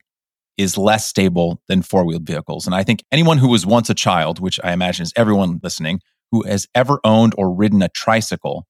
is 0.56 0.76
less 0.76 1.06
stable 1.06 1.62
than 1.68 1.82
four 1.82 2.04
wheeled 2.04 2.26
vehicles. 2.26 2.66
And 2.66 2.74
I 2.74 2.82
think 2.82 3.04
anyone 3.12 3.38
who 3.38 3.48
was 3.48 3.66
once 3.66 3.90
a 3.90 3.94
child, 3.94 4.40
which 4.40 4.58
I 4.64 4.72
imagine 4.72 5.04
is 5.04 5.12
everyone 5.14 5.60
listening, 5.62 6.00
who 6.32 6.42
has 6.46 6.66
ever 6.74 7.00
owned 7.04 7.34
or 7.36 7.54
ridden 7.54 7.82
a 7.82 7.88
tricycle 7.88 8.66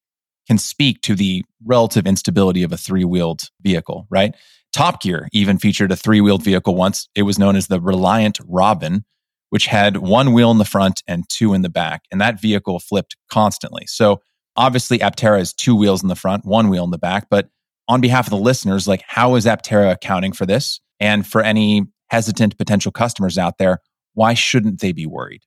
can 0.46 0.58
speak 0.58 1.00
to 1.02 1.14
the 1.14 1.44
relative 1.64 2.06
instability 2.06 2.62
of 2.62 2.72
a 2.72 2.76
three 2.76 3.04
wheeled 3.04 3.50
vehicle, 3.62 4.06
right? 4.10 4.34
Top 4.72 5.02
Gear 5.02 5.28
even 5.32 5.58
featured 5.58 5.90
a 5.90 5.96
three 5.96 6.20
wheeled 6.20 6.44
vehicle 6.44 6.74
once. 6.74 7.08
It 7.14 7.22
was 7.22 7.38
known 7.38 7.56
as 7.56 7.66
the 7.66 7.80
Reliant 7.80 8.38
Robin, 8.46 9.04
which 9.50 9.66
had 9.66 9.96
one 9.96 10.32
wheel 10.32 10.50
in 10.50 10.58
the 10.58 10.64
front 10.64 11.02
and 11.08 11.24
two 11.28 11.54
in 11.54 11.62
the 11.62 11.68
back. 11.68 12.02
And 12.12 12.20
that 12.20 12.40
vehicle 12.40 12.78
flipped 12.78 13.16
constantly. 13.30 13.86
So 13.86 14.20
obviously, 14.56 14.98
Aptera 14.98 15.38
has 15.38 15.52
two 15.52 15.74
wheels 15.74 16.02
in 16.02 16.08
the 16.08 16.14
front, 16.14 16.44
one 16.44 16.68
wheel 16.68 16.84
in 16.84 16.90
the 16.90 16.98
back. 16.98 17.28
But 17.30 17.48
on 17.88 18.00
behalf 18.00 18.26
of 18.26 18.30
the 18.30 18.36
listeners, 18.36 18.86
like 18.86 19.02
how 19.06 19.34
is 19.36 19.46
Aptera 19.46 19.92
accounting 19.92 20.32
for 20.32 20.46
this? 20.46 20.80
And 21.00 21.26
for 21.26 21.42
any 21.42 21.86
hesitant 22.08 22.58
potential 22.58 22.92
customers 22.92 23.38
out 23.38 23.58
there, 23.58 23.80
why 24.14 24.34
shouldn't 24.34 24.80
they 24.80 24.92
be 24.92 25.06
worried? 25.06 25.42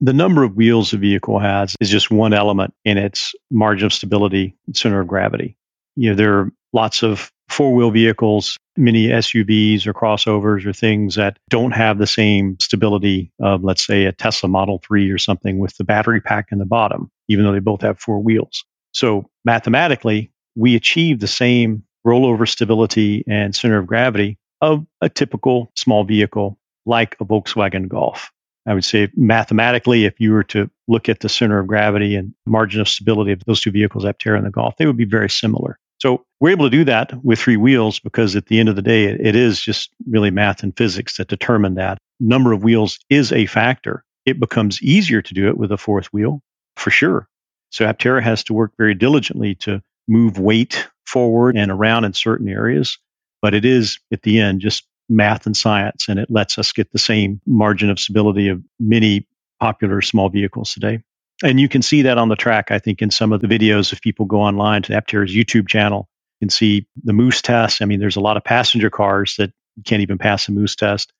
The 0.00 0.12
number 0.12 0.42
of 0.42 0.56
wheels 0.56 0.92
a 0.92 0.98
vehicle 0.98 1.38
has 1.38 1.74
is 1.80 1.88
just 1.88 2.10
one 2.10 2.34
element 2.34 2.74
in 2.84 2.98
its 2.98 3.34
margin 3.50 3.86
of 3.86 3.92
stability, 3.92 4.54
and 4.66 4.76
center 4.76 5.00
of 5.00 5.08
gravity. 5.08 5.56
You 5.96 6.10
know, 6.10 6.16
there 6.16 6.38
are 6.38 6.52
lots 6.72 7.02
of 7.02 7.32
four 7.48 7.74
wheel 7.74 7.90
vehicles, 7.90 8.58
mini 8.76 9.08
SUVs 9.08 9.86
or 9.86 9.94
crossovers 9.94 10.66
or 10.66 10.72
things 10.72 11.14
that 11.14 11.38
don't 11.48 11.70
have 11.72 11.96
the 11.98 12.06
same 12.06 12.58
stability 12.60 13.32
of, 13.40 13.64
let's 13.64 13.86
say, 13.86 14.04
a 14.04 14.12
Tesla 14.12 14.48
Model 14.48 14.80
3 14.86 15.10
or 15.10 15.18
something 15.18 15.58
with 15.58 15.76
the 15.78 15.84
battery 15.84 16.20
pack 16.20 16.48
in 16.52 16.58
the 16.58 16.66
bottom, 16.66 17.10
even 17.28 17.44
though 17.44 17.52
they 17.52 17.58
both 17.58 17.80
have 17.80 17.98
four 17.98 18.20
wheels. 18.20 18.64
So 18.92 19.30
mathematically, 19.44 20.30
we 20.54 20.74
achieve 20.74 21.20
the 21.20 21.26
same 21.26 21.84
rollover 22.06 22.48
stability 22.48 23.24
and 23.26 23.54
center 23.54 23.78
of 23.78 23.86
gravity 23.86 24.38
of 24.60 24.86
a 25.00 25.08
typical 25.08 25.70
small 25.74 26.04
vehicle 26.04 26.58
like 26.84 27.16
a 27.20 27.24
Volkswagen 27.24 27.88
Golf. 27.88 28.30
I 28.66 28.74
would 28.74 28.84
say 28.84 29.08
mathematically, 29.14 30.04
if 30.04 30.20
you 30.20 30.32
were 30.32 30.44
to 30.44 30.68
look 30.88 31.08
at 31.08 31.20
the 31.20 31.28
center 31.28 31.58
of 31.58 31.66
gravity 31.66 32.16
and 32.16 32.34
margin 32.46 32.80
of 32.80 32.88
stability 32.88 33.32
of 33.32 33.44
those 33.46 33.60
two 33.60 33.70
vehicles, 33.70 34.04
Aptera 34.04 34.36
and 34.36 34.46
the 34.46 34.50
Golf, 34.50 34.76
they 34.76 34.86
would 34.86 34.96
be 34.96 35.04
very 35.04 35.30
similar. 35.30 35.78
So 35.98 36.26
we're 36.40 36.50
able 36.50 36.66
to 36.66 36.76
do 36.76 36.84
that 36.84 37.12
with 37.24 37.38
three 37.38 37.56
wheels 37.56 38.00
because 38.00 38.36
at 38.36 38.46
the 38.46 38.58
end 38.58 38.68
of 38.68 38.76
the 38.76 38.82
day, 38.82 39.04
it 39.04 39.34
is 39.34 39.60
just 39.60 39.90
really 40.06 40.30
math 40.30 40.62
and 40.62 40.76
physics 40.76 41.16
that 41.16 41.28
determine 41.28 41.74
that. 41.74 41.98
Number 42.20 42.52
of 42.52 42.62
wheels 42.62 42.98
is 43.08 43.32
a 43.32 43.46
factor. 43.46 44.04
It 44.26 44.40
becomes 44.40 44.82
easier 44.82 45.22
to 45.22 45.34
do 45.34 45.48
it 45.48 45.56
with 45.56 45.72
a 45.72 45.78
fourth 45.78 46.06
wheel, 46.12 46.42
for 46.76 46.90
sure. 46.90 47.28
So 47.70 47.86
Aptera 47.86 48.22
has 48.22 48.44
to 48.44 48.54
work 48.54 48.72
very 48.76 48.94
diligently 48.94 49.54
to 49.56 49.82
move 50.08 50.38
weight 50.38 50.88
forward 51.06 51.56
and 51.56 51.70
around 51.70 52.04
in 52.04 52.12
certain 52.12 52.48
areas. 52.48 52.98
But 53.40 53.54
it 53.54 53.64
is, 53.64 53.98
at 54.12 54.22
the 54.22 54.40
end, 54.40 54.60
just 54.60 54.84
math 55.08 55.46
and 55.46 55.56
science, 55.56 56.08
and 56.08 56.18
it 56.18 56.30
lets 56.30 56.58
us 56.58 56.72
get 56.72 56.90
the 56.92 56.98
same 56.98 57.40
margin 57.46 57.90
of 57.90 57.98
stability 57.98 58.48
of 58.48 58.62
many 58.78 59.26
popular 59.60 60.02
small 60.02 60.28
vehicles 60.28 60.74
today. 60.74 61.02
And 61.42 61.60
you 61.60 61.68
can 61.68 61.82
see 61.82 62.02
that 62.02 62.18
on 62.18 62.28
the 62.28 62.36
track, 62.36 62.70
I 62.70 62.78
think, 62.78 63.02
in 63.02 63.10
some 63.10 63.32
of 63.32 63.40
the 63.40 63.46
videos. 63.46 63.92
If 63.92 64.00
people 64.00 64.26
go 64.26 64.40
online 64.40 64.82
to 64.82 64.94
Aptera's 64.94 65.34
YouTube 65.34 65.68
channel, 65.68 66.08
you 66.40 66.46
can 66.46 66.50
see 66.50 66.86
the 67.04 67.12
Moose 67.12 67.42
test. 67.42 67.82
I 67.82 67.84
mean, 67.84 68.00
there's 68.00 68.16
a 68.16 68.20
lot 68.20 68.36
of 68.36 68.44
passenger 68.44 68.90
cars 68.90 69.36
that 69.36 69.52
can't 69.84 70.02
even 70.02 70.18
pass 70.18 70.48
a 70.48 70.52
Moose 70.52 70.76
test. 70.76 71.12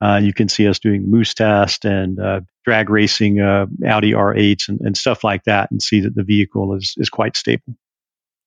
Uh, 0.00 0.20
you 0.22 0.32
can 0.32 0.48
see 0.48 0.68
us 0.68 0.78
doing 0.78 1.02
the 1.02 1.08
Moose 1.08 1.34
test 1.34 1.84
and 1.84 2.20
uh, 2.20 2.40
drag 2.64 2.90
racing 2.90 3.40
uh, 3.40 3.66
Audi 3.86 4.12
R8s 4.12 4.68
and, 4.68 4.80
and 4.80 4.96
stuff 4.96 5.24
like 5.24 5.44
that, 5.44 5.70
and 5.70 5.82
see 5.82 6.00
that 6.00 6.14
the 6.14 6.24
vehicle 6.24 6.74
is 6.74 6.94
is 6.96 7.08
quite 7.08 7.36
stable. 7.36 7.76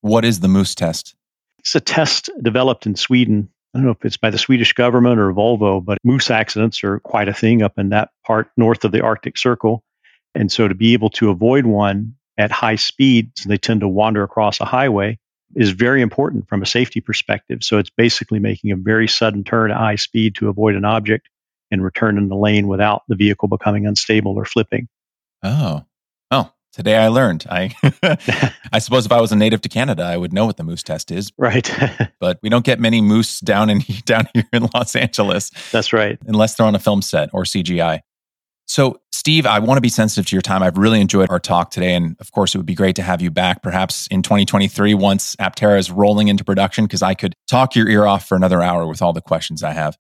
What 0.02 0.24
is 0.24 0.40
the 0.40 0.48
Moose 0.48 0.76
test? 0.76 1.16
It's 1.60 1.76
a 1.76 1.80
test 1.80 2.30
developed 2.42 2.86
in 2.86 2.96
Sweden. 2.96 3.50
I 3.78 3.80
don't 3.80 3.86
know 3.86 3.92
if 3.92 4.06
it's 4.06 4.18
by 4.18 4.32
the 4.32 4.40
Swedish 4.40 4.74
government 4.74 5.20
or 5.20 5.32
Volvo, 5.32 5.86
but 5.86 6.00
moose 6.04 6.32
accidents 6.32 6.84
are 6.84 7.00
quite 7.02 7.30
a 7.30 7.34
thing 7.34 7.62
up 7.62 7.78
in 7.78 7.90
that 7.90 8.10
part 8.26 8.50
north 8.58 8.84
of 8.84 8.92
the 8.92 9.04
Arctic 9.04 9.38
Circle. 9.38 9.84
And 10.34 10.52
so 10.52 10.68
to 10.68 10.74
be 10.74 10.94
able 10.94 11.12
to 11.12 11.30
avoid 11.30 11.68
one 11.68 12.16
at 12.40 12.50
high 12.50 12.78
speeds, 12.78 13.44
they 13.44 13.60
tend 13.60 13.82
to 13.82 13.88
wander 13.88 14.24
across 14.24 14.60
a 14.60 14.66
highway, 14.66 15.20
is 15.54 15.70
very 15.70 16.02
important 16.02 16.50
from 16.50 16.64
a 16.64 16.66
safety 16.66 17.02
perspective. 17.02 17.60
So 17.62 17.78
it's 17.78 17.92
basically 17.92 18.40
making 18.40 18.72
a 18.72 18.76
very 18.76 19.08
sudden 19.08 19.44
turn 19.44 19.70
at 19.70 19.78
high 19.78 19.98
speed 19.98 20.34
to 20.38 20.50
avoid 20.50 20.74
an 20.74 20.84
object 20.84 21.30
and 21.70 21.84
return 21.84 22.18
in 22.18 22.30
the 22.30 22.36
lane 22.36 22.68
without 22.68 23.04
the 23.08 23.16
vehicle 23.16 23.48
becoming 23.48 23.86
unstable 23.86 24.38
or 24.38 24.46
flipping. 24.46 24.88
Oh, 25.44 25.86
oh, 26.32 26.52
today 26.78 26.96
I 26.96 27.10
learned. 27.10 27.46
I, 27.50 27.76
I 28.72 28.80
suppose 28.80 29.06
if 29.06 29.12
I 29.12 29.20
was 29.20 29.32
a 29.32 29.36
native 29.36 29.62
to 29.62 29.70
Canada, 29.70 30.04
I 30.04 30.16
would 30.16 30.32
know 30.32 30.46
what 30.46 30.58
the 30.58 30.64
moose 30.64 30.84
test 30.84 31.12
is. 31.12 31.34
Right. 31.38 31.70
but 32.20 32.40
we 32.42 32.50
don't 32.50 32.64
get 32.64 32.80
many 32.80 33.02
moose 33.02 33.42
down 33.42 33.70
in 33.70 33.82
down 34.06 34.30
here 34.34 34.46
in 34.54 34.70
Los 34.74 34.96
Angeles. 34.96 35.52
That's 35.72 35.92
right. 35.92 36.18
Unless 36.26 36.56
they're 36.56 36.68
on 36.68 36.76
a 36.76 36.80
film 36.80 37.02
set 37.02 37.30
or 37.34 37.44
CGI. 37.44 38.02
So, 38.70 39.00
Steve, 39.14 39.46
I 39.46 39.60
want 39.60 39.78
to 39.78 39.82
be 39.82 39.90
sensitive 39.90 40.28
to 40.28 40.36
your 40.36 40.42
time. 40.42 40.62
I've 40.62 40.78
really 40.78 41.00
enjoyed 41.00 41.30
our 41.30 41.40
talk 41.40 41.72
today. 41.72 41.96
And 41.96 42.18
of 42.20 42.32
course, 42.34 42.54
it 42.54 42.58
would 42.58 42.66
be 42.66 42.76
great 42.76 42.98
to 42.98 43.02
have 43.02 43.22
you 43.22 43.32
back 43.32 43.64
perhaps 43.64 44.08
in 44.08 44.22
2023 44.22 44.94
once 44.94 45.38
Aptera 45.38 45.80
is 45.80 45.90
rolling 45.90 46.28
into 46.28 46.44
production, 46.44 46.86
because 46.86 47.02
I 47.02 47.14
could 47.14 47.34
talk 47.50 47.76
your 47.76 47.88
ear 47.88 48.06
off 48.06 48.28
for 48.28 48.36
another 48.36 48.62
hour 48.62 48.86
with 48.86 49.02
all 49.02 49.14
the 49.14 49.22
questions 49.22 49.64
I 49.64 49.72
have. 49.72 49.98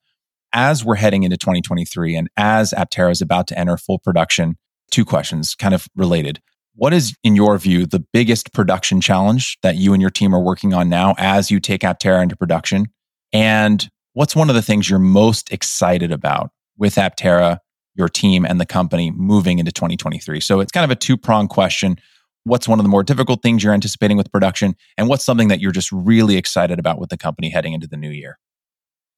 As 0.54 0.84
we're 0.84 0.96
heading 0.96 1.24
into 1.24 1.38
2023 1.38 2.16
and 2.16 2.30
as 2.36 2.74
Aptera 2.74 3.12
is 3.12 3.22
about 3.22 3.48
to 3.48 3.58
enter 3.58 3.78
full 3.78 4.00
production, 4.00 4.58
two 4.92 5.06
questions 5.06 5.56
kind 5.56 5.74
of 5.74 5.88
related. 5.96 6.42
What 6.78 6.94
is, 6.94 7.16
in 7.24 7.36
your 7.36 7.58
view, 7.58 7.88
the 7.88 8.06
biggest 8.14 8.54
production 8.54 9.02
challenge 9.02 9.58
that 9.64 9.78
you 9.78 9.94
and 9.94 10.02
your 10.02 10.12
team 10.12 10.36
are 10.36 10.40
working 10.40 10.76
on 10.76 10.90
now 10.90 11.16
as 11.18 11.50
you 11.50 11.60
take 11.60 11.82
Aptera 11.82 12.22
into 12.22 12.36
production? 12.36 12.86
And 13.34 13.90
what's 14.14 14.36
one 14.36 14.48
of 14.48 14.54
the 14.54 14.62
things 14.62 14.88
you're 14.88 15.00
most 15.00 15.52
excited 15.52 16.12
about 16.12 16.52
with 16.78 16.96
Aptera 16.96 17.58
your 17.96 18.08
team 18.08 18.46
and 18.46 18.62
the 18.62 18.66
company 18.68 19.10
moving 19.10 19.58
into 19.58 19.72
2023? 19.72 20.40
So 20.40 20.60
it's 20.60 20.72
kind 20.72 20.84
of 20.84 20.92
a 20.92 20.96
two 20.96 21.18
pronged 21.18 21.50
question. 21.50 21.98
What's 22.44 22.68
one 22.68 22.78
of 22.78 22.84
the 22.86 22.90
more 22.90 23.02
difficult 23.02 23.42
things 23.42 23.64
you're 23.64 23.74
anticipating 23.74 24.16
with 24.16 24.32
production? 24.32 24.76
And 25.00 25.10
what's 25.10 25.26
something 25.26 25.48
that 25.48 25.60
you're 25.60 25.72
just 25.72 25.92
really 25.92 26.38
excited 26.38 26.78
about 26.78 27.00
with 27.00 27.10
the 27.10 27.18
company 27.18 27.50
heading 27.50 27.74
into 27.74 27.88
the 27.88 27.98
new 27.98 28.12
year? 28.12 28.38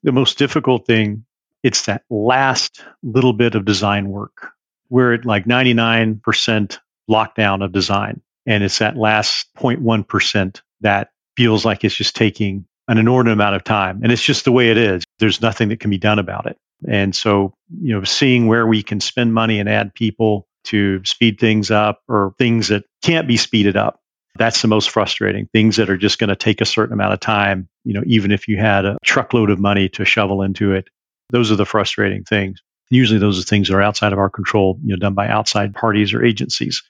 The 0.03 0.14
most 0.14 0.38
difficult 0.38 0.88
thing, 0.88 1.26
it's 1.62 1.88
that 1.88 2.03
last 2.10 2.86
little 3.03 3.34
bit 3.34 3.55
of 3.55 3.66
design 3.66 4.07
work. 4.07 4.53
We're 4.88 5.14
at 5.14 5.26
like 5.26 5.43
99% 5.43 6.80
lockdown 7.10 7.64
of 7.64 7.72
design. 7.72 8.22
And 8.45 8.64
it's 8.64 8.80
that 8.80 8.97
last 8.97 9.47
0.1% 9.57 10.62
that 10.82 11.10
feels 11.36 11.66
like 11.66 11.84
it's 11.84 11.95
just 11.95 12.16
taking 12.16 12.66
an 12.88 12.97
inordinate 12.97 13.34
amount 13.34 13.55
of 13.55 13.64
time. 13.64 14.01
And 14.03 14.12
it's 14.12 14.24
just 14.24 14.45
the 14.45 14.51
way 14.51 14.72
it 14.72 14.78
is. 14.78 15.03
There's 15.20 15.41
nothing 15.41 15.70
that 15.70 15.80
can 15.80 15.89
be 15.89 15.97
done 15.97 16.20
about 16.20 16.47
it. 16.47 16.57
And 16.88 17.16
so, 17.16 17.53
you 17.82 17.93
know, 17.93 18.03
seeing 18.03 18.47
where 18.47 18.66
we 18.66 18.84
can 18.84 18.99
spend 18.99 19.34
money 19.34 19.60
and 19.60 19.70
add 19.70 19.93
people 19.93 20.47
to 20.66 21.03
speed 21.05 21.39
things 21.39 21.72
up 21.72 22.01
or 22.07 22.34
things 22.38 22.70
that 22.70 22.86
can't 23.03 23.28
be 23.28 23.38
speeded 23.38 23.78
up. 23.78 23.99
That's 24.38 24.62
the 24.62 24.68
most 24.68 24.89
frustrating. 24.89 25.47
Things 25.51 25.78
that 25.78 25.89
are 25.89 25.97
just 25.97 26.20
going 26.20 26.30
to 26.30 26.36
take 26.36 26.62
a 26.62 26.66
certain 26.66 26.93
amount 26.93 27.14
of 27.14 27.20
time, 27.20 27.68
you 27.84 27.93
know, 27.93 28.03
even 28.05 28.32
if 28.32 28.47
you 28.47 28.57
had 28.57 28.86
a 28.86 28.97
truckload 29.03 29.49
of 29.49 29.60
money 29.60 29.89
to 29.89 30.05
shovel 30.05 30.41
into 30.41 30.74
it. 30.74 30.88
Those 31.32 31.51
are 31.51 31.55
the 31.55 31.66
frustrating 31.66 32.24
things. 32.24 32.62
Usually 32.89 33.20
those 33.20 33.39
are 33.39 33.43
things 33.43 33.68
that 33.68 33.76
are 33.76 33.82
outside 33.82 34.14
of 34.14 34.20
our 34.20 34.30
control, 34.30 34.80
you 34.84 34.93
know, 34.93 34.99
done 34.99 35.14
by 35.14 35.28
outside 35.28 35.76
parties 35.76 36.14
or 36.14 36.24
agencies. 36.24 36.84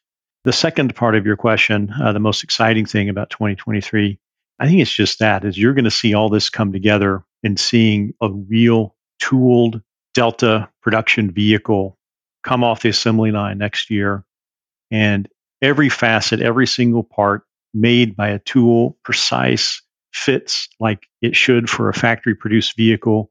The 0.46 0.54
second 0.54 0.96
part 0.96 1.16
of 1.16 1.26
your 1.26 1.36
question, 1.36 1.92
uh, 2.02 2.14
the 2.14 2.20
most 2.20 2.44
exciting 2.44 2.86
thing 2.86 3.10
about 3.10 3.30
2023, 3.30 4.20
I 4.58 4.68
think 4.68 4.82
it's 4.82 4.94
just 4.94 5.20
that 5.20 5.44
is 5.44 5.58
you're 5.58 5.74
going 5.74 5.86
to 5.86 5.92
see 5.92 6.14
all 6.14 6.30
this 6.30 6.50
come 6.50 6.72
together 6.72 7.24
and 7.44 7.60
seeing 7.60 8.14
a 8.22 8.32
real 8.32 8.96
tooled 9.20 9.82
Delta 10.14 10.70
production 10.82 11.32
vehicle 11.32 11.98
come 12.44 12.64
off 12.64 12.82
the 12.82 12.90
assembly 12.90 13.32
line 13.32 13.58
next 13.58 13.90
year. 13.90 14.26
And 14.92 15.28
every 15.62 15.90
facet, 15.90 16.42
every 16.42 16.68
single 16.68 17.04
part 17.04 17.44
made 17.74 18.16
by 18.16 18.30
a 18.30 18.40
tool, 18.40 18.98
precise, 19.04 19.82
fits 20.14 20.70
like 20.80 21.06
it 21.22 21.36
should 21.36 21.70
for 21.70 21.90
a 21.90 21.94
factory 21.94 22.36
produced 22.36 22.76
vehicle. 22.76 23.30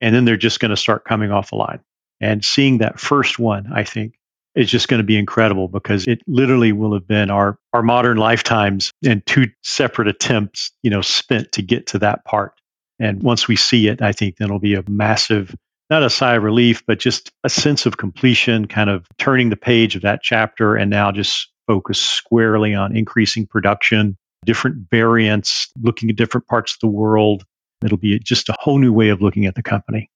And 0.00 0.14
then 0.14 0.24
they're 0.24 0.36
just 0.36 0.60
going 0.60 0.70
to 0.70 0.76
start 0.76 1.04
coming 1.04 1.30
off 1.30 1.50
the 1.50 1.56
line. 1.56 1.80
And 2.20 2.44
seeing 2.44 2.78
that 2.78 3.00
first 3.00 3.38
one, 3.38 3.72
I 3.72 3.84
think, 3.84 4.14
is 4.54 4.70
just 4.70 4.88
going 4.88 4.98
to 4.98 5.04
be 5.04 5.18
incredible 5.18 5.68
because 5.68 6.06
it 6.06 6.20
literally 6.26 6.72
will 6.72 6.94
have 6.94 7.06
been 7.06 7.30
our, 7.30 7.58
our 7.72 7.82
modern 7.82 8.16
lifetimes 8.16 8.90
and 9.04 9.24
two 9.24 9.48
separate 9.62 10.08
attempts, 10.08 10.72
you 10.82 10.90
know, 10.90 11.02
spent 11.02 11.52
to 11.52 11.62
get 11.62 11.88
to 11.88 11.98
that 12.00 12.24
part. 12.24 12.54
And 12.98 13.22
once 13.22 13.48
we 13.48 13.56
see 13.56 13.88
it, 13.88 14.02
I 14.02 14.12
think 14.12 14.36
then 14.36 14.46
it'll 14.46 14.58
be 14.58 14.74
a 14.74 14.84
massive, 14.88 15.54
not 15.88 16.02
a 16.02 16.10
sigh 16.10 16.34
of 16.34 16.42
relief, 16.42 16.84
but 16.86 16.98
just 16.98 17.30
a 17.44 17.48
sense 17.48 17.86
of 17.86 17.96
completion, 17.96 18.66
kind 18.66 18.90
of 18.90 19.06
turning 19.18 19.50
the 19.50 19.56
page 19.56 19.96
of 19.96 20.02
that 20.02 20.20
chapter 20.22 20.74
and 20.74 20.90
now 20.90 21.12
just 21.12 21.50
focus 21.66 22.00
squarely 22.00 22.74
on 22.74 22.96
increasing 22.96 23.46
production, 23.46 24.16
different 24.44 24.88
variants, 24.90 25.68
looking 25.80 26.10
at 26.10 26.16
different 26.16 26.46
parts 26.46 26.74
of 26.74 26.80
the 26.80 26.88
world. 26.88 27.44
It'll 27.84 27.96
be 27.96 28.18
just 28.18 28.48
a 28.48 28.56
whole 28.58 28.78
new 28.78 28.92
way 28.92 29.08
of 29.08 29.22
looking 29.22 29.46
at 29.46 29.54
the 29.54 29.62
company. 29.62 30.10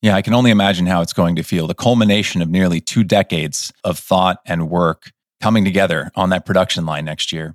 Yeah, 0.00 0.14
I 0.14 0.22
can 0.22 0.34
only 0.34 0.50
imagine 0.50 0.86
how 0.86 1.02
it's 1.02 1.12
going 1.12 1.36
to 1.36 1.42
feel. 1.42 1.66
The 1.66 1.74
culmination 1.74 2.40
of 2.40 2.48
nearly 2.48 2.80
two 2.80 3.02
decades 3.02 3.72
of 3.82 3.98
thought 3.98 4.38
and 4.46 4.70
work 4.70 5.10
coming 5.40 5.64
together 5.64 6.10
on 6.14 6.30
that 6.30 6.46
production 6.46 6.86
line 6.86 7.04
next 7.04 7.32
year. 7.32 7.54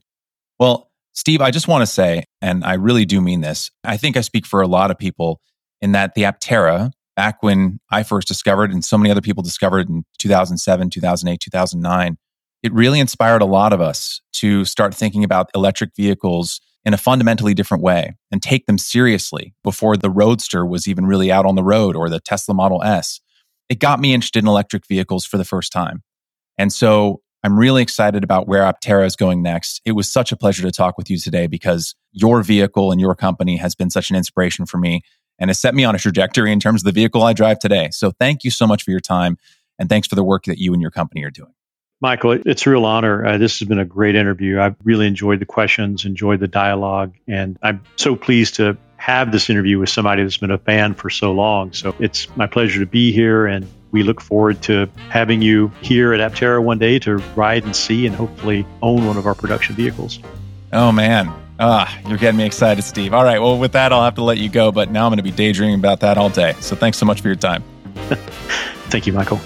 Well, 0.60 0.90
Steve, 1.14 1.42
I 1.42 1.52
just 1.52 1.68
want 1.68 1.84
to 1.84 1.88
say, 1.88 2.26
and 2.42 2.64
I 2.64 2.74
really 2.74 3.06
do 3.06 3.22
mean 3.22 3.42
this, 3.42 3.72
I 3.84 3.98
think 3.98 4.18
I 4.18 4.22
speak 4.22 4.46
for 4.46 4.62
a 4.62 4.68
lot 4.68 4.92
of 4.92 4.98
people 4.98 5.40
in 5.82 5.92
that 5.94 6.16
the 6.16 6.24
Aptera, 6.24 6.92
back 7.16 7.44
when 7.44 7.80
I 7.92 8.04
first 8.04 8.28
discovered 8.28 8.72
and 8.72 8.84
so 8.84 8.98
many 8.98 9.12
other 9.12 9.22
people 9.22 9.44
discovered 9.44 9.90
in 9.90 10.04
2007, 10.18 10.90
2008, 10.90 11.40
2009, 11.40 12.18
it 12.64 12.74
really 12.74 13.00
inspired 13.00 13.42
a 13.42 13.46
lot 13.46 13.74
of 13.74 13.82
us 13.82 14.22
to 14.34 14.66
start 14.66 14.96
thinking 14.96 15.24
about 15.24 15.50
electric 15.54 15.96
vehicles 15.96 16.62
in 16.86 16.94
a 16.94 16.98
fundamentally 16.98 17.54
different 17.54 17.84
way 17.84 18.16
and 18.32 18.42
take 18.42 18.66
them 18.66 18.78
seriously 18.78 19.54
before 19.64 19.96
the 19.96 20.10
Roadster 20.10 20.66
was 20.66 20.88
even 20.88 21.06
really 21.06 21.32
out 21.32 21.46
on 21.46 21.56
the 21.56 21.64
road 21.64 21.96
or 21.96 22.10
the 22.10 22.20
Tesla 22.20 22.54
Model 22.54 22.84
S. 22.84 23.22
It 23.70 23.80
got 23.80 24.00
me 24.00 24.14
interested 24.14 24.44
in 24.44 24.48
electric 24.48 24.86
vehicles 24.88 25.26
for 25.26 25.38
the 25.38 25.46
first 25.46 25.72
time. 25.72 26.04
And 26.58 26.72
so 26.72 27.22
I'm 27.44 27.58
really 27.58 27.82
excited 27.82 28.24
about 28.24 28.48
where 28.48 28.64
Aptera 28.64 29.06
is 29.06 29.16
going 29.16 29.42
next. 29.42 29.82
It 29.86 29.94
was 29.94 30.12
such 30.12 30.32
a 30.32 30.38
pleasure 30.38 30.64
to 30.64 30.72
talk 30.72 30.98
with 30.98 31.10
you 31.10 31.18
today 31.18 31.48
because 31.48 31.96
your 32.12 32.42
vehicle 32.44 32.92
and 32.92 33.02
your 33.02 33.16
company 33.16 33.58
has 33.58 33.76
been 33.76 33.90
such 33.90 34.10
an 34.10 34.16
inspiration 34.16 34.66
for 34.66 34.78
me 34.78 35.02
and 35.40 35.50
has 35.50 35.60
set 35.60 35.74
me 35.74 35.84
on 35.84 35.96
a 35.96 36.00
trajectory 36.00 36.52
in 36.52 36.60
terms 36.60 36.82
of 36.82 36.86
the 36.86 36.92
vehicle 36.92 37.24
I 37.24 37.34
drive 37.34 37.60
today. 37.60 37.90
So 37.92 38.12
thank 38.12 38.44
you 38.44 38.52
so 38.52 38.68
much 38.68 38.84
for 38.84 38.92
your 38.92 39.00
time 39.00 39.38
and 39.80 39.90
thanks 39.90 40.08
for 40.08 40.16
the 40.16 40.24
work 40.24 40.46
that 40.46 40.60
you 40.60 40.74
and 40.74 40.82
your 40.82 40.92
company 40.92 41.24
are 41.24 41.32
doing. 41.32 41.54
Michael, 42.04 42.32
it's 42.32 42.68
a 42.68 42.70
real 42.70 42.84
honor. 42.84 43.26
Uh, 43.26 43.38
this 43.38 43.60
has 43.60 43.68
been 43.70 43.80
a 43.80 43.86
great 43.86 44.16
interview. 44.16 44.60
I've 44.60 44.76
really 44.84 45.08
enjoyed 45.08 45.40
the 45.40 45.46
questions, 45.46 46.04
enjoyed 46.04 46.42
the 46.42 46.50
dialogue, 46.50 47.14
and 47.30 47.58
I'm 47.64 47.82
so 47.96 48.18
pleased 48.18 48.56
to 48.56 48.78
have 48.98 49.32
this 49.32 49.50
interview 49.50 49.80
with 49.80 49.88
somebody 49.88 50.22
that's 50.24 50.36
been 50.36 50.52
a 50.52 50.58
fan 50.58 50.96
for 50.96 51.10
so 51.10 51.32
long. 51.32 51.72
So 51.72 51.96
it's 52.00 52.28
my 52.36 52.46
pleasure 52.46 52.82
to 52.82 52.86
be 52.86 53.14
here 53.14 53.46
and 53.48 53.66
we 53.92 54.04
look 54.04 54.20
forward 54.20 54.62
to 54.64 54.90
having 55.08 55.42
you 55.42 55.72
here 55.82 56.14
at 56.14 56.20
Aptera 56.20 56.62
one 56.62 56.78
day 56.78 57.00
to 57.00 57.18
ride 57.38 57.64
and 57.64 57.74
see 57.74 58.06
and 58.06 58.14
hopefully 58.14 58.66
own 58.82 59.08
one 59.08 59.16
of 59.16 59.26
our 59.26 59.36
production 59.36 59.76
vehicles. 59.76 60.20
Oh, 60.74 60.92
man. 60.92 61.32
Ah, 61.58 61.98
you're 62.10 62.18
getting 62.18 62.38
me 62.38 62.46
excited, 62.46 62.82
Steve. 62.82 63.14
All 63.14 63.24
right. 63.24 63.40
Well, 63.40 63.58
with 63.58 63.72
that, 63.74 63.94
I'll 63.94 64.04
have 64.04 64.16
to 64.16 64.24
let 64.24 64.40
you 64.40 64.50
go, 64.50 64.74
but 64.74 64.92
now 64.92 65.06
I'm 65.06 65.12
going 65.12 65.18
to 65.18 65.24
be 65.24 65.32
daydreaming 65.32 65.80
about 65.80 66.02
that 66.02 66.18
all 66.18 66.30
day. 66.30 66.54
So 66.60 66.76
thanks 66.76 66.98
so 66.98 67.06
much 67.06 67.22
for 67.22 67.30
your 67.30 67.38
time. 67.38 67.64
Thank 68.90 69.08
you, 69.08 69.14
Michael. 69.14 69.40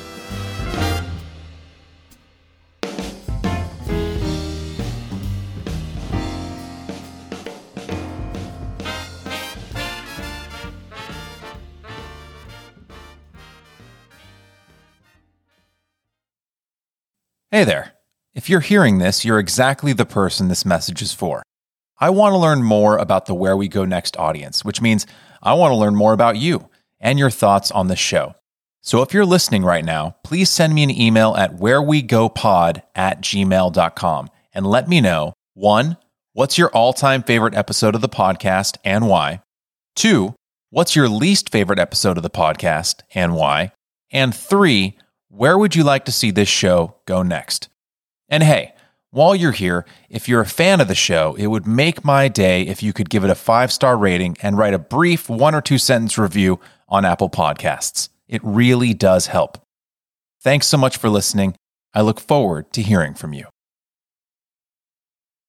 Hey 17.49 17.63
there. 17.63 17.93
If 18.33 18.49
you're 18.49 18.59
hearing 18.59 18.97
this, 18.97 19.23
you're 19.23 19.39
exactly 19.39 19.93
the 19.93 20.05
person 20.05 20.49
this 20.49 20.65
message 20.65 21.01
is 21.01 21.13
for. 21.13 21.43
I 21.97 22.09
want 22.09 22.33
to 22.33 22.37
learn 22.37 22.61
more 22.61 22.97
about 22.97 23.25
the 23.25 23.33
Where 23.33 23.55
We 23.55 23.69
Go 23.69 23.85
Next 23.85 24.17
audience, 24.17 24.65
which 24.65 24.81
means 24.81 25.07
I 25.41 25.53
want 25.53 25.71
to 25.71 25.77
learn 25.77 25.95
more 25.95 26.11
about 26.11 26.35
you 26.35 26.69
and 26.99 27.17
your 27.17 27.29
thoughts 27.29 27.71
on 27.71 27.87
the 27.87 27.95
show. 27.95 28.35
So 28.81 29.01
if 29.01 29.13
you're 29.13 29.25
listening 29.25 29.63
right 29.63 29.85
now, 29.85 30.17
please 30.25 30.49
send 30.49 30.75
me 30.75 30.83
an 30.83 30.89
email 30.89 31.37
at 31.37 31.55
wherewegopod 31.55 32.83
at 32.93 33.21
gmail.com 33.21 34.29
and 34.53 34.67
let 34.67 34.89
me 34.89 34.99
know 34.99 35.31
one, 35.53 35.95
what's 36.33 36.57
your 36.57 36.69
all 36.71 36.91
time 36.91 37.23
favorite 37.23 37.55
episode 37.55 37.95
of 37.95 38.01
the 38.01 38.09
podcast 38.09 38.75
and 38.83 39.07
why? 39.07 39.41
Two, 39.95 40.35
what's 40.69 40.97
your 40.97 41.07
least 41.07 41.49
favorite 41.49 41.79
episode 41.79 42.17
of 42.17 42.23
the 42.23 42.29
podcast 42.29 43.03
and 43.15 43.35
why? 43.35 43.71
And 44.11 44.35
three, 44.35 44.97
where 45.37 45.57
would 45.57 45.75
you 45.75 45.83
like 45.83 46.05
to 46.05 46.11
see 46.11 46.31
this 46.31 46.49
show 46.49 46.95
go 47.05 47.21
next? 47.21 47.69
And 48.27 48.41
hey, 48.41 48.73
while 49.11 49.35
you're 49.35 49.51
here, 49.51 49.85
if 50.09 50.27
you're 50.27 50.41
a 50.41 50.47
fan 50.47 50.81
of 50.81 50.87
the 50.87 50.95
show, 50.95 51.35
it 51.37 51.47
would 51.47 51.67
make 51.67 52.03
my 52.03 52.27
day 52.27 52.63
if 52.63 52.81
you 52.81 52.91
could 52.91 53.09
give 53.09 53.23
it 53.23 53.29
a 53.29 53.35
five 53.35 53.71
star 53.71 53.95
rating 53.97 54.35
and 54.41 54.57
write 54.57 54.73
a 54.73 54.79
brief 54.79 55.29
one 55.29 55.53
or 55.53 55.61
two 55.61 55.77
sentence 55.77 56.17
review 56.17 56.59
on 56.89 57.05
Apple 57.05 57.29
Podcasts. 57.29 58.09
It 58.27 58.41
really 58.43 58.95
does 58.95 59.27
help. 59.27 59.59
Thanks 60.41 60.67
so 60.67 60.77
much 60.77 60.97
for 60.97 61.09
listening. 61.09 61.55
I 61.93 62.01
look 62.01 62.19
forward 62.19 62.73
to 62.73 62.81
hearing 62.81 63.13
from 63.13 63.33
you. 63.33 63.45